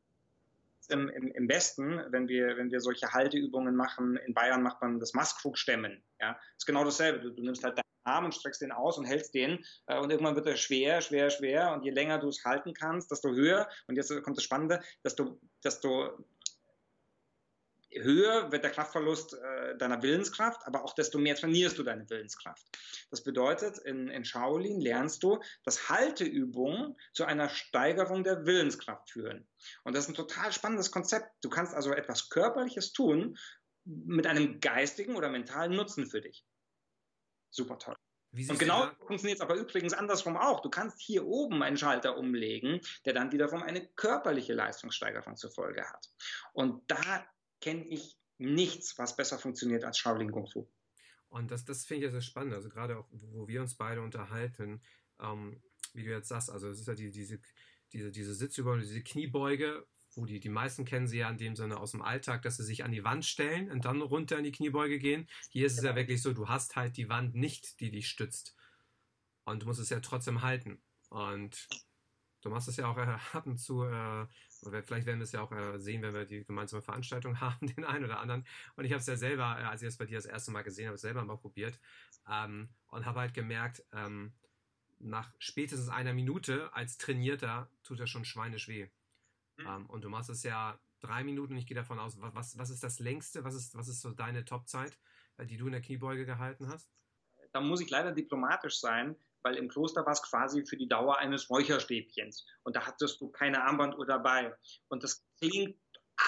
im, 0.87 1.09
im, 1.09 1.27
im 1.27 1.47
Westen, 1.47 2.01
wenn 2.09 2.27
wir, 2.27 2.57
wenn 2.57 2.71
wir 2.71 2.79
solche 2.79 3.13
Halteübungen 3.13 3.75
machen, 3.75 4.17
in 4.17 4.33
Bayern 4.33 4.63
macht 4.63 4.81
man 4.81 4.99
das 4.99 5.13
Maskrug-Stemmen. 5.13 6.01
Ja? 6.19 6.39
Ist 6.57 6.65
genau 6.65 6.83
dasselbe. 6.83 7.19
Du, 7.19 7.29
du 7.29 7.43
nimmst 7.43 7.63
halt 7.63 7.77
deinen 7.77 7.83
Arm 8.03 8.25
und 8.25 8.33
streckst 8.33 8.63
den 8.63 8.71
aus 8.71 8.97
und 8.97 9.05
hältst 9.05 9.35
den 9.35 9.63
äh, 9.85 9.99
und 9.99 10.09
irgendwann 10.09 10.35
wird 10.35 10.47
er 10.47 10.55
schwer, 10.55 11.01
schwer, 11.01 11.29
schwer 11.29 11.71
und 11.73 11.85
je 11.85 11.91
länger 11.91 12.17
du 12.17 12.29
es 12.29 12.43
halten 12.43 12.73
kannst, 12.73 13.11
desto 13.11 13.29
höher 13.29 13.69
und 13.87 13.95
jetzt 13.95 14.09
kommt 14.23 14.37
das 14.37 14.43
Spannende, 14.43 14.81
desto, 15.03 15.39
desto 15.63 16.17
höher 17.91 18.51
wird 18.51 18.63
der 18.63 18.71
Kraftverlust 18.71 19.33
äh, 19.33 19.77
deiner 19.77 20.01
Willenskraft, 20.01 20.65
aber 20.65 20.83
auch 20.83 20.93
desto 20.93 21.17
mehr 21.17 21.35
trainierst 21.35 21.77
du 21.77 21.83
deine 21.83 22.09
Willenskraft. 22.09 22.65
Das 23.09 23.23
bedeutet, 23.23 23.77
in, 23.79 24.09
in 24.09 24.25
Shaolin 24.25 24.79
lernst 24.79 25.23
du, 25.23 25.39
dass 25.63 25.89
Halteübungen 25.89 26.95
zu 27.13 27.25
einer 27.25 27.49
Steigerung 27.49 28.23
der 28.23 28.45
Willenskraft 28.45 29.09
führen. 29.09 29.47
Und 29.83 29.95
das 29.95 30.05
ist 30.05 30.09
ein 30.09 30.15
total 30.15 30.51
spannendes 30.51 30.91
Konzept. 30.91 31.27
Du 31.41 31.49
kannst 31.49 31.73
also 31.73 31.91
etwas 31.91 32.29
Körperliches 32.29 32.93
tun 32.93 33.37
mit 33.85 34.27
einem 34.27 34.59
geistigen 34.59 35.15
oder 35.15 35.29
mentalen 35.29 35.75
Nutzen 35.75 36.05
für 36.05 36.21
dich. 36.21 36.45
Super 37.49 37.79
toll. 37.79 37.95
Und 38.31 38.59
genau 38.59 38.91
funktioniert 39.07 39.39
es 39.39 39.41
aber 39.41 39.55
übrigens 39.55 39.93
andersrum 39.93 40.37
auch. 40.37 40.61
Du 40.61 40.69
kannst 40.69 41.01
hier 41.01 41.25
oben 41.25 41.63
einen 41.63 41.77
Schalter 41.77 42.15
umlegen, 42.15 42.79
der 43.05 43.13
dann 43.13 43.31
wiederum 43.31 43.63
eine 43.63 43.87
körperliche 43.95 44.53
Leistungssteigerung 44.53 45.35
zur 45.35 45.49
Folge 45.49 45.83
hat. 45.89 46.11
Und 46.53 46.83
da 46.91 47.25
kenne 47.61 47.85
ich 47.85 48.17
nichts, 48.37 48.97
was 48.97 49.15
besser 49.15 49.37
funktioniert 49.37 49.83
als 49.83 49.97
Shaolin 49.97 50.31
Kung 50.31 50.47
Fu. 50.47 50.67
Und 51.29 51.51
das, 51.51 51.65
das 51.65 51.85
finde 51.85 51.99
ich 51.99 52.05
ja 52.05 52.11
sehr 52.11 52.21
spannend. 52.21 52.53
Also 52.53 52.69
gerade 52.69 52.97
auch, 52.97 53.07
wo 53.11 53.47
wir 53.47 53.61
uns 53.61 53.75
beide 53.75 54.01
unterhalten, 54.01 54.81
ähm, 55.19 55.61
wie 55.93 56.03
du 56.03 56.11
jetzt 56.11 56.29
sagst, 56.29 56.49
also 56.49 56.69
es 56.69 56.79
ist 56.79 56.87
ja 56.87 56.95
die, 56.95 57.11
diese, 57.11 57.39
diese, 57.93 58.11
diese 58.11 58.33
Sitzübung, 58.33 58.79
diese 58.79 59.03
Kniebeuge, 59.03 59.85
wo 60.15 60.25
die, 60.25 60.39
die 60.39 60.49
meisten 60.49 60.85
kennen 60.85 61.07
sie 61.07 61.19
ja 61.19 61.29
in 61.29 61.37
dem 61.37 61.55
Sinne 61.55 61.79
aus 61.79 61.91
dem 61.91 62.01
Alltag, 62.01 62.41
dass 62.41 62.57
sie 62.57 62.63
sich 62.63 62.83
an 62.83 62.91
die 62.91 63.03
Wand 63.03 63.25
stellen 63.25 63.69
und 63.71 63.85
dann 63.85 64.01
runter 64.01 64.37
in 64.37 64.43
die 64.43 64.51
Kniebeuge 64.51 64.97
gehen. 64.97 65.29
Hier 65.49 65.67
ist 65.67 65.77
es 65.77 65.83
ja 65.83 65.95
wirklich 65.95 66.21
so, 66.21 66.33
du 66.33 66.47
hast 66.47 66.75
halt 66.75 66.97
die 66.97 67.09
Wand 67.09 67.35
nicht, 67.35 67.79
die 67.79 67.91
dich 67.91 68.07
stützt. 68.07 68.55
Und 69.45 69.63
du 69.63 69.67
musst 69.67 69.79
es 69.79 69.89
ja 69.89 69.99
trotzdem 69.99 70.41
halten. 70.41 70.81
Und 71.09 71.67
du 72.41 72.49
machst 72.49 72.67
es 72.67 72.77
ja 72.77 72.87
auch 72.87 72.97
äh, 72.97 73.17
ab 73.33 73.45
und 73.45 73.57
zu 73.57 73.83
äh, 73.83 74.27
Vielleicht 74.61 75.05
werden 75.05 75.19
wir 75.19 75.23
es 75.23 75.31
ja 75.31 75.41
auch 75.41 75.51
äh, 75.51 75.79
sehen, 75.79 76.01
wenn 76.01 76.13
wir 76.13 76.25
die 76.25 76.43
gemeinsame 76.43 76.81
Veranstaltung 76.81 77.39
haben, 77.41 77.67
den 77.67 77.85
einen 77.85 78.05
oder 78.05 78.19
anderen. 78.19 78.45
Und 78.75 78.85
ich 78.85 78.91
habe 78.91 78.99
es 78.99 79.07
ja 79.07 79.15
selber, 79.15 79.57
äh, 79.59 79.63
als 79.63 79.81
ich 79.81 79.87
es 79.87 79.97
bei 79.97 80.05
dir 80.05 80.17
das 80.17 80.25
erste 80.25 80.51
Mal 80.51 80.63
gesehen 80.63 80.87
habe, 80.87 80.97
selber 80.97 81.23
mal 81.23 81.37
probiert 81.37 81.79
ähm, 82.29 82.69
und 82.87 83.05
habe 83.05 83.21
halt 83.21 83.33
gemerkt, 83.33 83.83
ähm, 83.93 84.33
nach 84.99 85.31
spätestens 85.39 85.89
einer 85.89 86.13
Minute 86.13 86.73
als 86.73 86.97
Trainierter 86.97 87.71
tut 87.83 88.01
das 88.01 88.09
schon 88.09 88.25
schweinisch 88.25 88.67
weh. 88.67 88.89
Mhm. 89.57 89.65
Ähm, 89.65 89.85
und 89.87 90.03
du 90.03 90.09
machst 90.09 90.29
es 90.29 90.43
ja 90.43 90.77
drei 90.99 91.23
Minuten. 91.23 91.55
Ich 91.55 91.67
gehe 91.67 91.75
davon 91.75 91.99
aus, 91.99 92.19
was, 92.19 92.57
was 92.57 92.69
ist 92.69 92.83
das 92.83 92.99
längste? 92.99 93.45
Was 93.45 93.55
ist, 93.55 93.75
was 93.75 93.87
ist 93.87 94.01
so 94.01 94.11
deine 94.11 94.43
Topzeit, 94.43 94.97
äh, 95.37 95.45
die 95.45 95.55
du 95.55 95.67
in 95.67 95.71
der 95.71 95.81
Kniebeuge 95.81 96.25
gehalten 96.25 96.67
hast? 96.67 96.91
Da 97.53 97.61
muss 97.61 97.79
ich 97.79 97.89
leider 97.89 98.11
diplomatisch 98.11 98.79
sein 98.79 99.15
weil 99.43 99.55
im 99.55 99.69
Kloster 99.69 100.05
war 100.05 100.13
es 100.13 100.21
quasi 100.21 100.65
für 100.65 100.77
die 100.77 100.87
Dauer 100.87 101.17
eines 101.17 101.49
Räucherstäbchens 101.49 102.45
und 102.63 102.75
da 102.75 102.85
hattest 102.85 103.21
du 103.21 103.29
keine 103.29 103.63
Armbanduhr 103.63 104.05
dabei. 104.05 104.53
Und 104.87 105.03
das 105.03 105.23
klingt 105.39 105.77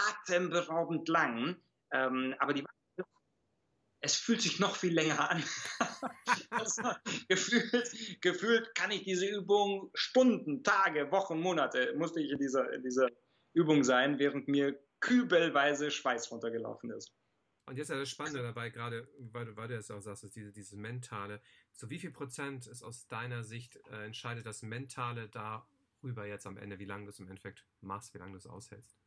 atemberaubend 0.10 1.08
lang, 1.08 1.62
ähm, 1.91 2.36
aber 2.39 2.54
die 2.54 2.63
es 4.04 4.15
fühlt 4.15 4.41
sich 4.41 4.60
noch 4.60 4.76
viel 4.76 4.93
länger 4.93 5.30
an. 5.30 5.43
also, 6.50 6.82
gefühlt, 7.28 8.21
gefühlt 8.21 8.74
kann 8.74 8.89
ich 8.89 9.04
diese 9.04 9.28
Übung 9.28 9.91
Stunden, 9.93 10.63
Tage, 10.63 11.12
Wochen, 11.12 11.39
Monate 11.39 11.93
musste 11.97 12.19
ich 12.19 12.32
in 12.32 12.39
dieser, 12.39 12.74
in 12.74 12.82
dieser 12.82 13.08
Übung 13.54 13.84
sein, 13.84 14.17
während 14.17 14.47
mir 14.47 14.80
kübelweise 15.02 15.91
Schweiß 15.91 16.32
runtergelaufen 16.32 16.91
ist. 16.91 17.13
Und 17.71 17.77
jetzt 17.77 17.86
ist 17.86 17.93
ja 17.93 17.99
das 17.99 18.10
Spannende 18.10 18.43
dabei, 18.43 18.69
gerade 18.69 19.07
weil 19.17 19.45
du, 19.45 19.55
weil 19.55 19.69
du 19.69 19.75
jetzt 19.75 19.89
auch 19.93 20.01
sagst, 20.01 20.25
ist 20.25 20.36
diese, 20.36 20.51
dieses 20.51 20.73
Mentale. 20.73 21.39
So 21.71 21.89
wie 21.89 21.99
viel 21.99 22.12
Prozent 22.12 22.67
ist 22.67 22.84
aus 22.84 23.07
deiner 23.07 23.45
Sicht, 23.45 23.77
äh, 23.89 24.03
entscheidet 24.03 24.45
das 24.45 24.62
Mentale 24.62 25.29
darüber 25.29 26.25
jetzt 26.25 26.45
am 26.45 26.57
Ende, 26.57 26.79
wie 26.79 26.86
lange 26.86 27.05
du 27.05 27.12
es 27.12 27.19
im 27.19 27.29
Endeffekt 27.29 27.65
machst, 27.79 28.13
wie 28.13 28.17
lange 28.17 28.34
du 28.34 28.39
es 28.39 28.45
aushältst? 28.45 28.99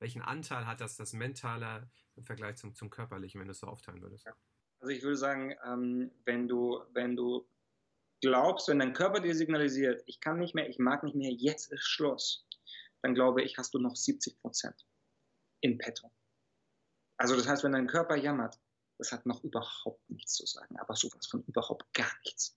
Welchen 0.00 0.20
Anteil 0.20 0.66
hat 0.66 0.82
das, 0.82 0.98
das 0.98 1.14
Mentale 1.14 1.88
im 2.14 2.24
Vergleich 2.24 2.56
zum, 2.56 2.74
zum 2.74 2.90
Körperlichen, 2.90 3.40
wenn 3.40 3.48
du 3.48 3.52
es 3.52 3.60
so 3.60 3.68
aufteilen 3.68 4.02
würdest? 4.02 4.26
Also 4.80 4.92
ich 4.92 5.02
würde 5.02 5.16
sagen, 5.16 5.54
ähm, 5.64 6.10
wenn 6.26 6.46
du, 6.46 6.82
wenn 6.92 7.16
du 7.16 7.48
glaubst, 8.20 8.68
wenn 8.68 8.80
dein 8.80 8.92
Körper 8.92 9.20
dir 9.20 9.34
signalisiert, 9.34 10.02
ich 10.04 10.20
kann 10.20 10.38
nicht 10.38 10.54
mehr, 10.54 10.68
ich 10.68 10.78
mag 10.78 11.04
nicht 11.04 11.16
mehr, 11.16 11.32
jetzt 11.32 11.72
ist 11.72 11.86
Schluss, 11.86 12.46
dann 13.00 13.14
glaube 13.14 13.40
ich, 13.42 13.56
hast 13.56 13.72
du 13.72 13.78
noch 13.78 13.96
70 13.96 14.38
Prozent 14.42 14.86
in 15.62 15.78
petto. 15.78 16.13
Also 17.16 17.36
das 17.36 17.48
heißt, 17.48 17.64
wenn 17.64 17.72
dein 17.72 17.86
Körper 17.86 18.16
jammert, 18.16 18.58
das 18.98 19.12
hat 19.12 19.26
noch 19.26 19.42
überhaupt 19.42 20.08
nichts 20.08 20.34
zu 20.34 20.46
sagen, 20.46 20.78
aber 20.78 20.94
sowas 20.96 21.26
von 21.26 21.42
überhaupt 21.44 21.92
gar 21.92 22.12
nichts. 22.24 22.56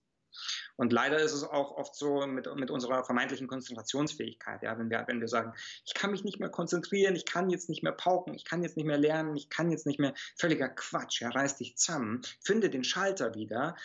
Und 0.75 0.93
leider 0.93 1.17
ist 1.17 1.33
es 1.33 1.43
auch 1.43 1.71
oft 1.71 1.95
so 1.95 2.25
mit, 2.27 2.53
mit 2.55 2.69
unserer 2.69 3.03
vermeintlichen 3.03 3.47
Konzentrationsfähigkeit, 3.47 4.61
ja, 4.61 4.77
wenn 4.77 4.89
wir, 4.89 5.03
wenn 5.07 5.19
wir 5.19 5.27
sagen, 5.27 5.53
ich 5.85 5.93
kann 5.93 6.11
mich 6.11 6.23
nicht 6.23 6.39
mehr 6.39 6.49
konzentrieren, 6.49 7.15
ich 7.15 7.25
kann 7.25 7.49
jetzt 7.49 7.69
nicht 7.69 7.83
mehr 7.83 7.91
pauken, 7.91 8.33
ich 8.33 8.45
kann 8.45 8.61
jetzt 8.61 8.77
nicht 8.77 8.85
mehr 8.85 8.97
lernen, 8.97 9.35
ich 9.35 9.49
kann 9.49 9.71
jetzt 9.71 9.87
nicht 9.87 9.99
mehr, 9.99 10.13
völliger 10.37 10.69
Quatsch, 10.69 11.21
ja, 11.21 11.29
reiß 11.29 11.57
dich 11.57 11.77
zusammen, 11.77 12.21
finde 12.43 12.69
den 12.69 12.83
Schalter 12.83 13.33
wieder, 13.33 13.75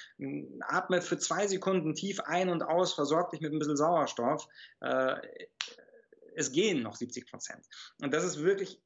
atme 0.61 1.01
für 1.01 1.19
zwei 1.19 1.47
Sekunden 1.47 1.95
tief 1.95 2.21
ein 2.21 2.51
und 2.51 2.63
aus, 2.63 2.93
versorg 2.93 3.31
dich 3.31 3.41
mit 3.41 3.53
ein 3.53 3.59
bisschen 3.59 3.77
Sauerstoff, 3.77 4.47
äh, 4.81 5.17
es 6.35 6.53
gehen 6.53 6.83
noch 6.83 6.97
70 6.97 7.31
Prozent. 7.31 7.67
Und 8.01 8.15
das 8.15 8.25
ist 8.25 8.41
wirklich 8.41 8.83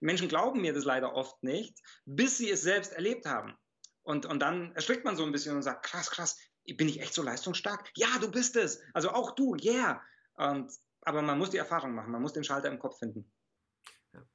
Menschen 0.00 0.28
glauben 0.28 0.60
mir 0.60 0.72
das 0.72 0.84
leider 0.84 1.14
oft 1.14 1.42
nicht, 1.42 1.78
bis 2.04 2.38
sie 2.38 2.50
es 2.50 2.62
selbst 2.62 2.92
erlebt 2.92 3.26
haben. 3.26 3.54
Und, 4.02 4.26
und 4.26 4.40
dann 4.40 4.72
erschrickt 4.72 5.04
man 5.04 5.16
so 5.16 5.24
ein 5.24 5.32
bisschen 5.32 5.56
und 5.56 5.62
sagt, 5.62 5.84
krass, 5.84 6.10
krass, 6.10 6.38
bin 6.76 6.88
ich 6.88 7.00
echt 7.00 7.14
so 7.14 7.22
leistungsstark? 7.22 7.90
Ja, 7.96 8.18
du 8.20 8.30
bist 8.30 8.56
es. 8.56 8.80
Also 8.94 9.10
auch 9.10 9.34
du, 9.34 9.56
yeah. 9.56 10.00
Und, 10.34 10.72
aber 11.02 11.22
man 11.22 11.38
muss 11.38 11.50
die 11.50 11.56
Erfahrung 11.56 11.94
machen, 11.94 12.12
man 12.12 12.22
muss 12.22 12.32
den 12.32 12.44
Schalter 12.44 12.70
im 12.70 12.78
Kopf 12.78 12.98
finden. 12.98 13.30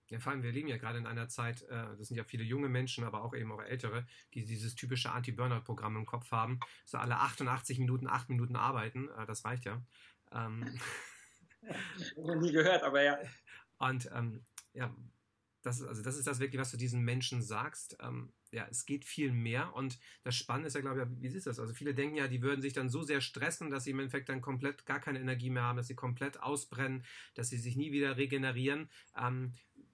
Ja, 0.08 0.20
vor 0.20 0.34
allem, 0.34 0.44
wir 0.44 0.52
leben 0.52 0.68
ja 0.68 0.78
gerade 0.78 0.98
in 0.98 1.08
einer 1.08 1.28
Zeit, 1.30 1.64
äh, 1.64 1.96
das 1.98 2.10
sind 2.10 2.18
ja 2.18 2.24
viele 2.24 2.44
junge 2.44 2.70
Menschen, 2.70 3.04
aber 3.04 3.24
auch 3.24 3.34
eben 3.34 3.52
auch 3.52 3.62
ältere, 3.62 4.06
die 4.34 4.46
dieses 4.46 4.76
typische 4.76 5.12
Anti-Burnout-Programm 5.12 5.96
im 5.96 6.06
Kopf 6.06 6.32
haben. 6.32 6.60
So 6.86 6.98
alle 6.98 7.16
88 7.16 7.80
Minuten, 7.80 8.08
8 8.08 8.30
Minuten 8.30 8.56
arbeiten, 8.56 9.10
äh, 9.18 9.26
das 9.26 9.46
reicht 9.46 9.66
ja. 9.66 9.82
Ähm, 10.32 10.80
noch 12.18 12.36
nie 12.36 12.52
gehört, 12.52 12.84
aber 12.84 13.02
ja. 13.02 13.18
Und 13.78 14.10
ähm, 14.14 14.46
ja, 14.74 14.96
das 15.64 15.80
ist, 15.80 15.88
also 15.88 16.02
das 16.02 16.18
ist 16.18 16.28
das 16.28 16.40
wirklich, 16.40 16.60
was 16.60 16.72
du 16.72 16.78
diesen 16.78 17.02
Menschen 17.02 17.42
sagst. 17.42 17.98
Ähm, 18.02 18.34
ja, 18.52 18.68
es 18.70 18.86
geht 18.86 19.06
viel 19.06 19.32
mehr 19.32 19.76
und 19.76 20.00
das 20.24 20.36
Spannende 20.36 20.68
ist 20.68 20.74
ja, 20.74 20.82
glaube 20.82 21.08
ich, 21.20 21.22
wie 21.22 21.38
ist 21.38 21.48
das? 21.48 21.60
Also 21.60 21.74
viele 21.74 21.94
denken 21.94 22.16
ja, 22.16 22.28
die 22.28 22.42
würden 22.42 22.62
sich 22.62 22.74
dann 22.74 22.90
so 22.90 23.04
sehr 23.04 23.22
stressen, 23.22 23.70
dass 23.70 23.84
sie 23.84 23.92
im 23.92 24.00
Endeffekt 24.00 24.30
dann 24.30 24.42
komplett 24.42 24.86
gar 24.86 25.00
keine 25.00 25.20
Energie 25.20 25.50
mehr 25.50 25.64
haben, 25.64 25.78
dass 25.78 25.88
sie 25.88 25.96
komplett 25.96 26.42
ausbrennen, 26.42 27.06
dass 27.36 27.50
sie 27.50 27.58
sich 27.58 27.76
nie 27.76 27.92
wieder 27.92 28.18
regenerieren. 28.18 28.90
Ähm, 29.16 29.54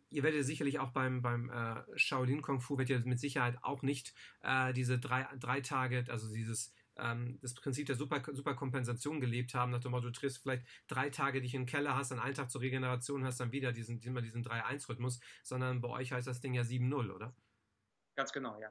ihr 0.09 0.23
werdet 0.23 0.45
sicherlich 0.45 0.79
auch 0.79 0.91
beim, 0.91 1.21
beim 1.21 1.49
äh, 1.49 1.83
Shaolin 1.97 2.41
Kung 2.41 2.61
Fu, 2.61 2.77
werdet 2.77 3.01
ihr 3.01 3.07
mit 3.07 3.19
Sicherheit 3.19 3.57
auch 3.61 3.81
nicht 3.81 4.13
äh, 4.41 4.73
diese 4.73 4.99
drei, 4.99 5.27
drei 5.39 5.61
Tage, 5.61 6.05
also 6.07 6.33
dieses 6.33 6.73
ähm, 6.99 7.39
das 7.41 7.53
Prinzip 7.53 7.87
der 7.87 7.95
Super, 7.95 8.21
Superkompensation 8.33 9.19
gelebt 9.19 9.53
haben, 9.53 9.71
nach 9.71 9.79
dem 9.79 9.91
Motto, 9.91 10.07
du 10.07 10.11
triffst 10.11 10.39
vielleicht 10.39 10.65
drei 10.87 11.09
Tage 11.09 11.41
dich 11.41 11.53
in 11.53 11.61
den 11.61 11.67
Keller, 11.67 11.95
hast 11.95 12.11
dann 12.11 12.19
einen 12.19 12.35
Tag 12.35 12.51
zur 12.51 12.61
Regeneration, 12.61 13.25
hast 13.25 13.39
dann 13.39 13.51
wieder 13.51 13.71
diesen, 13.71 14.01
immer 14.01 14.21
diesen 14.21 14.43
3-1-Rhythmus, 14.43 15.19
sondern 15.43 15.81
bei 15.81 15.89
euch 15.89 16.11
heißt 16.11 16.27
das 16.27 16.39
Ding 16.39 16.53
ja 16.53 16.63
7-0, 16.63 17.11
oder? 17.11 17.33
Ganz 18.15 18.31
genau, 18.31 18.59
ja. 18.59 18.69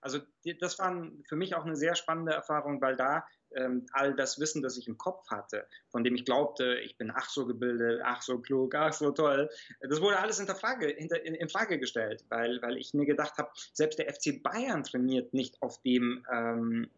Also 0.00 0.20
das 0.60 0.78
war 0.78 1.10
für 1.26 1.36
mich 1.36 1.54
auch 1.54 1.64
eine 1.64 1.76
sehr 1.76 1.96
spannende 1.96 2.32
Erfahrung, 2.32 2.80
weil 2.80 2.96
da 2.96 3.26
ähm, 3.54 3.86
all 3.92 4.14
das 4.14 4.38
Wissen, 4.38 4.62
das 4.62 4.76
ich 4.76 4.86
im 4.86 4.98
Kopf 4.98 5.28
hatte, 5.30 5.66
von 5.88 6.04
dem 6.04 6.14
ich 6.14 6.24
glaubte, 6.24 6.78
ich 6.78 6.96
bin 6.96 7.10
ach 7.10 7.28
so 7.28 7.46
gebildet, 7.46 8.00
ach 8.04 8.22
so 8.22 8.38
klug, 8.38 8.74
ach 8.74 8.92
so 8.92 9.10
toll, 9.10 9.50
das 9.80 10.00
wurde 10.00 10.18
alles 10.18 10.38
in, 10.38 10.46
Frage, 10.46 10.86
hinter, 10.88 11.24
in, 11.24 11.34
in 11.34 11.48
Frage 11.48 11.78
gestellt, 11.78 12.24
weil, 12.28 12.60
weil 12.62 12.76
ich 12.76 12.94
mir 12.94 13.06
gedacht 13.06 13.38
habe, 13.38 13.50
selbst 13.72 13.98
der 13.98 14.12
FC 14.12 14.42
Bayern 14.42 14.84
trainiert 14.84 15.34
nicht 15.34 15.60
auf 15.62 15.80
dem 15.82 16.24
ähm, 16.30 16.90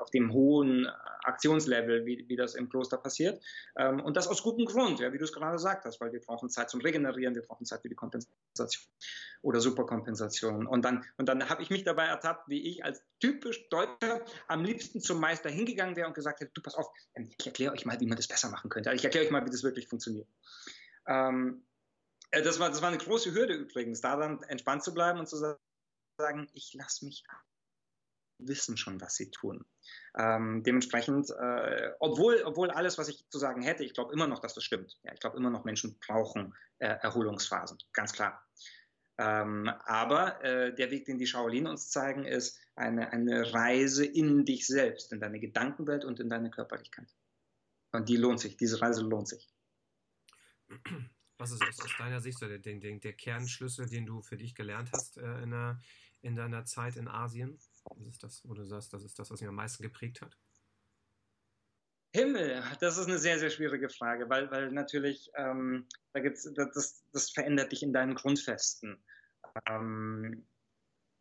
auf 0.00 0.10
dem 0.10 0.32
hohen 0.32 0.86
Aktionslevel, 1.24 2.06
wie, 2.06 2.24
wie 2.28 2.36
das 2.36 2.54
im 2.54 2.68
Kloster 2.68 2.96
passiert. 2.96 3.42
Ähm, 3.76 4.00
und 4.00 4.16
das 4.16 4.28
aus 4.28 4.42
gutem 4.42 4.64
Grund, 4.64 5.00
ja, 5.00 5.12
wie 5.12 5.18
du 5.18 5.24
es 5.24 5.32
gerade 5.32 5.52
gesagt 5.52 5.84
hast, 5.84 6.00
weil 6.00 6.12
wir 6.12 6.20
brauchen 6.20 6.48
Zeit 6.48 6.70
zum 6.70 6.80
Regenerieren, 6.80 7.34
wir 7.34 7.42
brauchen 7.42 7.66
Zeit 7.66 7.82
für 7.82 7.88
die 7.88 7.94
Kompensation 7.94 8.84
oder 9.42 9.60
Superkompensation. 9.60 10.66
Und 10.66 10.84
dann, 10.84 11.04
und 11.16 11.28
dann 11.28 11.48
habe 11.48 11.62
ich 11.62 11.70
mich 11.70 11.84
dabei 11.84 12.06
ertappt, 12.06 12.48
wie 12.48 12.66
ich 12.68 12.84
als 12.84 13.02
typisch 13.20 13.68
Deutscher 13.68 14.24
am 14.48 14.64
liebsten 14.64 15.00
zum 15.00 15.20
Meister 15.20 15.50
hingegangen 15.50 15.96
wäre 15.96 16.08
und 16.08 16.14
gesagt 16.14 16.40
hätte, 16.40 16.52
du 16.54 16.62
pass 16.62 16.74
auf, 16.74 16.90
ich 17.14 17.46
erkläre 17.46 17.72
euch 17.72 17.84
mal, 17.86 18.00
wie 18.00 18.06
man 18.06 18.16
das 18.16 18.28
besser 18.28 18.50
machen 18.50 18.70
könnte. 18.70 18.92
Ich 18.92 19.04
erkläre 19.04 19.26
euch 19.26 19.30
mal, 19.30 19.44
wie 19.44 19.50
das 19.50 19.62
wirklich 19.62 19.88
funktioniert. 19.88 20.28
Ähm, 21.06 21.64
äh, 22.30 22.42
das, 22.42 22.58
war, 22.58 22.70
das 22.70 22.82
war 22.82 22.88
eine 22.88 22.98
große 22.98 23.32
Hürde 23.34 23.54
übrigens, 23.54 24.00
da 24.00 24.16
dann 24.16 24.42
entspannt 24.44 24.82
zu 24.82 24.94
bleiben 24.94 25.18
und 25.18 25.28
zu 25.28 25.36
sagen, 25.36 26.48
ich 26.52 26.74
lasse 26.74 27.04
mich 27.04 27.24
wissen 28.46 28.76
schon, 28.76 29.00
was 29.00 29.14
sie 29.14 29.30
tun. 29.30 29.64
Ähm, 30.18 30.62
dementsprechend, 30.62 31.30
äh, 31.30 31.92
obwohl, 32.00 32.42
obwohl 32.44 32.70
alles, 32.70 32.98
was 32.98 33.08
ich 33.08 33.28
zu 33.28 33.38
sagen 33.38 33.62
hätte, 33.62 33.84
ich 33.84 33.94
glaube 33.94 34.12
immer 34.12 34.26
noch, 34.26 34.40
dass 34.40 34.54
das 34.54 34.64
stimmt. 34.64 34.98
Ja, 35.02 35.12
ich 35.12 35.20
glaube 35.20 35.36
immer 35.36 35.50
noch, 35.50 35.64
Menschen 35.64 35.98
brauchen 35.98 36.54
äh, 36.78 36.88
Erholungsphasen, 36.88 37.78
ganz 37.92 38.12
klar. 38.12 38.42
Ähm, 39.18 39.68
aber 39.84 40.42
äh, 40.42 40.74
der 40.74 40.90
Weg, 40.90 41.04
den 41.04 41.18
die 41.18 41.26
Shaolin 41.26 41.66
uns 41.66 41.90
zeigen, 41.90 42.24
ist 42.24 42.58
eine, 42.74 43.12
eine 43.12 43.52
Reise 43.52 44.06
in 44.06 44.46
dich 44.46 44.66
selbst, 44.66 45.12
in 45.12 45.20
deine 45.20 45.38
Gedankenwelt 45.38 46.06
und 46.06 46.20
in 46.20 46.30
deine 46.30 46.50
Körperlichkeit. 46.50 47.14
Und 47.92 48.08
die 48.08 48.16
lohnt 48.16 48.40
sich, 48.40 48.56
diese 48.56 48.80
Reise 48.80 49.02
lohnt 49.02 49.28
sich. 49.28 49.46
Was 51.36 51.52
ist 51.52 51.62
aus, 51.62 51.80
aus 51.80 51.96
deiner 51.98 52.20
Sicht 52.20 52.38
so 52.38 52.46
der, 52.46 52.58
der, 52.58 52.78
der, 52.78 53.12
Kernschlüssel, 53.12 53.88
den 53.88 54.06
du 54.06 54.22
für 54.22 54.36
dich 54.36 54.54
gelernt 54.54 54.90
hast 54.92 55.18
äh, 55.18 55.42
in, 55.42 55.50
der, 55.50 55.82
in 56.22 56.36
deiner 56.36 56.64
Zeit 56.64 56.96
in 56.96 57.08
Asien? 57.08 57.58
Was 57.84 58.06
ist 58.06 58.22
das, 58.22 58.48
wo 58.48 58.54
du 58.54 58.64
sagst, 58.64 58.92
das 58.92 59.04
ist 59.04 59.18
das, 59.18 59.30
was 59.30 59.40
mich 59.40 59.48
am 59.48 59.54
meisten 59.54 59.82
geprägt 59.82 60.20
hat? 60.20 60.36
Himmel, 62.12 62.62
das 62.80 62.98
ist 62.98 63.06
eine 63.06 63.18
sehr, 63.18 63.38
sehr 63.38 63.50
schwierige 63.50 63.88
Frage, 63.88 64.28
weil, 64.28 64.50
weil 64.50 64.72
natürlich, 64.72 65.30
ähm, 65.36 65.86
da 66.12 66.20
gibt's, 66.20 66.52
das, 66.54 67.04
das 67.12 67.30
verändert 67.30 67.70
dich 67.70 67.82
in 67.82 67.92
deinen 67.92 68.16
Grundfesten. 68.16 69.00
Ähm, 69.68 70.44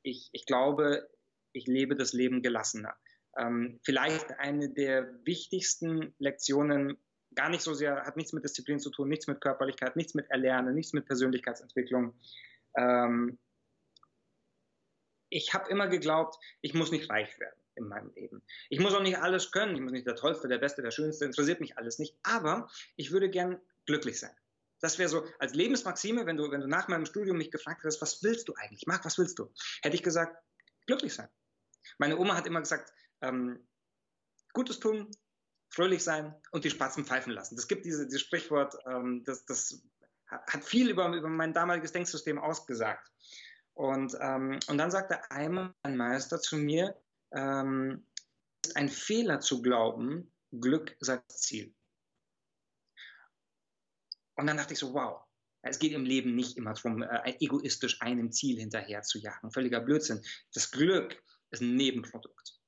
ich, 0.01 0.29
ich 0.31 0.45
glaube, 0.45 1.07
ich 1.53 1.67
lebe 1.67 1.95
das 1.95 2.13
Leben 2.13 2.41
gelassener. 2.41 2.95
Ähm, 3.37 3.79
vielleicht 3.83 4.31
eine 4.39 4.69
der 4.69 5.13
wichtigsten 5.25 6.13
Lektionen, 6.17 6.97
gar 7.35 7.49
nicht 7.49 7.61
so 7.61 7.75
sehr, 7.75 8.03
hat 8.05 8.17
nichts 8.17 8.33
mit 8.33 8.43
Disziplin 8.43 8.79
zu 8.79 8.89
tun, 8.89 9.09
nichts 9.09 9.27
mit 9.27 9.41
Körperlichkeit, 9.41 9.95
nichts 9.95 10.15
mit 10.15 10.29
Erlernen, 10.31 10.73
nichts 10.73 10.93
mit 10.93 11.05
Persönlichkeitsentwicklung. 11.05 12.15
Ähm, 12.75 13.37
ich 15.29 15.53
habe 15.53 15.69
immer 15.69 15.87
geglaubt, 15.87 16.37
ich 16.61 16.73
muss 16.73 16.91
nicht 16.91 17.09
reich 17.09 17.39
werden 17.39 17.59
in 17.75 17.87
meinem 17.87 18.11
Leben. 18.13 18.43
Ich 18.69 18.79
muss 18.79 18.93
auch 18.93 19.01
nicht 19.01 19.17
alles 19.17 19.51
können, 19.51 19.75
ich 19.75 19.81
muss 19.81 19.91
nicht 19.91 20.07
der 20.07 20.15
Tollste, 20.15 20.47
der 20.47 20.57
Beste, 20.57 20.81
der 20.81 20.91
Schönste, 20.91 21.25
interessiert 21.25 21.61
mich 21.61 21.77
alles 21.77 21.99
nicht. 21.99 22.17
Aber 22.23 22.69
ich 22.95 23.11
würde 23.11 23.29
gern 23.29 23.61
glücklich 23.85 24.19
sein. 24.19 24.35
Das 24.81 24.97
wäre 24.97 25.09
so 25.09 25.25
als 25.39 25.53
Lebensmaxime, 25.53 26.25
wenn 26.25 26.37
du, 26.37 26.51
wenn 26.51 26.61
du 26.61 26.67
nach 26.67 26.87
meinem 26.87 27.05
Studium 27.05 27.37
mich 27.37 27.51
gefragt 27.51 27.83
hättest, 27.83 28.01
was 28.01 28.23
willst 28.23 28.47
du 28.47 28.53
eigentlich? 28.55 28.87
Marc, 28.87 29.05
was 29.05 29.17
willst 29.17 29.39
du? 29.39 29.51
Hätte 29.81 29.95
ich 29.95 30.03
gesagt, 30.03 30.37
glücklich 30.87 31.13
sein. 31.13 31.29
Meine 31.97 32.17
Oma 32.17 32.35
hat 32.35 32.47
immer 32.47 32.59
gesagt, 32.59 32.93
ähm, 33.21 33.67
Gutes 34.53 34.79
tun, 34.79 35.11
fröhlich 35.69 36.03
sein 36.03 36.33
und 36.51 36.63
die 36.63 36.69
Spatzen 36.69 37.05
pfeifen 37.05 37.31
lassen. 37.33 37.55
Das 37.55 37.67
gibt 37.67 37.85
diese, 37.85 38.05
dieses 38.05 38.21
Sprichwort, 38.21 38.75
ähm, 38.87 39.23
das, 39.25 39.45
das 39.45 39.83
hat 40.27 40.63
viel 40.63 40.89
über, 40.89 41.07
über 41.09 41.27
mein 41.27 41.53
damaliges 41.53 41.91
Denksystem 41.91 42.39
ausgesagt. 42.39 43.11
Und, 43.79 44.13
ähm, 44.19 44.59
und 44.67 44.77
dann 44.77 44.91
sagte 44.91 45.31
einmal 45.31 45.73
ein 45.83 45.95
Meister 45.95 46.41
zu 46.41 46.57
mir, 46.57 47.01
ähm, 47.31 48.05
ist 48.65 48.75
ein 48.75 48.89
Fehler 48.89 49.39
zu 49.39 49.61
glauben, 49.61 50.29
Glück 50.51 50.97
sei 50.99 51.23
das 51.25 51.39
Ziel. 51.43 51.73
Und 54.35 54.47
dann 54.47 54.57
dachte 54.57 54.73
ich 54.73 54.79
so, 54.79 54.93
wow, 54.93 55.21
es 55.61 55.79
geht 55.79 55.93
im 55.93 56.03
Leben 56.03 56.35
nicht 56.35 56.57
immer 56.57 56.73
darum, 56.73 57.03
äh, 57.03 57.37
egoistisch 57.39 58.01
einem 58.01 58.33
Ziel 58.33 58.59
hinterher 58.59 59.01
zu 59.03 59.17
jagen. 59.17 59.49
Völliger 59.49 59.79
Blödsinn. 59.79 60.21
Das 60.53 60.71
Glück 60.71 61.23
ist 61.51 61.61
ein 61.61 61.77
Nebenprodukt. 61.77 62.58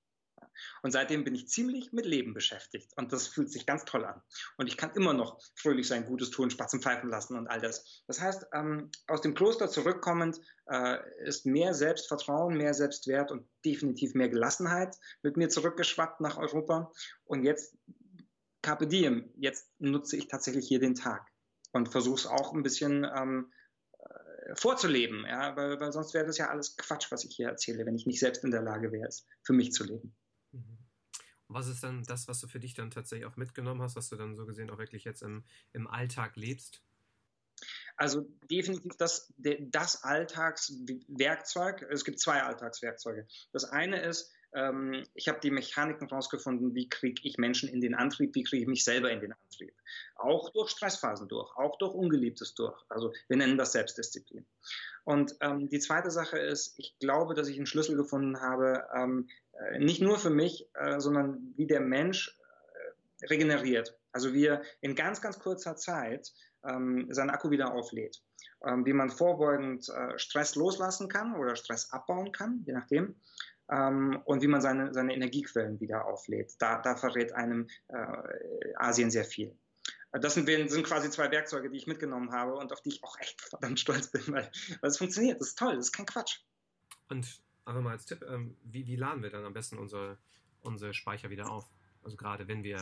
Und 0.83 0.91
seitdem 0.91 1.23
bin 1.23 1.35
ich 1.35 1.47
ziemlich 1.47 1.91
mit 1.91 2.05
Leben 2.05 2.33
beschäftigt. 2.33 2.91
Und 2.97 3.11
das 3.13 3.27
fühlt 3.27 3.51
sich 3.51 3.65
ganz 3.65 3.85
toll 3.85 4.05
an. 4.05 4.21
Und 4.57 4.67
ich 4.67 4.77
kann 4.77 4.91
immer 4.95 5.13
noch 5.13 5.39
fröhlich 5.55 5.87
sein, 5.87 6.05
Gutes 6.05 6.29
tun, 6.29 6.49
Spatzen 6.49 6.81
pfeifen 6.81 7.09
lassen 7.09 7.37
und 7.37 7.47
all 7.47 7.61
das. 7.61 8.03
Das 8.07 8.21
heißt, 8.21 8.47
ähm, 8.53 8.91
aus 9.07 9.21
dem 9.21 9.33
Kloster 9.33 9.69
zurückkommend 9.69 10.39
äh, 10.67 10.97
ist 11.25 11.45
mehr 11.45 11.73
Selbstvertrauen, 11.73 12.55
mehr 12.57 12.73
Selbstwert 12.73 13.31
und 13.31 13.47
definitiv 13.65 14.13
mehr 14.13 14.29
Gelassenheit 14.29 14.95
mit 15.21 15.37
mir 15.37 15.49
zurückgeschwappt 15.49 16.21
nach 16.21 16.37
Europa. 16.37 16.91
Und 17.23 17.43
jetzt, 17.43 17.77
Carpe 18.61 18.87
Diem, 18.87 19.31
jetzt 19.35 19.69
nutze 19.79 20.17
ich 20.17 20.27
tatsächlich 20.27 20.67
hier 20.67 20.79
den 20.79 20.95
Tag 20.95 21.27
und 21.73 21.89
versuche 21.89 22.19
es 22.19 22.27
auch 22.27 22.53
ein 22.53 22.63
bisschen 22.63 23.05
ähm, 23.15 23.51
äh, 23.99 24.55
vorzuleben, 24.55 25.25
ja, 25.27 25.55
weil, 25.55 25.79
weil 25.79 25.91
sonst 25.91 26.13
wäre 26.13 26.25
das 26.25 26.37
ja 26.37 26.49
alles 26.49 26.75
Quatsch, 26.77 27.11
was 27.11 27.23
ich 27.23 27.35
hier 27.35 27.47
erzähle, 27.47 27.85
wenn 27.85 27.95
ich 27.95 28.05
nicht 28.05 28.19
selbst 28.19 28.43
in 28.43 28.51
der 28.51 28.61
Lage 28.61 28.91
wäre, 28.91 29.07
es 29.07 29.27
für 29.43 29.53
mich 29.53 29.71
zu 29.71 29.83
leben. 29.83 30.15
Was 31.53 31.67
ist 31.67 31.83
dann 31.83 32.03
das, 32.03 32.27
was 32.27 32.39
du 32.39 32.47
für 32.47 32.59
dich 32.59 32.73
dann 32.73 32.91
tatsächlich 32.91 33.27
auch 33.27 33.37
mitgenommen 33.37 33.81
hast, 33.81 33.95
was 33.95 34.09
du 34.09 34.15
dann 34.15 34.35
so 34.35 34.45
gesehen 34.45 34.69
auch 34.69 34.77
wirklich 34.77 35.03
jetzt 35.03 35.21
im, 35.21 35.43
im 35.73 35.87
Alltag 35.87 36.35
lebst? 36.35 36.81
Also 37.97 38.27
definitiv 38.49 38.95
das, 38.97 39.31
das 39.37 40.03
Alltagswerkzeug. 40.03 41.83
Es 41.89 42.03
gibt 42.03 42.19
zwei 42.19 42.41
Alltagswerkzeuge. 42.41 43.27
Das 43.51 43.65
eine 43.65 44.01
ist, 44.01 44.31
ähm, 44.53 45.03
ich 45.13 45.27
habe 45.27 45.39
die 45.39 45.51
Mechaniken 45.51 46.07
rausgefunden, 46.07 46.73
wie 46.75 46.89
kriege 46.89 47.21
ich 47.23 47.37
Menschen 47.37 47.69
in 47.69 47.81
den 47.81 47.95
Antrieb, 47.95 48.35
wie 48.35 48.43
kriege 48.43 48.63
ich 48.63 48.67
mich 48.67 48.83
selber 48.83 49.11
in 49.11 49.19
den 49.19 49.33
Antrieb. 49.33 49.73
Auch 50.15 50.49
durch 50.49 50.71
Stressphasen 50.71 51.27
durch, 51.27 51.55
auch 51.55 51.77
durch 51.77 51.93
Ungeliebtes 51.93 52.55
durch. 52.55 52.77
Also 52.89 53.13
wir 53.27 53.37
nennen 53.37 53.57
das 53.57 53.73
Selbstdisziplin. 53.73 54.45
Und 55.03 55.35
ähm, 55.41 55.69
die 55.69 55.79
zweite 55.79 56.11
Sache 56.11 56.37
ist, 56.37 56.75
ich 56.77 56.95
glaube, 56.99 57.33
dass 57.33 57.47
ich 57.47 57.57
einen 57.57 57.65
Schlüssel 57.65 57.95
gefunden 57.95 58.39
habe, 58.39 58.85
ähm, 58.95 59.29
äh, 59.53 59.79
nicht 59.79 60.01
nur 60.01 60.17
für 60.19 60.29
mich, 60.29 60.69
äh, 60.75 60.99
sondern 60.99 61.53
wie 61.55 61.67
der 61.67 61.81
Mensch 61.81 62.37
äh, 63.21 63.25
regeneriert. 63.27 63.97
Also 64.11 64.33
wie 64.33 64.45
er 64.45 64.61
in 64.81 64.95
ganz, 64.95 65.21
ganz 65.21 65.39
kurzer 65.39 65.75
Zeit 65.75 66.31
ähm, 66.63 67.07
seinen 67.09 67.29
Akku 67.29 67.49
wieder 67.49 67.73
auflädt. 67.73 68.21
Ähm, 68.63 68.85
wie 68.85 68.93
man 68.93 69.09
vorbeugend 69.09 69.89
äh, 69.89 70.17
Stress 70.19 70.55
loslassen 70.55 71.07
kann 71.07 71.35
oder 71.35 71.55
Stress 71.55 71.91
abbauen 71.91 72.31
kann, 72.31 72.61
je 72.65 72.73
nachdem 72.73 73.15
ähm, 73.71 74.21
und 74.25 74.41
wie 74.41 74.47
man 74.47 74.61
seine, 74.61 74.93
seine 74.93 75.15
Energiequellen 75.15 75.79
wieder 75.79 76.05
auflädt. 76.05 76.53
Da, 76.59 76.79
da 76.81 76.95
verrät 76.95 77.33
einem 77.33 77.67
äh, 77.87 78.75
Asien 78.75 79.09
sehr 79.09 79.23
viel. 79.23 79.57
Das 80.13 80.33
sind, 80.33 80.47
sind, 80.47 80.83
quasi 80.83 81.09
zwei 81.09 81.31
Werkzeuge, 81.31 81.69
die 81.69 81.77
ich 81.77 81.87
mitgenommen 81.87 82.31
habe 82.31 82.55
und 82.55 82.73
auf 82.73 82.81
die 82.81 82.89
ich 82.89 83.03
auch 83.03 83.17
echt 83.19 83.41
verdammt 83.41 83.79
stolz 83.79 84.11
bin, 84.11 84.23
weil, 84.27 84.51
weil 84.81 84.89
es 84.89 84.97
funktioniert. 84.97 85.39
Das 85.39 85.49
ist 85.49 85.59
toll, 85.59 85.75
das 85.75 85.85
ist 85.85 85.91
kein 85.93 86.05
Quatsch. 86.05 86.39
Und 87.09 87.41
einfach 87.65 87.81
mal 87.81 87.91
als 87.91 88.05
Tipp, 88.05 88.23
ähm, 88.27 88.57
wie, 88.63 88.85
wie, 88.87 88.95
laden 88.95 89.23
wir 89.23 89.29
dann 89.29 89.45
am 89.45 89.53
besten 89.53 89.77
unsere, 89.77 90.17
unsere 90.61 90.93
Speicher 90.93 91.29
wieder 91.29 91.49
auf? 91.49 91.69
Also 92.03 92.17
gerade 92.17 92.47
wenn 92.47 92.63
wir 92.63 92.79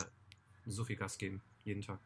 so 0.65 0.85
viel 0.85 0.95
Gas 0.95 1.17
geben, 1.17 1.43
jeden 1.63 1.81
Tag 1.81 1.99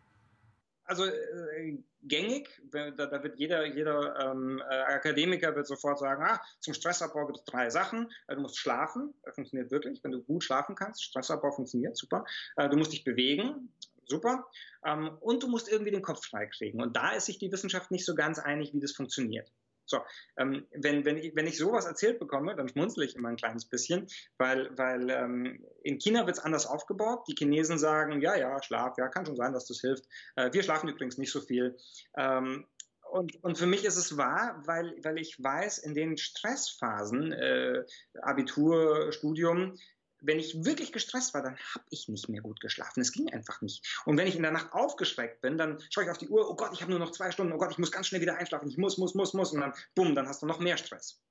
also 0.86 1.06
äh, 1.06 1.78
gängig, 2.04 2.50
da, 2.72 2.92
da, 2.92 3.24
wird 3.24 3.40
jeder, 3.40 3.66
jeder 3.66 4.20
ähm, 4.20 4.62
äh, 4.70 4.74
Akademiker 4.74 5.56
wird 5.56 5.68
sofort 5.68 6.00
sagen, 6.00 6.24
ah, 6.24 6.42
zum 6.60 6.74
Stressabbau 6.74 7.26
gibt 7.26 7.40
es 7.40 7.46
drei 7.46 7.70
Sachen. 7.70 8.12
Äh, 8.28 8.36
du 8.36 8.42
musst 8.42 8.58
schlafen, 8.58 9.14
das 9.24 9.36
funktioniert 9.36 9.72
wirklich, 9.72 10.04
wenn 10.04 10.12
du 10.12 10.22
gut 10.22 10.44
schlafen 10.44 10.76
kannst. 10.76 11.04
Stressabbau 11.04 11.52
funktioniert, 11.52 11.98
super. 11.98 12.26
Äh, 12.58 12.70
du 12.70 12.78
musst 12.78 12.92
dich 12.92 13.04
bewegen, 13.04 13.74
super. 14.08 14.48
Ähm, 14.86 15.18
und 15.20 15.44
du 15.44 15.48
musst 15.48 15.72
irgendwie 15.72 15.92
den 15.92 16.02
Kopf 16.02 16.26
freikriegen. 16.26 16.82
Und 16.82 16.96
da 16.96 17.12
ist 17.12 17.26
sich 17.26 17.40
die 17.40 17.52
Wissenschaft 17.52 17.92
nicht 17.92 18.06
so 18.06 18.16
ganz 18.16 18.40
einig, 18.40 18.74
wie 18.74 18.80
das 18.80 18.94
funktioniert. 18.94 19.52
So, 19.86 20.00
ähm, 20.38 20.66
wenn, 20.72 21.06
wenn, 21.06 21.18
ich, 21.18 21.36
wenn 21.36 21.48
ich 21.48 21.58
sowas 21.58 21.86
erzählt 21.86 22.20
bekomme, 22.20 22.56
dann 22.56 22.70
schmunzle 22.70 23.06
ich 23.06 23.16
immer 23.16 23.30
ein 23.30 23.36
kleines 23.36 23.66
bisschen, 23.66 24.08
weil, 24.38 24.70
weil 24.78 25.10
ähm, 25.10 25.66
in 25.84 26.00
China 26.00 26.26
wird 26.26 26.38
es 26.38 26.44
anders 26.44 26.66
aufgebaut. 26.66 27.26
Die 27.28 27.36
Chinesen 27.38 27.78
sagen, 27.78 28.22
ja, 28.22 28.36
ja, 28.36 28.62
Schlaf, 28.64 28.98
ja, 28.98 29.10
kann 29.10 29.26
schon 29.26 29.36
sein, 29.36 29.54
dass 29.54 29.66
das 29.66 29.82
hilft. 29.82 30.06
Äh, 30.36 30.52
wir 30.54 30.64
schlafen 30.64 30.90
übrigens 30.90 31.18
nicht 31.18 31.32
so 31.32 31.42
viel. 31.42 31.78
Ähm, 32.16 32.66
und, 33.12 33.44
und 33.44 33.58
für 33.58 33.68
mich 33.68 33.86
ist 33.86 33.98
es 33.98 34.18
wahr, 34.18 34.64
weil, 34.66 34.96
weil 35.04 35.20
ich 35.20 35.42
weiß, 35.42 35.78
in 35.80 35.94
den 35.94 36.18
Stressphasen, 36.18 37.32
äh, 37.32 37.84
Abitur, 38.22 39.12
Studium, 39.12 39.78
wenn 40.24 40.40
ich 40.40 40.66
wirklich 40.66 40.92
gestresst 40.92 41.34
war, 41.34 41.44
dann 41.44 41.58
habe 41.74 41.86
ich 41.90 42.08
nicht 42.08 42.30
mehr 42.30 42.42
gut 42.42 42.60
geschlafen. 42.62 43.02
Es 43.02 43.12
ging 43.12 43.32
einfach 43.32 43.62
nicht. 43.62 43.86
Und 44.06 44.18
wenn 44.18 44.28
ich 44.28 44.36
in 44.36 44.42
der 44.42 44.52
Nacht 44.52 44.74
aufgeschreckt 44.74 45.42
bin, 45.42 45.58
dann 45.58 45.84
schaue 45.90 46.06
ich 46.06 46.10
auf 46.10 46.18
die 46.18 46.30
Uhr, 46.30 46.50
oh 46.50 46.56
Gott, 46.56 46.72
ich 46.74 46.82
habe 46.82 46.92
nur 46.92 47.00
noch 47.00 47.12
zwei 47.12 47.32
Stunden, 47.32 47.54
oh 47.54 47.58
Gott, 47.58 47.72
ich 47.72 47.78
muss 47.78 47.92
ganz 47.92 48.08
schnell 48.08 48.22
wieder 48.22 48.38
einschlafen, 48.38 48.70
ich 48.70 48.78
muss, 48.78 48.98
muss, 48.98 49.14
muss, 49.14 49.34
muss. 49.34 49.52
Und 49.52 49.62
dann, 49.62 49.74
bumm, 49.96 50.16
dann 50.16 50.28
hast 50.28 50.42
du 50.42 50.46
noch 50.46 50.60
mehr 50.60 50.78
Stress. 50.78 51.22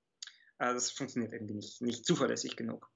Also 0.59 0.75
das 0.75 0.91
funktioniert 0.93 1.33
irgendwie 1.33 1.55
nicht, 1.55 1.81
nicht 1.81 2.07
zuverlässig 2.07 2.57
genug. 2.57 2.89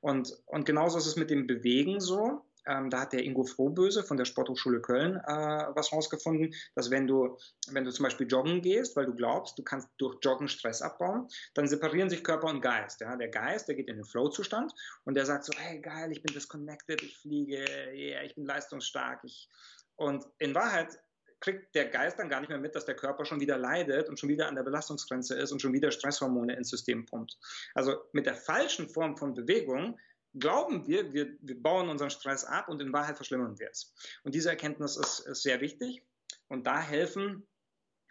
Und, 0.00 0.36
und 0.46 0.66
genauso 0.66 0.98
ist 0.98 1.06
es 1.06 1.16
mit 1.16 1.30
dem 1.30 1.46
Bewegen 1.46 2.00
so. 2.00 2.44
Ähm, 2.66 2.90
da 2.90 3.00
hat 3.00 3.12
der 3.12 3.22
Ingo 3.24 3.44
Frohböse 3.44 4.02
von 4.02 4.16
der 4.16 4.24
Sporthochschule 4.24 4.80
Köln 4.80 5.16
äh, 5.16 5.66
was 5.74 5.92
rausgefunden, 5.92 6.54
dass 6.74 6.90
wenn 6.90 7.06
du, 7.06 7.36
wenn 7.70 7.84
du 7.84 7.92
zum 7.92 8.04
Beispiel 8.04 8.26
joggen 8.26 8.62
gehst, 8.62 8.96
weil 8.96 9.06
du 9.06 9.14
glaubst, 9.14 9.58
du 9.58 9.62
kannst 9.62 9.88
durch 9.98 10.16
Joggen 10.22 10.48
Stress 10.48 10.82
abbauen, 10.82 11.28
dann 11.54 11.68
separieren 11.68 12.10
sich 12.10 12.24
Körper 12.24 12.48
und 12.48 12.60
Geist. 12.60 13.00
Ja? 13.00 13.16
Der 13.16 13.28
Geist, 13.28 13.68
der 13.68 13.74
geht 13.74 13.88
in 13.88 13.96
den 13.96 14.04
Flow-Zustand 14.04 14.72
und 15.04 15.14
der 15.14 15.26
sagt 15.26 15.44
so, 15.44 15.52
hey 15.56 15.80
geil, 15.80 16.10
ich 16.12 16.22
bin 16.22 16.34
disconnected, 16.34 17.02
ich 17.02 17.18
fliege, 17.18 17.64
yeah, 17.92 18.22
ich 18.22 18.34
bin 18.34 18.44
leistungsstark. 18.44 19.20
Ich... 19.24 19.48
Und 19.96 20.24
in 20.38 20.54
Wahrheit 20.54 20.98
kriegt 21.44 21.74
der 21.74 21.86
Geist 21.86 22.18
dann 22.18 22.30
gar 22.30 22.40
nicht 22.40 22.48
mehr 22.48 22.58
mit, 22.58 22.74
dass 22.74 22.86
der 22.86 22.96
Körper 22.96 23.26
schon 23.26 23.38
wieder 23.38 23.58
leidet 23.58 24.08
und 24.08 24.18
schon 24.18 24.30
wieder 24.30 24.48
an 24.48 24.54
der 24.54 24.62
Belastungsgrenze 24.62 25.34
ist 25.34 25.52
und 25.52 25.60
schon 25.60 25.74
wieder 25.74 25.90
Stresshormone 25.90 26.56
ins 26.56 26.70
System 26.70 27.04
pumpt. 27.04 27.38
Also 27.74 27.96
mit 28.12 28.24
der 28.24 28.34
falschen 28.34 28.88
Form 28.88 29.16
von 29.18 29.34
Bewegung 29.34 29.98
glauben 30.38 30.86
wir, 30.86 31.12
wir, 31.12 31.36
wir 31.40 31.62
bauen 31.62 31.88
unseren 31.88 32.10
Stress 32.10 32.44
ab 32.44 32.68
und 32.68 32.80
in 32.80 32.92
Wahrheit 32.92 33.16
verschlimmern 33.16 33.58
wir 33.58 33.70
es. 33.70 33.92
Und 34.22 34.34
diese 34.34 34.50
Erkenntnis 34.50 34.96
ist, 34.96 35.20
ist 35.20 35.42
sehr 35.42 35.60
wichtig 35.60 36.02
und 36.48 36.66
da 36.66 36.80
helfen 36.80 37.46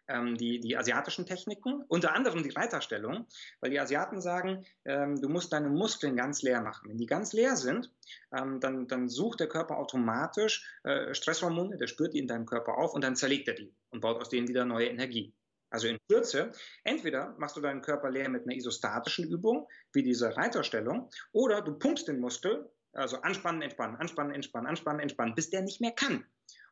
ähm, 0.07 0.35
die, 0.37 0.59
die 0.59 0.75
asiatischen 0.77 1.25
Techniken, 1.25 1.83
unter 1.87 2.13
anderem 2.13 2.43
die 2.43 2.49
Reiterstellung, 2.49 3.25
weil 3.59 3.71
die 3.71 3.79
Asiaten 3.79 4.21
sagen, 4.21 4.65
ähm, 4.85 5.21
du 5.21 5.29
musst 5.29 5.53
deine 5.53 5.69
Muskeln 5.69 6.15
ganz 6.15 6.41
leer 6.41 6.61
machen. 6.61 6.89
Wenn 6.89 6.97
die 6.97 7.05
ganz 7.05 7.33
leer 7.33 7.55
sind, 7.55 7.91
ähm, 8.31 8.59
dann, 8.59 8.87
dann 8.87 9.07
sucht 9.07 9.39
der 9.39 9.47
Körper 9.47 9.77
automatisch 9.77 10.67
äh, 10.83 11.13
Stresshormone, 11.13 11.77
der 11.77 11.87
spürt 11.87 12.13
die 12.13 12.19
in 12.19 12.27
deinem 12.27 12.45
Körper 12.45 12.77
auf 12.77 12.93
und 12.93 13.03
dann 13.03 13.15
zerlegt 13.15 13.47
er 13.47 13.55
die 13.55 13.73
und 13.91 14.01
baut 14.01 14.19
aus 14.19 14.29
denen 14.29 14.47
wieder 14.47 14.65
neue 14.65 14.87
Energie. 14.87 15.33
Also 15.73 15.87
in 15.87 15.97
Kürze, 16.07 16.51
entweder 16.83 17.35
machst 17.39 17.57
du 17.57 17.61
deinen 17.61 17.81
Körper 17.81 18.11
leer 18.11 18.29
mit 18.29 18.43
einer 18.43 18.55
isostatischen 18.55 19.27
Übung, 19.27 19.67
wie 19.91 20.03
diese 20.03 20.37
Reiterstellung, 20.37 21.09
oder 21.31 21.61
du 21.61 21.73
pumpst 21.79 22.07
den 22.07 22.19
Muskel, 22.19 22.69
also 22.93 23.17
anspannen, 23.21 23.63
entspannen, 23.63 23.95
anspannen, 23.95 24.35
entspannen, 24.35 24.67
anspannen, 24.67 24.99
entspannen, 24.99 25.33
bis 25.33 25.49
der 25.49 25.63
nicht 25.63 25.81
mehr 25.81 25.91
kann. 25.91 26.25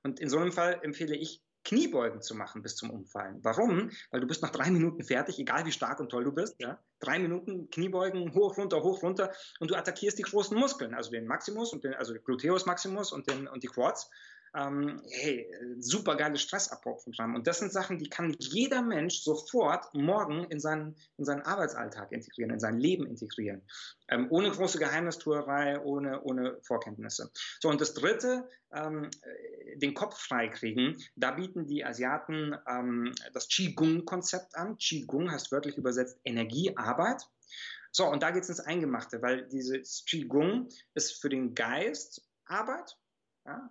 Und 0.03 0.19
in 0.19 0.29
so 0.29 0.37
einem 0.37 0.51
Fall 0.51 0.79
empfehle 0.83 1.15
ich 1.15 1.41
Kniebeugen 1.63 2.21
zu 2.21 2.35
machen 2.35 2.61
bis 2.61 2.75
zum 2.75 2.91
Umfallen. 2.91 3.39
Warum? 3.41 3.89
Weil 4.11 4.21
du 4.21 4.27
bist 4.27 4.43
nach 4.43 4.51
drei 4.51 4.69
Minuten 4.69 5.03
fertig, 5.03 5.39
egal 5.39 5.65
wie 5.65 5.71
stark 5.71 5.99
und 5.99 6.09
toll 6.09 6.23
du 6.23 6.31
bist. 6.31 6.55
Ja? 6.59 6.79
Drei 6.99 7.17
Minuten 7.17 7.71
Kniebeugen, 7.71 8.35
hoch, 8.35 8.57
runter, 8.57 8.83
hoch, 8.83 9.01
runter 9.01 9.31
und 9.59 9.71
du 9.71 9.75
attackierst 9.75 10.19
die 10.19 10.23
großen 10.23 10.57
Muskeln, 10.57 10.93
also 10.93 11.09
den 11.09 11.25
Maximus 11.25 11.73
und 11.73 11.83
den, 11.83 11.95
also 11.95 12.13
Gluteus 12.13 12.67
Maximus 12.67 13.11
und, 13.11 13.27
den, 13.27 13.47
und 13.47 13.63
die 13.63 13.67
Quads 13.67 14.11
ähm, 14.55 15.01
hey, 15.09 15.49
super 15.79 16.15
geiles 16.15 16.41
Stressabbauprogramm. 16.41 17.35
Und 17.35 17.47
das 17.47 17.59
sind 17.59 17.71
Sachen, 17.71 17.97
die 17.97 18.09
kann 18.09 18.35
jeder 18.39 18.81
Mensch 18.81 19.21
sofort 19.21 19.93
morgen 19.93 20.45
in 20.45 20.59
seinen, 20.59 20.95
in 21.17 21.25
seinen 21.25 21.41
Arbeitsalltag 21.41 22.11
integrieren, 22.11 22.51
in 22.51 22.59
sein 22.59 22.77
Leben 22.77 23.05
integrieren. 23.05 23.61
Ähm, 24.09 24.27
ohne 24.29 24.51
große 24.51 24.77
Geheimnistuerei, 24.77 25.79
ohne, 25.79 26.21
ohne 26.23 26.59
Vorkenntnisse. 26.63 27.31
So, 27.61 27.69
und 27.69 27.79
das 27.79 27.93
dritte, 27.93 28.49
ähm, 28.73 29.09
den 29.75 29.93
Kopf 29.93 30.19
freikriegen, 30.19 30.97
da 31.15 31.31
bieten 31.31 31.65
die 31.65 31.85
Asiaten 31.85 32.55
ähm, 32.67 33.13
das 33.33 33.47
Qigong-Konzept 33.47 34.55
an. 34.55 34.77
Qigong 34.77 35.31
heißt 35.31 35.51
wörtlich 35.51 35.77
übersetzt 35.77 36.19
Energiearbeit. 36.25 37.23
So, 37.91 38.05
und 38.05 38.23
da 38.23 38.31
geht 38.31 38.43
es 38.43 38.49
ins 38.49 38.59
Eingemachte, 38.61 39.21
weil 39.21 39.47
dieses 39.47 40.05
Qigong 40.05 40.69
ist 40.93 41.21
für 41.21 41.29
den 41.29 41.55
Geist 41.55 42.27
Arbeit, 42.45 42.97
ja, 43.45 43.69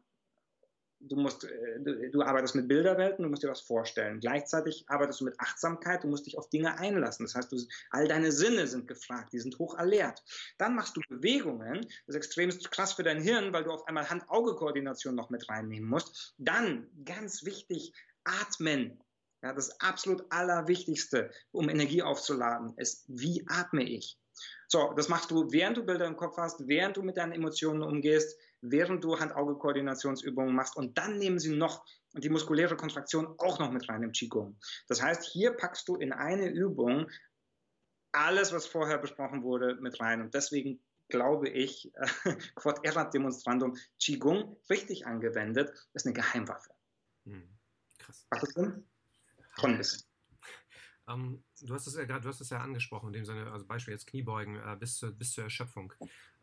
du 1.01 1.17
musst, 1.17 1.45
äh, 1.45 1.81
du, 1.81 2.11
du, 2.11 2.23
arbeitest 2.23 2.55
mit 2.55 2.69
Bilderwelten, 2.69 3.23
du 3.23 3.29
musst 3.29 3.43
dir 3.43 3.49
was 3.49 3.61
vorstellen. 3.61 4.21
Gleichzeitig 4.21 4.85
arbeitest 4.89 5.21
du 5.21 5.25
mit 5.25 5.41
Achtsamkeit, 5.41 6.05
du 6.05 6.09
musst 6.09 6.27
dich 6.27 6.39
auf 6.39 6.49
Dinge 6.51 6.79
einlassen. 6.79 7.25
Das 7.25 7.35
heißt, 7.35 7.51
du, 7.53 7.59
all 7.91 8.07
deine 8.07 8.33
Sinne 8.33 8.67
sind 8.67 8.87
gefragt, 8.87 9.33
die 9.33 9.41
sind 9.41 9.59
hoch 9.59 9.77
alert. 9.77 10.23
Dann 10.59 10.75
machst 10.75 10.97
du 10.97 11.01
Bewegungen, 11.09 11.81
das 12.07 12.15
ist 12.15 12.17
extrem 12.17 12.51
krass 12.51 12.93
für 12.93 13.03
dein 13.03 13.21
Hirn, 13.21 13.53
weil 13.53 13.65
du 13.65 13.71
auf 13.71 13.87
einmal 13.87 14.09
Hand-Auge-Koordination 14.09 15.15
noch 15.15 15.31
mit 15.31 15.49
reinnehmen 15.49 15.89
musst. 15.89 16.35
Dann, 16.39 16.89
ganz 17.05 17.45
wichtig, 17.45 17.93
atmen. 18.25 19.03
Ja, 19.43 19.55
das 19.55 19.81
absolut 19.81 20.25
Allerwichtigste, 20.29 21.31
um 21.51 21.71
Energie 21.71 22.03
aufzuladen, 22.03 22.75
ist, 22.77 23.05
wie 23.09 23.43
atme 23.49 23.83
ich? 23.85 24.19
So, 24.69 24.93
das 24.95 25.09
machst 25.09 25.31
du, 25.31 25.51
während 25.51 25.79
du 25.79 25.85
Bilder 25.85 26.07
im 26.07 26.17
Kopf 26.17 26.37
hast, 26.37 26.69
während 26.69 26.97
du 26.97 27.03
mit 27.03 27.17
deinen 27.17 27.33
Emotionen 27.33 27.83
umgehst, 27.83 28.39
während 28.61 29.05
du 29.05 29.19
Hand-Auge-Koordinationsübungen 29.19 30.55
machst. 30.55 30.77
Und 30.77 30.99
dann 30.99 31.19
nehmen 31.19 31.39
sie 31.39 31.55
noch 31.57 31.85
die 32.13 32.29
muskuläre 32.29 32.77
Kontraktion 32.77 33.35
auch 33.39 33.59
noch 33.59 33.71
mit 33.71 33.89
rein 33.89 34.03
im 34.03 34.13
Qigong. 34.13 34.59
Das 34.89 35.03
heißt, 35.03 35.25
hier 35.25 35.53
packst 35.53 35.89
du 35.89 35.97
in 35.97 36.13
eine 36.13 36.49
Übung 36.49 37.11
alles, 38.13 38.53
was 38.53 38.67
vorher 38.67 38.99
besprochen 38.99 39.43
wurde, 39.43 39.77
mit 39.77 40.01
rein. 40.01 40.21
Und 40.21 40.35
deswegen 40.35 40.81
glaube 41.09 41.49
ich, 41.49 41.93
äh, 42.25 42.37
Quod 42.55 42.85
erat 42.85 43.15
demonstrandum, 43.15 43.77
Qigong 43.99 44.57
richtig 44.69 45.07
angewendet, 45.07 45.73
ist 45.93 46.07
eine 46.07 46.15
Geheimwaffe. 46.15 46.71
Hm, 47.25 47.49
krass. 47.99 48.27
Macht 48.31 48.43
das 48.43 48.51
Sinn? 48.51 48.87
Schon 49.59 49.73
ein 49.73 49.79
bisschen. 49.79 50.03
Ähm, 51.09 51.45
du 51.61 51.75
hast 51.75 51.87
es 51.87 51.97
ja 51.97 52.05
gerade, 52.05 52.23
du 52.23 52.29
hast 52.29 52.41
es 52.41 52.51
ja 52.51 52.59
angesprochen, 52.59 53.09
in 53.09 53.13
dem 53.15 53.25
Sinne, 53.25 53.51
also 53.51 53.67
Beispiel 53.67 53.93
jetzt 53.93 54.07
Kniebeugen 54.07 54.57
äh, 54.57 54.77
bis, 54.79 54.97
zur, 54.97 55.13
bis 55.13 55.33
zur 55.33 55.45
Erschöpfung. 55.45 55.93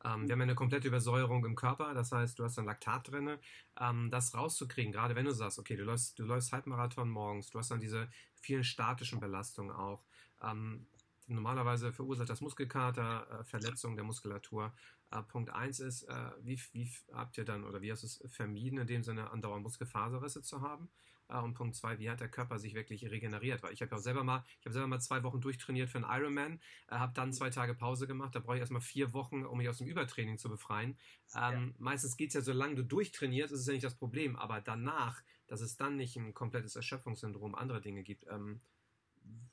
Ähm, 0.07 0.27
wir 0.27 0.33
haben 0.33 0.41
eine 0.41 0.55
komplette 0.55 0.87
Übersäuerung 0.87 1.43
im 1.45 1.55
Körper, 1.55 1.93
das 1.93 2.11
heißt, 2.11 2.39
du 2.39 2.43
hast 2.43 2.57
dann 2.57 2.65
Laktat 2.65 3.11
drin. 3.11 3.37
Ähm, 3.79 4.09
das 4.11 4.33
rauszukriegen, 4.33 4.91
gerade 4.91 5.15
wenn 5.15 5.25
du 5.25 5.31
sagst, 5.31 5.59
okay, 5.59 5.75
du 5.75 5.83
läufst, 5.83 6.17
du 6.19 6.23
läufst 6.23 6.51
Halbmarathon 6.51 7.09
morgens, 7.09 7.49
du 7.49 7.59
hast 7.59 7.71
dann 7.71 7.81
diese 7.81 8.07
vielen 8.35 8.63
statischen 8.63 9.19
Belastungen 9.19 9.75
auch. 9.75 10.03
Ähm, 10.41 10.87
normalerweise 11.27 11.91
verursacht 11.91 12.29
das 12.29 12.41
Muskelkater, 12.41 13.39
äh, 13.39 13.43
Verletzung 13.43 13.95
der 13.95 14.05
Muskulatur. 14.05 14.73
Äh, 15.11 15.21
Punkt 15.23 15.49
1 15.49 15.79
ist, 15.79 16.03
äh, 16.03 16.31
wie, 16.41 16.59
wie 16.73 16.89
habt 17.13 17.37
ihr 17.37 17.45
dann 17.45 17.63
oder 17.63 17.81
wie 17.81 17.91
hast 17.91 18.03
du 18.03 18.07
es 18.07 18.23
vermieden, 18.33 18.79
in 18.79 18.87
dem 18.87 19.03
Sinne 19.03 19.31
andauernd 19.31 19.63
Muskelfaserrisse 19.63 20.41
zu 20.41 20.61
haben? 20.61 20.89
Äh, 21.29 21.37
und 21.37 21.53
Punkt 21.53 21.75
zwei, 21.75 21.99
wie 21.99 22.09
hat 22.09 22.19
der 22.19 22.29
Körper 22.29 22.59
sich 22.59 22.73
wirklich 22.73 23.09
regeneriert? 23.09 23.63
Weil 23.63 23.73
ich 23.73 23.81
habe 23.81 23.91
ja 23.91 23.97
auch 23.97 24.01
selber 24.01 24.23
mal, 24.23 24.43
ich 24.59 24.65
habe 24.65 24.73
selber 24.73 24.87
mal 24.87 24.99
zwei 24.99 25.23
Wochen 25.23 25.41
durchtrainiert 25.41 25.89
für 25.89 25.97
einen 25.97 26.09
Ironman, 26.09 26.59
äh, 26.89 26.95
habe 26.95 27.13
dann 27.13 27.33
zwei 27.33 27.49
Tage 27.49 27.73
Pause 27.73 28.07
gemacht. 28.07 28.35
Da 28.35 28.39
brauche 28.39 28.55
ich 28.55 28.61
erstmal 28.61 28.81
vier 28.81 29.13
Wochen, 29.13 29.45
um 29.45 29.57
mich 29.57 29.69
aus 29.69 29.77
dem 29.79 29.87
Übertraining 29.87 30.37
zu 30.37 30.49
befreien. 30.49 30.97
Ähm, 31.35 31.67
ja. 31.67 31.73
Meistens 31.77 32.17
geht 32.17 32.29
es 32.29 32.35
ja, 32.35 32.41
solange 32.41 32.75
du 32.75 32.83
durchtrainierst, 32.83 33.53
ist 33.53 33.61
es 33.61 33.67
ja 33.67 33.73
nicht 33.73 33.85
das 33.85 33.95
Problem. 33.95 34.35
Aber 34.35 34.61
danach, 34.61 35.21
dass 35.47 35.61
es 35.61 35.77
dann 35.77 35.95
nicht 35.95 36.15
ein 36.15 36.33
komplettes 36.33 36.75
Erschöpfungssyndrom, 36.75 37.55
andere 37.55 37.81
Dinge 37.81 38.03
gibt. 38.03 38.25
Ähm, 38.29 38.61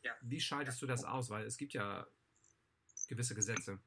ja. 0.03 0.13
Wie 0.23 0.41
schaltest 0.41 0.81
du 0.83 0.87
das 0.87 1.05
aus? 1.05 1.31
Weil 1.31 1.45
es 1.47 1.57
gibt 1.57 1.73
ja 1.73 2.07
gewisse 3.09 3.35
Gesetze. 3.35 3.81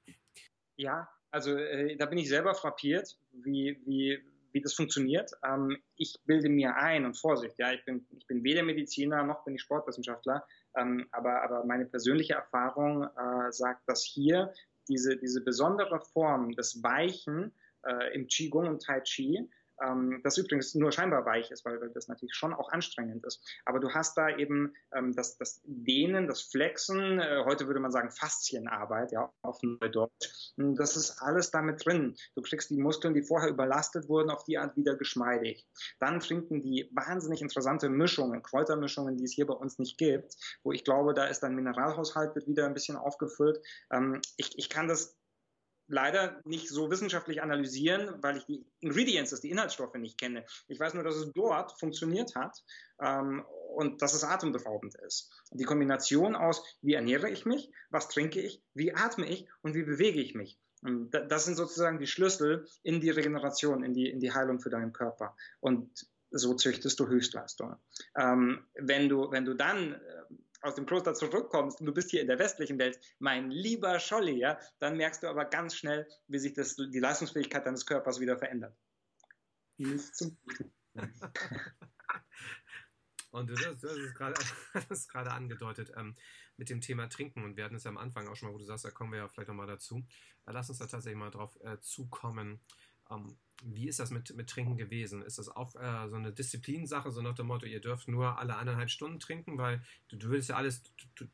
Ja, 0.76 1.10
also 1.32 1.56
äh, 1.56 1.96
da 1.98 2.06
bin 2.06 2.18
ich 2.18 2.30
selber 2.30 2.54
frappiert, 2.54 3.18
wie, 3.32 3.80
wie, 3.86 4.24
wie 4.58 4.62
das 4.62 4.74
funktioniert. 4.74 5.32
Ähm, 5.46 5.78
ich 5.98 6.16
bilde 6.26 6.50
mir 6.50 6.76
ein 6.76 7.06
und 7.06 7.16
Vorsicht, 7.16 7.60
ja, 7.60 7.72
ich 7.74 7.86
bin, 7.86 8.08
ich 8.18 8.26
bin 8.26 8.44
weder 8.44 8.64
Mediziner 8.64 9.24
noch 9.24 9.44
bin 9.46 9.54
ich 9.54 9.62
Sportwissenschaftler, 9.62 10.44
ähm, 10.76 11.08
aber, 11.12 11.44
aber 11.44 11.64
meine 11.64 11.86
persönliche 11.86 12.34
Erfahrung 12.34 13.04
äh, 13.04 13.52
sagt, 13.52 13.88
dass 13.88 14.04
hier 14.04 14.52
diese, 14.88 15.16
diese 15.18 15.42
besondere 15.44 16.00
Form 16.00 16.54
des 16.54 16.82
Weichen 16.82 17.52
äh, 17.84 18.16
im 18.16 18.26
Qigong 18.28 18.68
und 18.68 18.82
Tai 18.82 19.02
Chi 19.02 19.48
ähm, 19.82 20.22
das 20.24 20.38
übrigens 20.38 20.76
nur 20.76 20.92
scheinbar 20.92 21.26
weich 21.26 21.52
ist, 21.52 21.66
weil, 21.66 21.80
weil, 21.82 21.90
das 21.90 22.08
natürlich 22.08 22.36
schon 22.36 22.54
auch 22.54 22.70
anstrengend 22.70 23.26
ist. 23.26 23.44
Aber 23.66 23.80
du 23.80 23.90
hast 23.92 24.18
da 24.18 24.30
eben 24.36 24.74
ähm, 24.94 25.16
das, 25.16 25.38
das 25.38 25.62
Dehnen, 25.66 26.28
das 26.28 26.42
Flexen, 26.42 27.20
äh, 27.20 27.44
heute 27.46 27.68
würde 27.68 27.80
man 27.80 27.92
sagen 27.92 28.12
Faszienarbeit, 28.12 29.12
ja, 29.12 29.32
auf 29.42 29.60
Neudeutsch. 29.62 30.54
Das 30.58 30.96
ist 30.96 31.22
alles 31.22 31.52
damit 31.52 31.86
drin. 31.86 32.16
Du 32.36 32.42
kriegst 32.42 32.70
die 32.70 32.78
Muskeln, 32.78 33.14
die 33.14 33.24
vorher 33.24 33.50
überlastet 33.50 34.10
wurden, 34.10 34.30
auf 34.30 34.44
die 34.44 34.58
Art 34.58 34.76
wieder 34.76 34.96
geschmeidig. 34.96 35.68
Dann 36.00 36.20
trinken 36.20 36.62
die 36.62 36.90
wahnsinnig 36.94 37.42
interessante 37.42 37.90
Mischungen, 37.90 38.42
Kräutermischungen, 38.42 39.18
die 39.18 39.26
es 39.26 39.34
hier 39.34 39.48
bei 39.48 39.54
uns 39.54 39.80
nicht 39.80 39.98
gibt, 39.98 40.36
wo 40.64 40.72
ich 40.72 40.84
glaube, 40.84 41.14
da 41.14 41.26
ist 41.26 41.42
dein 41.42 41.56
Mineralhaushalt 41.56 42.36
wird 42.36 42.48
wieder 42.48 42.66
ein 42.66 42.74
bisschen 42.74 42.98
aufgefüllt. 42.98 43.60
Ähm, 43.92 44.22
ich, 44.38 44.58
ich 44.58 44.70
kann 44.70 44.88
das 44.88 45.18
leider 45.88 46.42
nicht 46.46 46.70
so 46.70 46.90
wissenschaftlich 46.92 47.42
analysieren, 47.42 48.22
weil 48.22 48.38
ich 48.38 48.46
die 48.46 48.66
Ingredients, 48.82 49.40
die 49.42 49.50
Inhaltsstoffe 49.50 49.96
nicht 49.96 50.20
kenne. 50.20 50.46
Ich 50.68 50.80
weiß 50.80 50.94
nur, 50.94 51.04
dass 51.04 51.16
es 51.16 51.32
dort 51.34 51.80
funktioniert 51.80 52.36
hat 52.36 52.64
ähm, 53.02 53.46
und 53.76 54.02
dass 54.02 54.14
es 54.14 54.24
atemberaubend 54.24 54.96
ist. 54.96 55.32
Die 55.52 55.64
Kombination 55.64 56.36
aus, 56.36 56.64
wie 56.82 56.94
ernähre 56.94 57.30
ich 57.30 57.46
mich, 57.46 57.72
was 57.90 58.10
trinke 58.10 58.42
ich, 58.42 58.62
wie 58.74 58.94
atme 58.94 59.28
ich 59.28 59.48
und 59.62 59.76
wie 59.76 59.84
bewege 59.84 60.22
ich 60.22 60.36
mich. 60.36 60.60
Und 60.84 61.12
das 61.12 61.46
sind 61.46 61.56
sozusagen 61.56 62.00
die 62.00 62.08
Schlüssel 62.08 62.68
in 62.84 63.02
die 63.02 63.10
Regeneration, 63.10 63.84
in 63.84 63.94
die, 63.94 64.10
in 64.10 64.20
die 64.20 64.34
Heilung 64.34 64.60
für 64.60 64.70
deinen 64.70 64.94
Körper. 64.94 65.36
Und 65.60 66.08
so 66.30 66.54
züchtest 66.54 67.00
du 67.00 67.08
Höchstleistungen. 67.08 67.78
Ähm, 68.16 68.66
wenn, 68.76 69.10
du, 69.10 69.32
wenn 69.32 69.46
du 69.46 69.54
dann 69.54 70.00
aus 70.62 70.76
dem 70.76 70.86
Kloster 70.86 71.14
zurückkommst 71.14 71.80
und 71.80 71.86
du 71.86 71.94
bist 71.94 72.12
hier 72.12 72.22
in 72.22 72.28
der 72.28 72.40
westlichen 72.40 72.80
Welt, 72.80 73.00
mein 73.20 73.52
lieber 73.52 74.00
Scholli, 74.00 74.40
ja, 74.40 74.60
dann 74.80 74.98
merkst 74.98 75.24
du 75.24 75.28
aber 75.28 75.46
ganz 75.46 75.76
schnell, 75.76 76.08
wie 76.28 76.40
sich 76.40 76.54
das, 76.54 76.76
die 76.76 77.00
Leistungsfähigkeit 77.00 77.66
deines 77.66 77.86
Körpers 77.86 78.20
wieder 78.20 78.38
verändert. 78.38 78.76
Nicht 79.78 80.16
zum 80.16 80.38
Und 83.32 83.50
du, 83.50 83.56
hast, 83.56 83.84
du 83.84 84.34
hast 84.74 84.92
es 84.92 85.08
gerade 85.08 85.32
angedeutet 85.32 85.92
ähm, 85.96 86.16
mit 86.56 86.70
dem 86.70 86.82
Thema 86.82 87.08
Trinken. 87.08 87.44
Und 87.44 87.58
wir 87.58 87.66
hatten 87.66 87.76
es 87.76 87.84
ja 87.84 87.92
am 87.92 87.98
Anfang 87.98 88.28
auch 88.28 88.36
schon 88.36 88.50
mal, 88.50 88.54
wo 88.56 88.58
du 88.58 88.66
sagst, 88.66 88.86
da 88.86 88.92
kommen 88.92 89.12
wir 89.12 89.20
ja 89.20 89.28
vielleicht 89.28 89.50
nochmal 89.50 89.68
dazu. 89.68 90.06
Äh, 90.46 90.54
lass 90.54 90.70
uns 90.70 90.80
da 90.80 90.88
tatsächlich 90.88 91.20
mal 91.20 91.30
drauf 91.30 91.56
äh, 91.62 91.78
zukommen. 91.80 92.60
Ähm, 93.12 93.38
wie 93.64 93.88
ist 93.88 94.00
das 94.00 94.12
mit, 94.12 94.36
mit 94.36 94.50
Trinken 94.50 94.78
gewesen? 94.78 95.22
Ist 95.22 95.40
das 95.40 95.50
auch 95.50 95.76
äh, 95.76 96.10
so 96.10 96.16
eine 96.16 96.32
Disziplinsache, 96.32 97.12
so 97.12 97.22
nach 97.22 97.34
dem 97.34 97.48
Motto, 97.48 97.66
ihr 97.66 97.82
dürft 97.82 98.08
nur 98.08 98.38
alle 98.38 98.58
eineinhalb 98.58 98.90
Stunden 98.90 99.20
trinken, 99.20 99.58
weil 99.58 99.82
du, 100.10 100.18
du 100.18 100.30
willst 100.30 100.50
ja 100.50 100.56
alles 100.56 100.84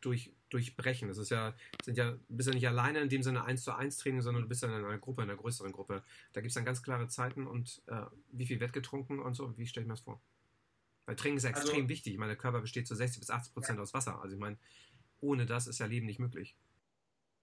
durch, 0.01 0.31
durchbrechen. 0.49 1.09
Das 1.09 1.17
ist 1.17 1.29
ja, 1.29 1.53
sind 1.83 1.97
ja, 1.97 2.17
bist 2.29 2.47
ja 2.47 2.55
nicht 2.55 2.67
alleine 2.67 3.01
in 3.01 3.09
dem 3.09 3.23
Sinne 3.23 3.43
eins 3.43 3.63
zu 3.63 3.73
eins 3.73 3.97
Training, 3.97 4.21
sondern 4.21 4.43
du 4.43 4.49
bist 4.49 4.63
ja 4.63 4.69
in 4.69 4.85
einer 4.85 4.97
Gruppe, 4.97 5.23
in 5.23 5.29
einer 5.29 5.37
größeren 5.37 5.71
Gruppe. 5.71 6.03
Da 6.31 6.41
gibt 6.41 6.49
es 6.49 6.55
dann 6.55 6.65
ganz 6.65 6.81
klare 6.81 7.07
Zeiten 7.07 7.45
und 7.45 7.81
äh, 7.87 8.05
wie 8.31 8.45
viel 8.45 8.59
wird 8.59 8.73
getrunken 8.73 9.19
und 9.19 9.33
so. 9.33 9.57
Wie 9.57 9.67
stelle 9.67 9.83
ich 9.83 9.87
mir 9.87 9.93
das 9.93 10.01
vor? 10.01 10.21
Weil 11.05 11.17
Trinken 11.17 11.37
ist 11.37 11.43
ja 11.43 11.49
also, 11.49 11.61
extrem 11.61 11.89
wichtig. 11.89 12.13
Ich 12.13 12.19
meine, 12.19 12.31
der 12.31 12.37
Körper 12.37 12.61
besteht 12.61 12.87
zu 12.87 12.95
60 12.95 13.19
bis 13.19 13.29
80 13.29 13.53
Prozent 13.53 13.77
ja. 13.77 13.83
aus 13.83 13.93
Wasser. 13.93 14.21
Also 14.21 14.35
ich 14.35 14.39
meine, 14.41 14.57
ohne 15.19 15.45
das 15.45 15.67
ist 15.67 15.79
ja 15.79 15.85
Leben 15.85 16.05
nicht 16.05 16.19
möglich. 16.19 16.55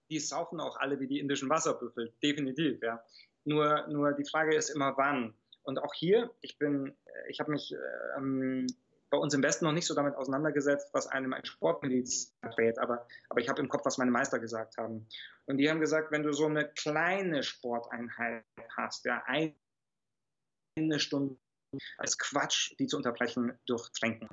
Die 0.09 0.19
saufen 0.19 0.59
auch 0.59 0.77
alle 0.77 0.99
wie 0.99 1.07
die 1.07 1.19
indischen 1.19 1.49
Wasserbüffel, 1.49 2.13
definitiv, 2.21 2.81
ja. 2.81 3.01
Nur, 3.43 3.87
nur 3.87 4.13
die 4.13 4.27
Frage 4.29 4.55
ist 4.55 4.69
immer 4.69 4.97
wann. 4.97 5.33
Und 5.63 5.79
auch 5.79 5.93
hier, 5.93 6.33
ich 6.41 6.57
bin, 6.57 6.95
ich 7.29 7.39
habe 7.39 7.51
mich 7.51 7.73
ähm, 8.17 8.67
bei 9.11 9.17
uns 9.17 9.33
im 9.33 9.43
Westen 9.43 9.65
noch 9.65 9.73
nicht 9.73 9.85
so 9.85 9.93
damit 9.93 10.15
auseinandergesetzt, 10.15 10.89
was 10.93 11.07
einem 11.07 11.33
ein 11.33 11.45
Sportmediziner 11.45 12.57
rät, 12.57 12.79
aber, 12.79 13.05
aber 13.29 13.41
ich 13.41 13.49
habe 13.49 13.61
im 13.61 13.67
Kopf, 13.67 13.85
was 13.85 13.97
meine 13.97 14.09
Meister 14.09 14.39
gesagt 14.39 14.77
haben. 14.77 15.07
Und 15.45 15.57
die 15.57 15.69
haben 15.69 15.81
gesagt, 15.81 16.11
wenn 16.11 16.23
du 16.23 16.31
so 16.31 16.45
eine 16.45 16.69
kleine 16.69 17.43
Sporteinheit 17.43 18.45
hast, 18.75 19.05
ja, 19.05 19.21
eine 19.25 19.53
Stunde 20.99 21.37
als 21.97 22.17
Quatsch, 22.17 22.73
die 22.79 22.87
zu 22.87 22.97
unterbrechen 22.97 23.57
durch 23.65 23.89
Trinken. 23.91 24.29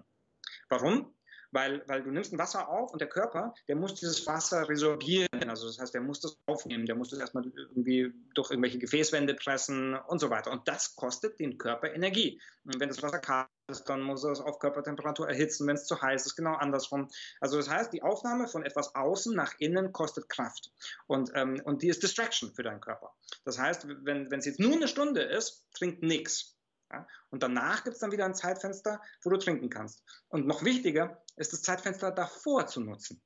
Warum? 0.68 1.14
Weil, 1.50 1.82
weil 1.86 2.02
du 2.02 2.10
nimmst 2.10 2.32
ein 2.32 2.38
Wasser 2.38 2.68
auf 2.68 2.92
und 2.92 3.00
der 3.00 3.08
Körper, 3.08 3.54
der 3.68 3.76
muss 3.76 3.94
dieses 3.94 4.26
Wasser 4.26 4.68
resorbieren. 4.68 5.28
Also 5.48 5.66
das 5.66 5.78
heißt, 5.78 5.94
der 5.94 6.00
muss 6.00 6.20
das 6.20 6.36
aufnehmen, 6.46 6.86
der 6.86 6.94
muss 6.94 7.10
das 7.10 7.18
erstmal 7.18 7.44
irgendwie 7.46 8.12
durch 8.34 8.50
irgendwelche 8.50 8.78
Gefäßwände 8.78 9.34
pressen 9.34 9.94
und 9.94 10.18
so 10.18 10.30
weiter. 10.30 10.50
Und 10.50 10.66
das 10.68 10.94
kostet 10.96 11.38
den 11.40 11.58
Körper 11.58 11.92
Energie. 11.92 12.40
Und 12.64 12.80
wenn 12.80 12.88
das 12.88 13.02
Wasser 13.02 13.18
kalt 13.18 13.48
ist, 13.70 13.84
dann 13.84 14.02
muss 14.02 14.24
er 14.24 14.32
es 14.32 14.40
auf 14.40 14.58
Körpertemperatur 14.58 15.28
erhitzen. 15.28 15.66
Wenn 15.66 15.76
es 15.76 15.86
zu 15.86 16.00
heiß 16.00 16.26
ist, 16.26 16.36
genau 16.36 16.54
andersrum. 16.54 17.08
Also 17.40 17.56
das 17.56 17.70
heißt, 17.70 17.92
die 17.92 18.02
Aufnahme 18.02 18.48
von 18.48 18.64
etwas 18.64 18.94
außen 18.94 19.34
nach 19.34 19.54
innen 19.58 19.92
kostet 19.92 20.28
Kraft. 20.28 20.72
Und, 21.06 21.30
ähm, 21.34 21.60
und 21.64 21.82
die 21.82 21.88
ist 21.88 22.02
Distraction 22.02 22.52
für 22.54 22.62
deinen 22.62 22.80
Körper. 22.80 23.14
Das 23.44 23.58
heißt, 23.58 23.86
wenn 24.04 24.30
es 24.32 24.46
jetzt 24.46 24.60
nur 24.60 24.72
eine 24.72 24.88
Stunde 24.88 25.22
ist, 25.22 25.66
trinkt 25.72 26.02
nichts. 26.02 26.57
Ja? 26.92 27.06
Und 27.30 27.42
danach 27.42 27.84
gibt 27.84 27.94
es 27.94 28.00
dann 28.00 28.12
wieder 28.12 28.24
ein 28.24 28.34
Zeitfenster, 28.34 29.00
wo 29.22 29.30
du 29.30 29.38
trinken 29.38 29.70
kannst. 29.70 30.02
Und 30.28 30.46
noch 30.46 30.64
wichtiger 30.64 31.22
ist 31.36 31.52
das 31.52 31.62
Zeitfenster 31.62 32.10
davor 32.10 32.66
zu 32.66 32.80
nutzen. 32.80 33.22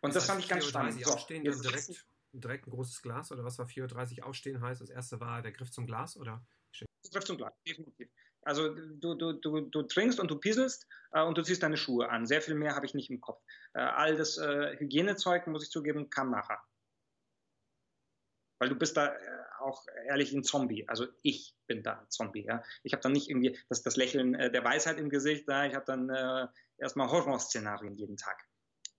Und 0.00 0.14
das, 0.14 0.22
das 0.22 0.26
fand 0.26 0.40
ich 0.40 0.48
ganz 0.48 0.66
spannend. 0.66 1.04
So, 1.04 1.12
aufstehen, 1.12 1.44
dann 1.44 1.60
direkt, 1.60 2.06
direkt 2.32 2.66
ein 2.66 2.70
großes 2.70 3.02
Glas 3.02 3.32
oder 3.32 3.44
was 3.44 3.58
war 3.58 3.66
4.30 3.66 4.20
Uhr 4.20 4.26
aufstehen 4.26 4.60
heißt? 4.60 4.80
Das 4.80 4.90
erste 4.90 5.20
war 5.20 5.42
der 5.42 5.52
Griff 5.52 5.70
zum 5.70 5.86
Glas 5.86 6.16
oder? 6.16 6.44
Griff 7.10 7.24
zum 7.24 7.36
Glas, 7.36 7.52
definitiv. 7.66 8.08
Also 8.42 8.74
du, 8.74 9.14
du, 9.14 9.32
du, 9.32 9.60
du 9.60 9.82
trinkst 9.82 10.20
und 10.20 10.30
du 10.30 10.38
pieselst 10.38 10.86
äh, 11.12 11.22
und 11.22 11.36
du 11.36 11.42
ziehst 11.42 11.62
deine 11.62 11.76
Schuhe 11.76 12.08
an. 12.08 12.26
Sehr 12.26 12.40
viel 12.40 12.54
mehr 12.54 12.74
habe 12.74 12.86
ich 12.86 12.94
nicht 12.94 13.10
im 13.10 13.20
Kopf. 13.20 13.42
Äh, 13.74 13.80
all 13.80 14.16
das 14.16 14.38
äh, 14.38 14.76
Hygienezeug, 14.78 15.46
muss 15.48 15.64
ich 15.64 15.70
zugeben, 15.70 16.10
kam 16.10 16.30
nachher. 16.30 16.60
Weil 18.58 18.68
du 18.68 18.74
bist 18.74 18.96
da 18.96 19.06
äh, 19.06 19.18
auch 19.60 19.84
ehrlich 20.06 20.32
ein 20.32 20.44
Zombie. 20.44 20.88
Also 20.88 21.06
ich 21.22 21.54
bin 21.66 21.82
da 21.82 22.00
ein 22.00 22.10
Zombie. 22.10 22.44
Ja. 22.44 22.62
Ich 22.82 22.92
habe 22.92 23.02
dann 23.02 23.12
nicht 23.12 23.28
irgendwie 23.28 23.58
das, 23.68 23.82
das 23.82 23.96
Lächeln 23.96 24.34
äh, 24.34 24.50
der 24.50 24.64
Weisheit 24.64 24.98
im 24.98 25.10
Gesicht. 25.10 25.48
Ja. 25.48 25.66
Ich 25.66 25.74
habe 25.74 25.84
dann 25.84 26.08
äh, 26.08 26.46
erstmal 26.78 27.10
Horrorszenarien 27.10 27.94
jeden 27.94 28.16
Tag. 28.16 28.47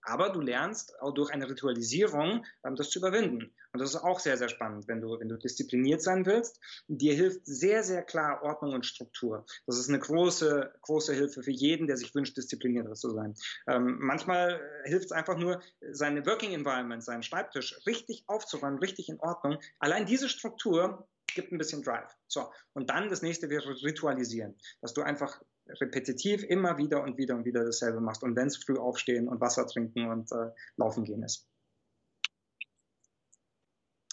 Aber 0.02 0.30
du 0.30 0.40
lernst 0.40 1.00
auch 1.00 1.12
durch 1.12 1.30
eine 1.30 1.48
Ritualisierung 1.48 2.44
ähm, 2.64 2.76
das 2.76 2.90
zu 2.90 2.98
überwinden. 2.98 3.52
Und 3.72 3.80
das 3.80 3.90
ist 3.90 4.02
auch 4.02 4.18
sehr, 4.18 4.36
sehr 4.36 4.48
spannend, 4.48 4.88
wenn 4.88 5.00
du, 5.00 5.18
wenn 5.20 5.28
du 5.28 5.36
diszipliniert 5.36 6.02
sein 6.02 6.26
willst. 6.26 6.60
Dir 6.88 7.14
hilft 7.14 7.46
sehr, 7.46 7.84
sehr 7.84 8.02
klar 8.02 8.42
Ordnung 8.42 8.74
und 8.74 8.84
Struktur. 8.84 9.44
Das 9.66 9.78
ist 9.78 9.88
eine 9.88 10.00
große, 10.00 10.72
große 10.82 11.14
Hilfe 11.14 11.42
für 11.42 11.52
jeden, 11.52 11.86
der 11.86 11.96
sich 11.96 12.14
wünscht, 12.14 12.36
disziplinierter 12.36 12.94
zu 12.94 13.10
sein. 13.10 13.34
Ähm, 13.68 13.98
manchmal 14.00 14.60
hilft 14.84 15.06
es 15.06 15.12
einfach 15.12 15.36
nur, 15.36 15.62
seine 15.92 16.26
Working 16.26 16.52
Environment, 16.52 17.02
seinen 17.04 17.22
Schreibtisch 17.22 17.78
richtig 17.86 18.24
aufzuräumen, 18.26 18.78
richtig 18.78 19.08
in 19.08 19.20
Ordnung. 19.20 19.58
Allein 19.78 20.06
diese 20.06 20.28
Struktur 20.28 21.06
gibt 21.34 21.52
ein 21.52 21.58
bisschen 21.58 21.82
Drive. 21.82 22.16
So. 22.26 22.52
Und 22.72 22.90
dann 22.90 23.08
das 23.08 23.22
nächste 23.22 23.50
wäre 23.50 23.68
Ritualisieren. 23.82 24.58
Dass 24.80 24.94
du 24.94 25.02
einfach 25.02 25.40
repetitiv 25.80 26.42
immer 26.44 26.78
wieder 26.78 27.02
und 27.02 27.18
wieder 27.18 27.34
und 27.34 27.44
wieder 27.44 27.64
dasselbe 27.64 28.00
machst. 28.00 28.22
Und 28.22 28.36
wenn 28.36 28.48
es 28.48 28.56
früh 28.56 28.76
aufstehen 28.78 29.28
und 29.28 29.40
Wasser 29.40 29.66
trinken 29.66 30.08
und 30.08 30.30
äh, 30.32 30.50
laufen 30.76 31.04
gehen 31.04 31.22
ist. 31.22 31.46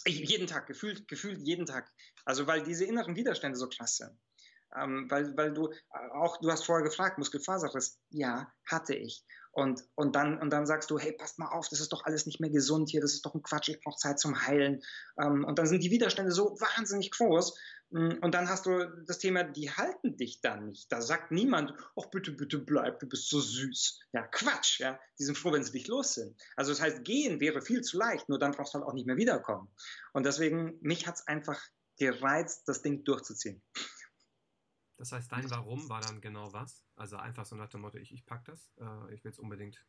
Ich, 0.05 0.19
jeden 0.19 0.47
Tag, 0.47 0.67
gefühlt, 0.67 1.07
gefühlt 1.07 1.39
jeden 1.39 1.65
Tag. 1.65 1.91
Also 2.25 2.47
weil 2.47 2.63
diese 2.63 2.85
inneren 2.85 3.15
Widerstände 3.15 3.57
so 3.57 3.67
krass 3.67 3.97
sind. 3.97 4.17
Ähm, 4.75 5.09
weil, 5.09 5.35
weil 5.37 5.53
du 5.53 5.69
äh, 5.69 6.09
auch, 6.13 6.39
du 6.39 6.51
hast 6.51 6.65
vorher 6.65 6.83
gefragt, 6.83 7.17
Muskelfaserriss. 7.17 7.99
Ja, 8.09 8.51
hatte 8.65 8.95
ich. 8.95 9.23
Und, 9.57 9.83
und, 9.95 10.15
dann, 10.15 10.37
und 10.39 10.51
dann 10.51 10.67
sagst 10.67 10.91
du, 10.91 10.99
hey, 10.99 11.13
passt 11.13 11.39
mal 11.39 11.47
auf, 11.47 11.67
das 11.67 11.79
ist 11.79 11.91
doch 11.91 12.05
alles 12.05 12.27
nicht 12.27 12.39
mehr 12.39 12.51
gesund 12.51 12.89
hier, 12.91 13.01
das 13.01 13.13
ist 13.13 13.25
doch 13.25 13.33
ein 13.33 13.41
Quatsch, 13.41 13.69
ich 13.69 13.81
brauche 13.81 13.97
Zeit 13.97 14.19
zum 14.19 14.45
Heilen. 14.45 14.83
Ähm, 15.19 15.45
und 15.45 15.57
dann 15.57 15.65
sind 15.65 15.83
die 15.83 15.89
Widerstände 15.89 16.31
so 16.31 16.55
wahnsinnig 16.59 17.09
groß. 17.09 17.57
Mm, 17.89 18.19
und 18.21 18.35
dann 18.35 18.49
hast 18.49 18.67
du 18.67 18.85
das 19.07 19.17
Thema, 19.17 19.43
die 19.43 19.71
halten 19.71 20.15
dich 20.15 20.41
dann 20.41 20.67
nicht. 20.67 20.91
Da 20.91 21.01
sagt 21.01 21.31
niemand, 21.31 21.73
ach 21.99 22.05
bitte, 22.11 22.33
bitte 22.33 22.59
bleib, 22.59 22.99
du 22.99 23.09
bist 23.09 23.29
so 23.29 23.39
süß. 23.39 23.99
Ja, 24.13 24.27
Quatsch, 24.27 24.79
ja. 24.79 24.99
Die 25.17 25.23
sind 25.23 25.35
froh, 25.35 25.51
wenn 25.51 25.63
sie 25.63 25.71
dich 25.71 25.87
los 25.87 26.13
sind. 26.13 26.39
Also 26.55 26.71
das 26.71 26.79
heißt, 26.79 27.03
gehen 27.03 27.39
wäre 27.39 27.63
viel 27.63 27.81
zu 27.81 27.97
leicht, 27.97 28.29
nur 28.29 28.37
dann 28.37 28.51
brauchst 28.51 28.75
du 28.75 28.77
halt 28.77 28.87
auch 28.87 28.93
nicht 28.93 29.07
mehr 29.07 29.17
wiederkommen. 29.17 29.73
Und 30.13 30.27
deswegen, 30.27 30.77
mich 30.81 31.07
hat 31.07 31.15
es 31.15 31.25
einfach 31.25 31.59
gereizt, 31.97 32.67
das 32.67 32.83
Ding 32.83 33.03
durchzuziehen. 33.03 33.63
Das 34.97 35.11
heißt, 35.11 35.31
dein 35.31 35.49
Warum 35.51 35.89
war 35.89 36.01
dann 36.01 36.21
genau 36.21 36.51
was? 36.53 36.83
Also 36.95 37.17
einfach 37.17 37.45
so 37.45 37.55
nach 37.55 37.69
dem 37.69 37.81
Motto, 37.81 37.97
ich, 37.97 38.11
ich 38.11 38.25
pack 38.25 38.45
das, 38.45 38.71
äh, 38.79 39.13
ich 39.13 39.23
will 39.23 39.31
es 39.31 39.39
unbedingt. 39.39 39.85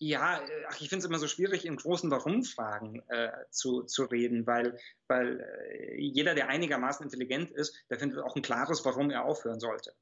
Ja, 0.00 0.38
äh, 0.40 0.64
ach, 0.68 0.80
ich 0.80 0.88
finde 0.88 1.04
es 1.04 1.04
immer 1.04 1.18
so 1.18 1.28
schwierig, 1.28 1.64
in 1.64 1.76
großen 1.76 2.10
Warum-Fragen 2.10 3.02
äh, 3.08 3.30
zu, 3.50 3.82
zu 3.82 4.04
reden, 4.04 4.46
weil, 4.46 4.78
weil 5.06 5.40
äh, 5.40 6.00
jeder, 6.00 6.34
der 6.34 6.48
einigermaßen 6.48 7.04
intelligent 7.04 7.50
ist, 7.52 7.84
der 7.90 7.98
findet 7.98 8.18
auch 8.20 8.36
ein 8.36 8.42
klares, 8.42 8.84
warum 8.84 9.10
er 9.10 9.24
aufhören 9.24 9.60
sollte. 9.60 9.94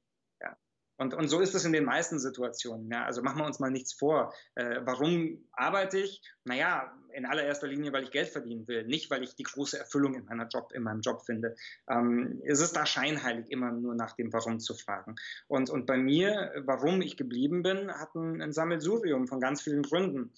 Und, 0.98 1.14
und 1.14 1.28
so 1.28 1.40
ist 1.40 1.54
es 1.54 1.64
in 1.64 1.72
den 1.72 1.84
meisten 1.84 2.18
Situationen. 2.18 2.90
Ja. 2.90 3.04
Also 3.04 3.22
machen 3.22 3.38
wir 3.38 3.46
uns 3.46 3.58
mal 3.58 3.70
nichts 3.70 3.92
vor. 3.92 4.34
Äh, 4.54 4.80
warum 4.84 5.44
arbeite 5.52 5.98
ich? 5.98 6.22
Naja, 6.44 6.92
in 7.12 7.24
allererster 7.26 7.66
Linie, 7.66 7.92
weil 7.92 8.04
ich 8.04 8.10
Geld 8.10 8.28
verdienen 8.28 8.68
will, 8.68 8.84
nicht 8.84 9.10
weil 9.10 9.22
ich 9.22 9.34
die 9.34 9.42
große 9.42 9.78
Erfüllung 9.78 10.14
in, 10.14 10.26
meiner 10.26 10.46
Job, 10.48 10.72
in 10.72 10.82
meinem 10.82 11.00
Job 11.00 11.22
finde. 11.24 11.56
Ähm, 11.88 12.42
es 12.44 12.60
ist 12.60 12.76
da 12.76 12.84
scheinheilig, 12.84 13.50
immer 13.50 13.72
nur 13.72 13.94
nach 13.94 14.12
dem 14.12 14.32
Warum 14.32 14.60
zu 14.60 14.74
fragen. 14.74 15.16
Und, 15.48 15.70
und 15.70 15.86
bei 15.86 15.96
mir, 15.96 16.52
warum 16.66 17.00
ich 17.00 17.16
geblieben 17.16 17.62
bin, 17.62 17.90
hat 17.90 18.14
ein, 18.14 18.42
ein 18.42 18.52
Sammelsurium 18.52 19.26
von 19.28 19.40
ganz 19.40 19.62
vielen 19.62 19.82
Gründen. 19.82 20.32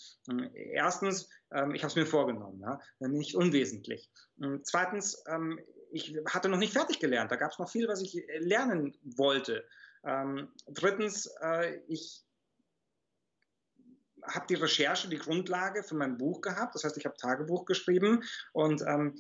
Erstens, 0.55 1.29
ähm, 1.53 1.75
ich 1.75 1.83
habe 1.83 1.91
es 1.91 1.97
mir 1.97 2.07
vorgenommen, 2.07 2.61
ja, 2.61 2.81
nicht 3.01 3.35
unwesentlich. 3.35 4.11
Zweitens, 4.63 5.23
ähm, 5.27 5.59
ich 5.91 6.17
hatte 6.27 6.49
noch 6.49 6.59
nicht 6.59 6.73
fertig 6.73 7.01
gelernt. 7.01 7.33
Da 7.33 7.37
gab 7.37 7.53
es 7.53 7.59
noch 7.59 7.69
viel, 7.69 7.89
was 7.89 8.03
ich 8.03 8.25
lernen 8.39 8.97
wollte. 9.03 9.65
Ähm, 10.09 10.49
drittens, 10.67 11.27
äh, 11.43 11.81
ich 11.87 12.25
habe 14.23 14.47
die 14.49 14.55
Recherche, 14.55 15.09
die 15.09 15.19
Grundlage 15.19 15.83
für 15.83 15.95
mein 15.95 16.17
Buch 16.17 16.41
gehabt. 16.41 16.75
Das 16.75 16.85
heißt, 16.85 16.97
ich 16.97 17.05
habe 17.05 17.17
Tagebuch 17.17 17.67
geschrieben 17.67 18.25
und 18.53 18.83
ähm, 18.83 19.15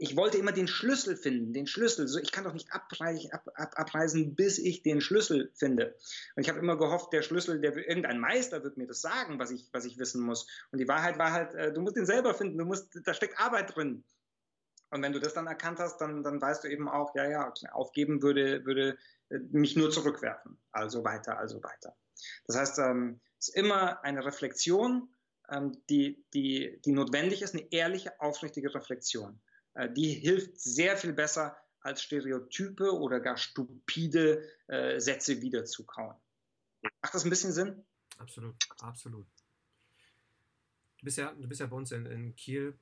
ich 0.00 0.16
wollte 0.16 0.38
immer 0.38 0.52
den 0.52 0.68
Schlüssel 0.68 1.16
finden, 1.16 1.52
den 1.52 1.66
Schlüssel. 1.66 2.06
So, 2.06 2.18
ich 2.18 2.30
kann 2.30 2.44
doch 2.44 2.52
nicht 2.52 2.72
abreisen, 2.72 3.32
ab, 3.32 3.48
ab, 3.54 3.72
abreisen, 3.76 4.34
bis 4.34 4.58
ich 4.58 4.82
den 4.82 5.00
Schlüssel 5.00 5.50
finde. 5.54 5.96
Und 6.36 6.42
ich 6.42 6.48
habe 6.48 6.58
immer 6.58 6.76
gehofft, 6.76 7.12
der 7.12 7.22
Schlüssel, 7.22 7.60
der 7.60 7.76
irgendein 7.76 8.18
Meister 8.18 8.62
wird 8.62 8.76
mir 8.76 8.86
das 8.86 9.00
sagen, 9.00 9.38
was 9.38 9.50
ich, 9.50 9.68
was 9.72 9.84
ich 9.84 9.98
wissen 9.98 10.22
muss. 10.22 10.46
Und 10.72 10.78
die 10.78 10.88
Wahrheit 10.88 11.18
war 11.18 11.32
halt, 11.32 11.54
äh, 11.54 11.72
du 11.72 11.80
musst 11.80 11.96
den 11.96 12.06
selber 12.06 12.34
finden. 12.34 12.58
Du 12.58 12.64
musst, 12.64 12.98
da 13.04 13.14
steckt 13.14 13.40
Arbeit 13.40 13.74
drin. 13.74 14.04
Und 14.90 15.02
wenn 15.02 15.12
du 15.12 15.20
das 15.20 15.34
dann 15.34 15.46
erkannt 15.46 15.78
hast, 15.80 15.98
dann, 15.98 16.22
dann 16.22 16.40
weißt 16.40 16.64
du 16.64 16.68
eben 16.68 16.88
auch, 16.88 17.14
ja, 17.14 17.28
ja, 17.28 17.52
aufgeben 17.72 18.22
würde, 18.22 18.64
würde 18.64 18.96
mich 19.30 19.76
nur 19.76 19.90
zurückwerfen. 19.90 20.58
Also 20.72 21.04
weiter, 21.04 21.38
also 21.38 21.62
weiter. 21.62 21.96
Das 22.46 22.56
heißt, 22.56 22.78
ähm, 22.78 23.20
es 23.38 23.48
ist 23.48 23.56
immer 23.56 24.02
eine 24.04 24.24
Reflexion, 24.24 25.08
ähm, 25.48 25.72
die, 25.88 26.24
die, 26.34 26.80
die 26.84 26.92
notwendig 26.92 27.42
ist, 27.42 27.54
eine 27.54 27.70
ehrliche, 27.72 28.20
aufrichtige 28.20 28.74
Reflexion. 28.74 29.40
Äh, 29.74 29.90
die 29.92 30.12
hilft 30.12 30.60
sehr 30.60 30.96
viel 30.96 31.12
besser, 31.12 31.56
als 31.80 32.02
Stereotype 32.02 32.92
oder 32.92 33.20
gar 33.20 33.36
stupide 33.36 34.42
äh, 34.66 34.98
Sätze 35.00 35.40
wiederzukauen. 35.40 36.16
Macht 37.02 37.14
das 37.14 37.24
ein 37.24 37.30
bisschen 37.30 37.52
Sinn? 37.52 37.84
Absolut, 38.18 38.56
absolut. 38.80 39.26
Du 40.98 41.04
bist 41.04 41.18
ja, 41.18 41.32
du 41.32 41.48
bist 41.48 41.60
ja 41.60 41.66
bei 41.66 41.76
uns 41.76 41.92
in, 41.92 42.06
in 42.06 42.34
Kiel 42.34 42.76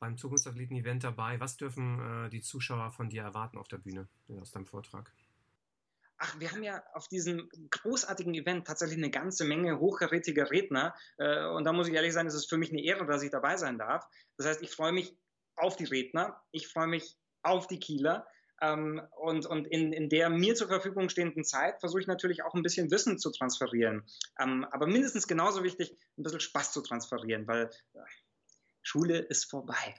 beim 0.00 0.16
Zukunftsathleten-Event 0.16 1.04
dabei. 1.04 1.38
Was 1.38 1.56
dürfen 1.56 2.26
äh, 2.26 2.30
die 2.30 2.40
Zuschauer 2.40 2.90
von 2.90 3.08
dir 3.08 3.22
erwarten 3.22 3.58
auf 3.58 3.68
der 3.68 3.78
Bühne 3.78 4.08
aus 4.40 4.50
deinem 4.50 4.66
Vortrag? 4.66 5.12
Ach, 6.20 6.38
wir 6.38 6.52
haben 6.52 6.62
ja 6.62 6.82
auf 6.92 7.08
diesem 7.08 7.48
großartigen 7.70 8.34
Event 8.34 8.66
tatsächlich 8.66 8.98
eine 8.98 9.10
ganze 9.10 9.44
Menge 9.44 9.80
hochkarätiger 9.80 10.50
Redner. 10.50 10.94
Äh, 11.16 11.46
und 11.46 11.64
da 11.64 11.72
muss 11.72 11.88
ich 11.88 11.94
ehrlich 11.94 12.12
sein, 12.12 12.26
es 12.26 12.34
ist 12.34 12.48
für 12.48 12.58
mich 12.58 12.70
eine 12.70 12.82
Ehre, 12.82 13.06
dass 13.06 13.22
ich 13.22 13.30
dabei 13.30 13.56
sein 13.56 13.78
darf. 13.78 14.06
Das 14.36 14.46
heißt, 14.46 14.62
ich 14.62 14.70
freue 14.70 14.92
mich 14.92 15.16
auf 15.56 15.76
die 15.76 15.84
Redner, 15.84 16.40
ich 16.52 16.68
freue 16.68 16.86
mich 16.86 17.16
auf 17.42 17.66
die 17.66 17.80
Kieler. 17.80 18.26
Ähm, 18.60 19.00
und 19.16 19.46
und 19.46 19.66
in, 19.66 19.94
in 19.94 20.10
der 20.10 20.28
mir 20.28 20.54
zur 20.54 20.68
Verfügung 20.68 21.08
stehenden 21.08 21.44
Zeit 21.44 21.80
versuche 21.80 22.02
ich 22.02 22.06
natürlich 22.06 22.44
auch 22.44 22.54
ein 22.54 22.62
bisschen 22.62 22.90
Wissen 22.90 23.18
zu 23.18 23.30
transferieren. 23.30 24.04
Ähm, 24.38 24.66
aber 24.70 24.86
mindestens 24.86 25.26
genauso 25.26 25.64
wichtig, 25.64 25.96
ein 26.18 26.22
bisschen 26.22 26.40
Spaß 26.40 26.72
zu 26.72 26.82
transferieren, 26.82 27.46
weil 27.46 27.70
äh, 27.94 27.98
Schule 28.82 29.18
ist 29.18 29.50
vorbei. 29.50 29.94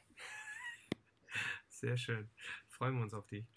Sehr 1.69 1.97
schön. 1.97 2.29
Freuen 2.67 2.95
wir 2.95 3.01
uns 3.01 3.15
auf 3.15 3.25
dich. 3.25 3.47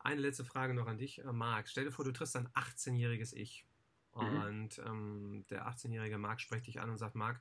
Eine 0.00 0.22
letzte 0.22 0.44
Frage 0.44 0.74
noch 0.74 0.86
an 0.86 0.98
dich, 0.98 1.18
äh, 1.18 1.32
Marc. 1.32 1.68
Stell 1.68 1.84
dir 1.84 1.92
vor, 1.92 2.04
du 2.04 2.12
triffst 2.12 2.36
ein 2.36 2.48
18-jähriges 2.48 3.34
Ich. 3.34 3.66
Mhm. 4.14 4.42
Und 4.42 4.78
ähm, 4.78 5.44
der 5.50 5.66
18-jährige 5.68 6.18
Marc 6.18 6.40
spricht 6.40 6.66
dich 6.66 6.80
an 6.80 6.90
und 6.90 6.98
sagt, 6.98 7.14
Marc, 7.14 7.40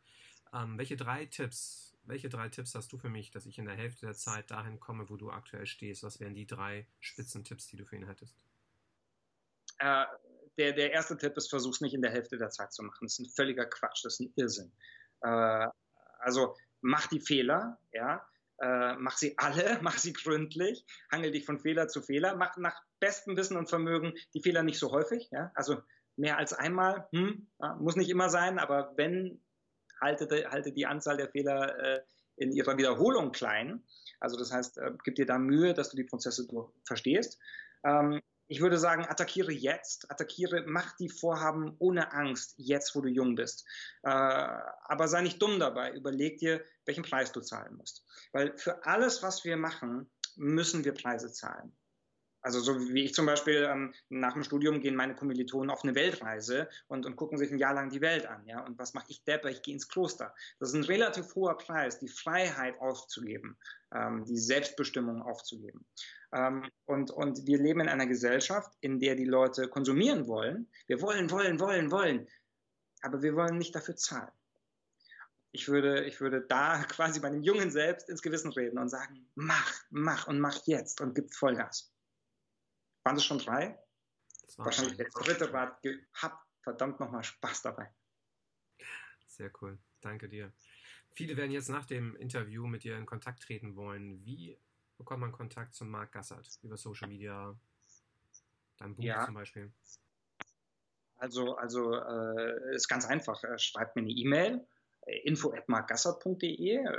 ähm, 0.54 0.78
welche 0.78 0.98
drei 0.98 1.26
Tipps, 1.26 1.98
welche 2.04 2.30
drei 2.30 2.50
Tipps 2.50 2.76
hast 2.76 2.92
du 2.92 2.98
für 2.98 3.10
mich, 3.10 3.32
dass 3.32 3.46
ich 3.46 3.58
in 3.58 3.66
der 3.66 3.76
Hälfte 3.76 4.06
der 4.06 4.16
Zeit 4.16 4.52
dahin 4.52 4.80
komme, 4.80 5.10
wo 5.10 5.18
du 5.18 5.32
aktuell 5.32 5.66
stehst? 5.66 6.04
Was 6.04 6.20
wären 6.20 6.36
die 6.36 6.48
drei 6.48 6.88
Spitzentipps, 7.00 7.68
die 7.68 7.78
du 7.78 7.86
für 7.86 7.96
ihn 7.96 8.08
hättest? 8.08 8.36
äh, 9.80 10.06
der, 10.58 10.74
der 10.74 10.92
erste 10.92 11.18
Tipp 11.18 11.36
ist, 11.38 11.50
versuch's 11.50 11.82
nicht 11.82 11.94
in 11.94 12.02
der 12.02 12.12
Hälfte 12.12 12.38
der 12.38 12.50
Zeit 12.50 12.74
zu 12.74 12.84
machen. 12.84 13.06
Das 13.06 13.14
ist 13.14 13.20
ein 13.20 13.30
völliger 13.30 13.66
Quatsch, 13.66 14.04
das 14.04 14.14
ist 14.14 14.20
ein 14.20 14.34
Irrsinn. 14.36 14.72
Äh, 15.22 15.68
also 16.20 16.56
mach 16.82 17.08
die 17.08 17.22
Fehler, 17.22 17.80
ja, 17.92 18.22
äh, 18.62 18.96
mach 18.96 19.18
sie 19.18 19.38
alle, 19.38 19.80
mach 19.82 19.98
sie 19.98 20.14
gründlich, 20.14 20.86
hangel 21.12 21.32
dich 21.32 21.46
von 21.46 21.60
Fehler 21.60 21.88
zu 21.88 22.02
Fehler, 22.02 22.36
mach 22.36 22.58
nach 22.58 22.82
bestem 23.00 23.38
Wissen 23.38 23.58
und 23.58 23.70
Vermögen 23.70 24.14
die 24.34 24.42
Fehler 24.42 24.64
nicht 24.64 24.80
so 24.80 24.92
häufig, 24.92 25.30
ja, 25.32 25.52
also 25.56 25.78
mehr 26.16 26.38
als 26.38 26.54
einmal, 26.54 27.08
hm, 27.14 27.50
muss 27.80 27.96
nicht 27.96 28.10
immer 28.10 28.30
sein, 28.30 28.60
aber 28.60 28.94
wenn, 28.98 29.42
halte, 30.02 30.28
halte 30.52 30.74
die 30.74 30.86
Anzahl 30.86 31.18
der 31.18 31.30
Fehler 31.30 31.78
äh, 31.80 32.02
in 32.36 32.52
ihrer 32.52 32.78
Wiederholung 32.78 33.32
klein. 33.32 33.84
Also 34.20 34.38
das 34.38 34.52
heißt, 34.52 34.78
äh, 34.80 34.92
gib 35.04 35.16
dir 35.16 35.26
da 35.26 35.38
Mühe, 35.38 35.74
dass 35.74 35.90
du 35.90 35.98
die 35.98 36.04
Prozesse 36.04 36.48
verstehst. 36.86 37.40
Ähm, 37.86 38.22
ich 38.50 38.62
würde 38.62 38.80
sagen, 38.80 39.06
attackiere 39.06 39.52
jetzt, 39.52 40.10
attackiere, 40.10 40.64
mach 40.66 40.98
die 40.98 41.08
Vorhaben 41.08 41.76
ohne 41.78 42.12
Angst, 42.12 42.56
jetzt, 42.58 42.96
wo 42.96 43.02
du 43.02 43.08
jung 43.08 43.36
bist. 43.36 43.64
Äh, 44.02 44.10
aber 44.10 45.08
sei 45.08 45.22
nicht 45.22 45.40
dumm 45.40 45.60
dabei, 45.60 45.92
überleg 45.92 46.40
dir, 46.40 46.64
welchen 46.86 47.04
Preis 47.04 47.32
du 47.32 47.42
zahlen 47.42 47.76
musst. 47.76 48.04
Weil 48.32 48.58
für 48.58 48.84
alles, 48.88 49.22
was 49.22 49.46
wir 49.46 49.56
machen, 49.56 50.10
müssen 50.36 50.84
wir 50.84 50.96
Preise 50.96 51.32
zahlen. 51.32 51.78
Also 52.42 52.60
so 52.62 52.80
wie 52.80 53.04
ich 53.04 53.14
zum 53.14 53.26
Beispiel 53.26 53.68
ähm, 53.70 53.94
nach 54.10 54.34
dem 54.34 54.44
Studium 54.44 54.80
gehen 54.80 54.96
meine 54.96 55.16
Kommilitonen 55.16 55.70
auf 55.70 55.84
eine 55.84 55.96
Weltreise 55.96 56.70
und, 56.88 57.06
und 57.06 57.16
gucken 57.16 57.38
sich 57.38 57.52
ein 57.52 57.58
Jahr 57.58 57.74
lang 57.74 57.90
die 57.90 58.02
Welt 58.02 58.26
an. 58.26 58.46
Ja? 58.46 58.66
Und 58.66 58.80
was 58.80 58.94
mache 58.94 59.08
ich 59.10 59.24
Depper? 59.24 59.50
Ich 59.50 59.62
gehe 59.62 59.74
ins 59.74 59.90
Kloster. 59.90 60.34
Das 60.60 60.70
ist 60.70 60.76
ein 60.76 60.84
relativ 60.84 61.36
hoher 61.36 61.58
Preis, 61.58 62.00
die 62.00 62.08
Freiheit 62.08 62.80
aufzugeben, 62.80 63.58
ähm, 63.94 64.24
die 64.26 64.38
Selbstbestimmung 64.38 65.22
aufzugeben. 65.22 65.86
Ähm, 66.32 66.70
und, 66.86 67.12
und 67.12 67.46
wir 67.46 67.58
leben 67.58 67.82
in 67.82 67.90
einer 67.90 68.08
Gesellschaft, 68.08 68.72
in 68.82 69.00
der 69.00 69.16
die 69.16 69.26
Leute 69.26 69.68
konsumieren 69.68 70.28
wollen. 70.28 70.70
Wir 70.88 71.02
wollen, 71.02 71.30
wollen, 71.32 71.60
wollen, 71.60 71.92
wollen. 71.92 72.28
Aber 73.02 73.22
wir 73.22 73.36
wollen 73.36 73.58
nicht 73.58 73.76
dafür 73.76 73.96
zahlen. 73.96 74.32
Ich 75.52 75.68
würde, 75.68 76.06
ich 76.06 76.22
würde 76.22 76.42
da 76.42 76.84
quasi 76.90 77.20
bei 77.20 77.30
dem 77.30 77.42
Jungen 77.42 77.72
selbst 77.72 78.08
ins 78.10 78.22
Gewissen 78.22 78.52
reden 78.52 78.78
und 78.78 78.90
sagen, 78.90 79.28
mach, 79.36 79.74
mach 79.90 80.28
und 80.28 80.40
mach 80.40 80.66
jetzt 80.66 81.02
und 81.02 81.16
gib 81.16 81.34
Vollgas. 81.34 81.92
Waren 83.10 83.18
es 83.18 83.26
schon 83.26 83.40
drei? 83.40 83.76
Wahrscheinlich 84.58 84.98
der 84.98 85.10
dritte 85.10 85.52
war, 85.52 85.82
hab 86.14 86.46
verdammt 86.62 87.00
nochmal 87.00 87.24
Spaß 87.24 87.64
dabei. 87.64 87.92
Sehr 89.26 89.52
cool. 89.60 89.80
Danke 90.00 90.30
dir. 90.30 90.54
Viele 91.16 91.36
werden 91.36 91.50
jetzt 91.50 91.70
nach 91.70 91.86
dem 91.86 92.16
Interview 92.18 92.68
mit 92.68 92.84
dir 92.84 92.96
in 92.98 93.08
Kontakt 93.08 93.42
treten 93.42 93.76
wollen. 93.76 94.24
Wie 94.24 94.60
bekommt 95.00 95.22
man 95.22 95.32
Kontakt 95.32 95.74
zu 95.74 95.86
Marc 95.86 96.12
Gassert? 96.12 96.60
Über 96.62 96.78
Social 96.78 97.08
Media, 97.08 97.60
dein 98.78 98.96
Buch 98.96 99.04
ja. 99.04 99.26
zum 99.26 99.34
Beispiel? 99.34 99.74
Also, 101.18 101.56
also 101.56 101.96
äh, 101.96 102.76
ist 102.76 102.90
ganz 102.90 103.08
einfach. 103.08 103.42
Schreibt 103.58 103.96
mir 103.96 104.04
eine 104.04 104.12
E-Mail, 104.12 104.68
äh, 105.08 105.18
info.markgassert.de, 105.22 106.76
äh, 106.76 106.98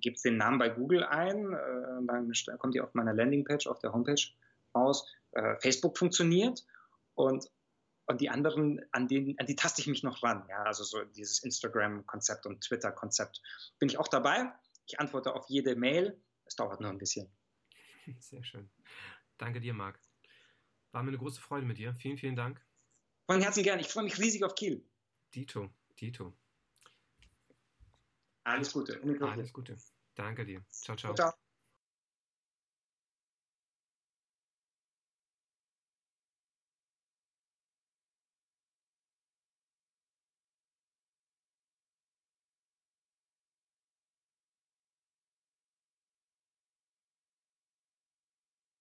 gebt 0.00 0.24
den 0.24 0.38
Namen 0.38 0.58
bei 0.58 0.70
Google 0.70 1.04
ein, 1.04 1.52
äh, 1.52 2.04
dann 2.04 2.32
kommt 2.58 2.74
ihr 2.74 2.82
auf 2.82 2.94
meiner 2.94 3.14
Landingpage 3.14 3.68
auf 3.68 3.78
der 3.78 3.92
Homepage 3.92 4.20
raus. 4.74 5.06
Äh, 5.32 5.56
Facebook 5.60 5.98
funktioniert 5.98 6.64
und 7.14 7.50
und 8.06 8.20
die 8.20 8.30
anderen, 8.30 8.80
an, 8.92 9.08
denen, 9.08 9.38
an 9.38 9.46
die 9.46 9.56
taste 9.56 9.80
ich 9.80 9.86
mich 9.86 10.02
noch 10.02 10.22
ran. 10.22 10.44
Ja, 10.48 10.62
also 10.64 10.84
so 10.84 11.04
dieses 11.04 11.42
Instagram-Konzept 11.42 12.46
und 12.46 12.62
Twitter-Konzept 12.62 13.40
bin 13.78 13.88
ich 13.88 13.98
auch 13.98 14.08
dabei. 14.08 14.52
Ich 14.86 14.98
antworte 14.98 15.34
auf 15.34 15.48
jede 15.48 15.76
Mail. 15.76 16.20
Es 16.44 16.56
dauert 16.56 16.80
nur 16.80 16.90
ein 16.90 16.98
bisschen. 16.98 17.30
Sehr 18.18 18.42
schön. 18.44 18.70
Danke 19.38 19.60
dir, 19.60 19.72
Marc. 19.72 20.00
War 20.90 21.02
mir 21.02 21.08
eine 21.08 21.18
große 21.18 21.40
Freude 21.40 21.64
mit 21.64 21.78
dir. 21.78 21.94
Vielen, 21.94 22.18
vielen 22.18 22.36
Dank. 22.36 22.60
Von 23.26 23.40
Herzen 23.40 23.62
gern. 23.62 23.78
Ich 23.78 23.88
freue 23.88 24.04
mich 24.04 24.18
riesig 24.18 24.44
auf 24.44 24.54
Kiel. 24.54 24.84
Dito, 25.34 25.70
Dito. 25.98 26.34
Alles 28.44 28.72
Gute. 28.72 29.00
Alles 29.22 29.52
Gute. 29.52 29.76
Danke 30.14 30.44
dir. 30.44 30.62
Ciao, 30.70 30.96
ciao. 30.96 31.14
ciao. 31.14 31.41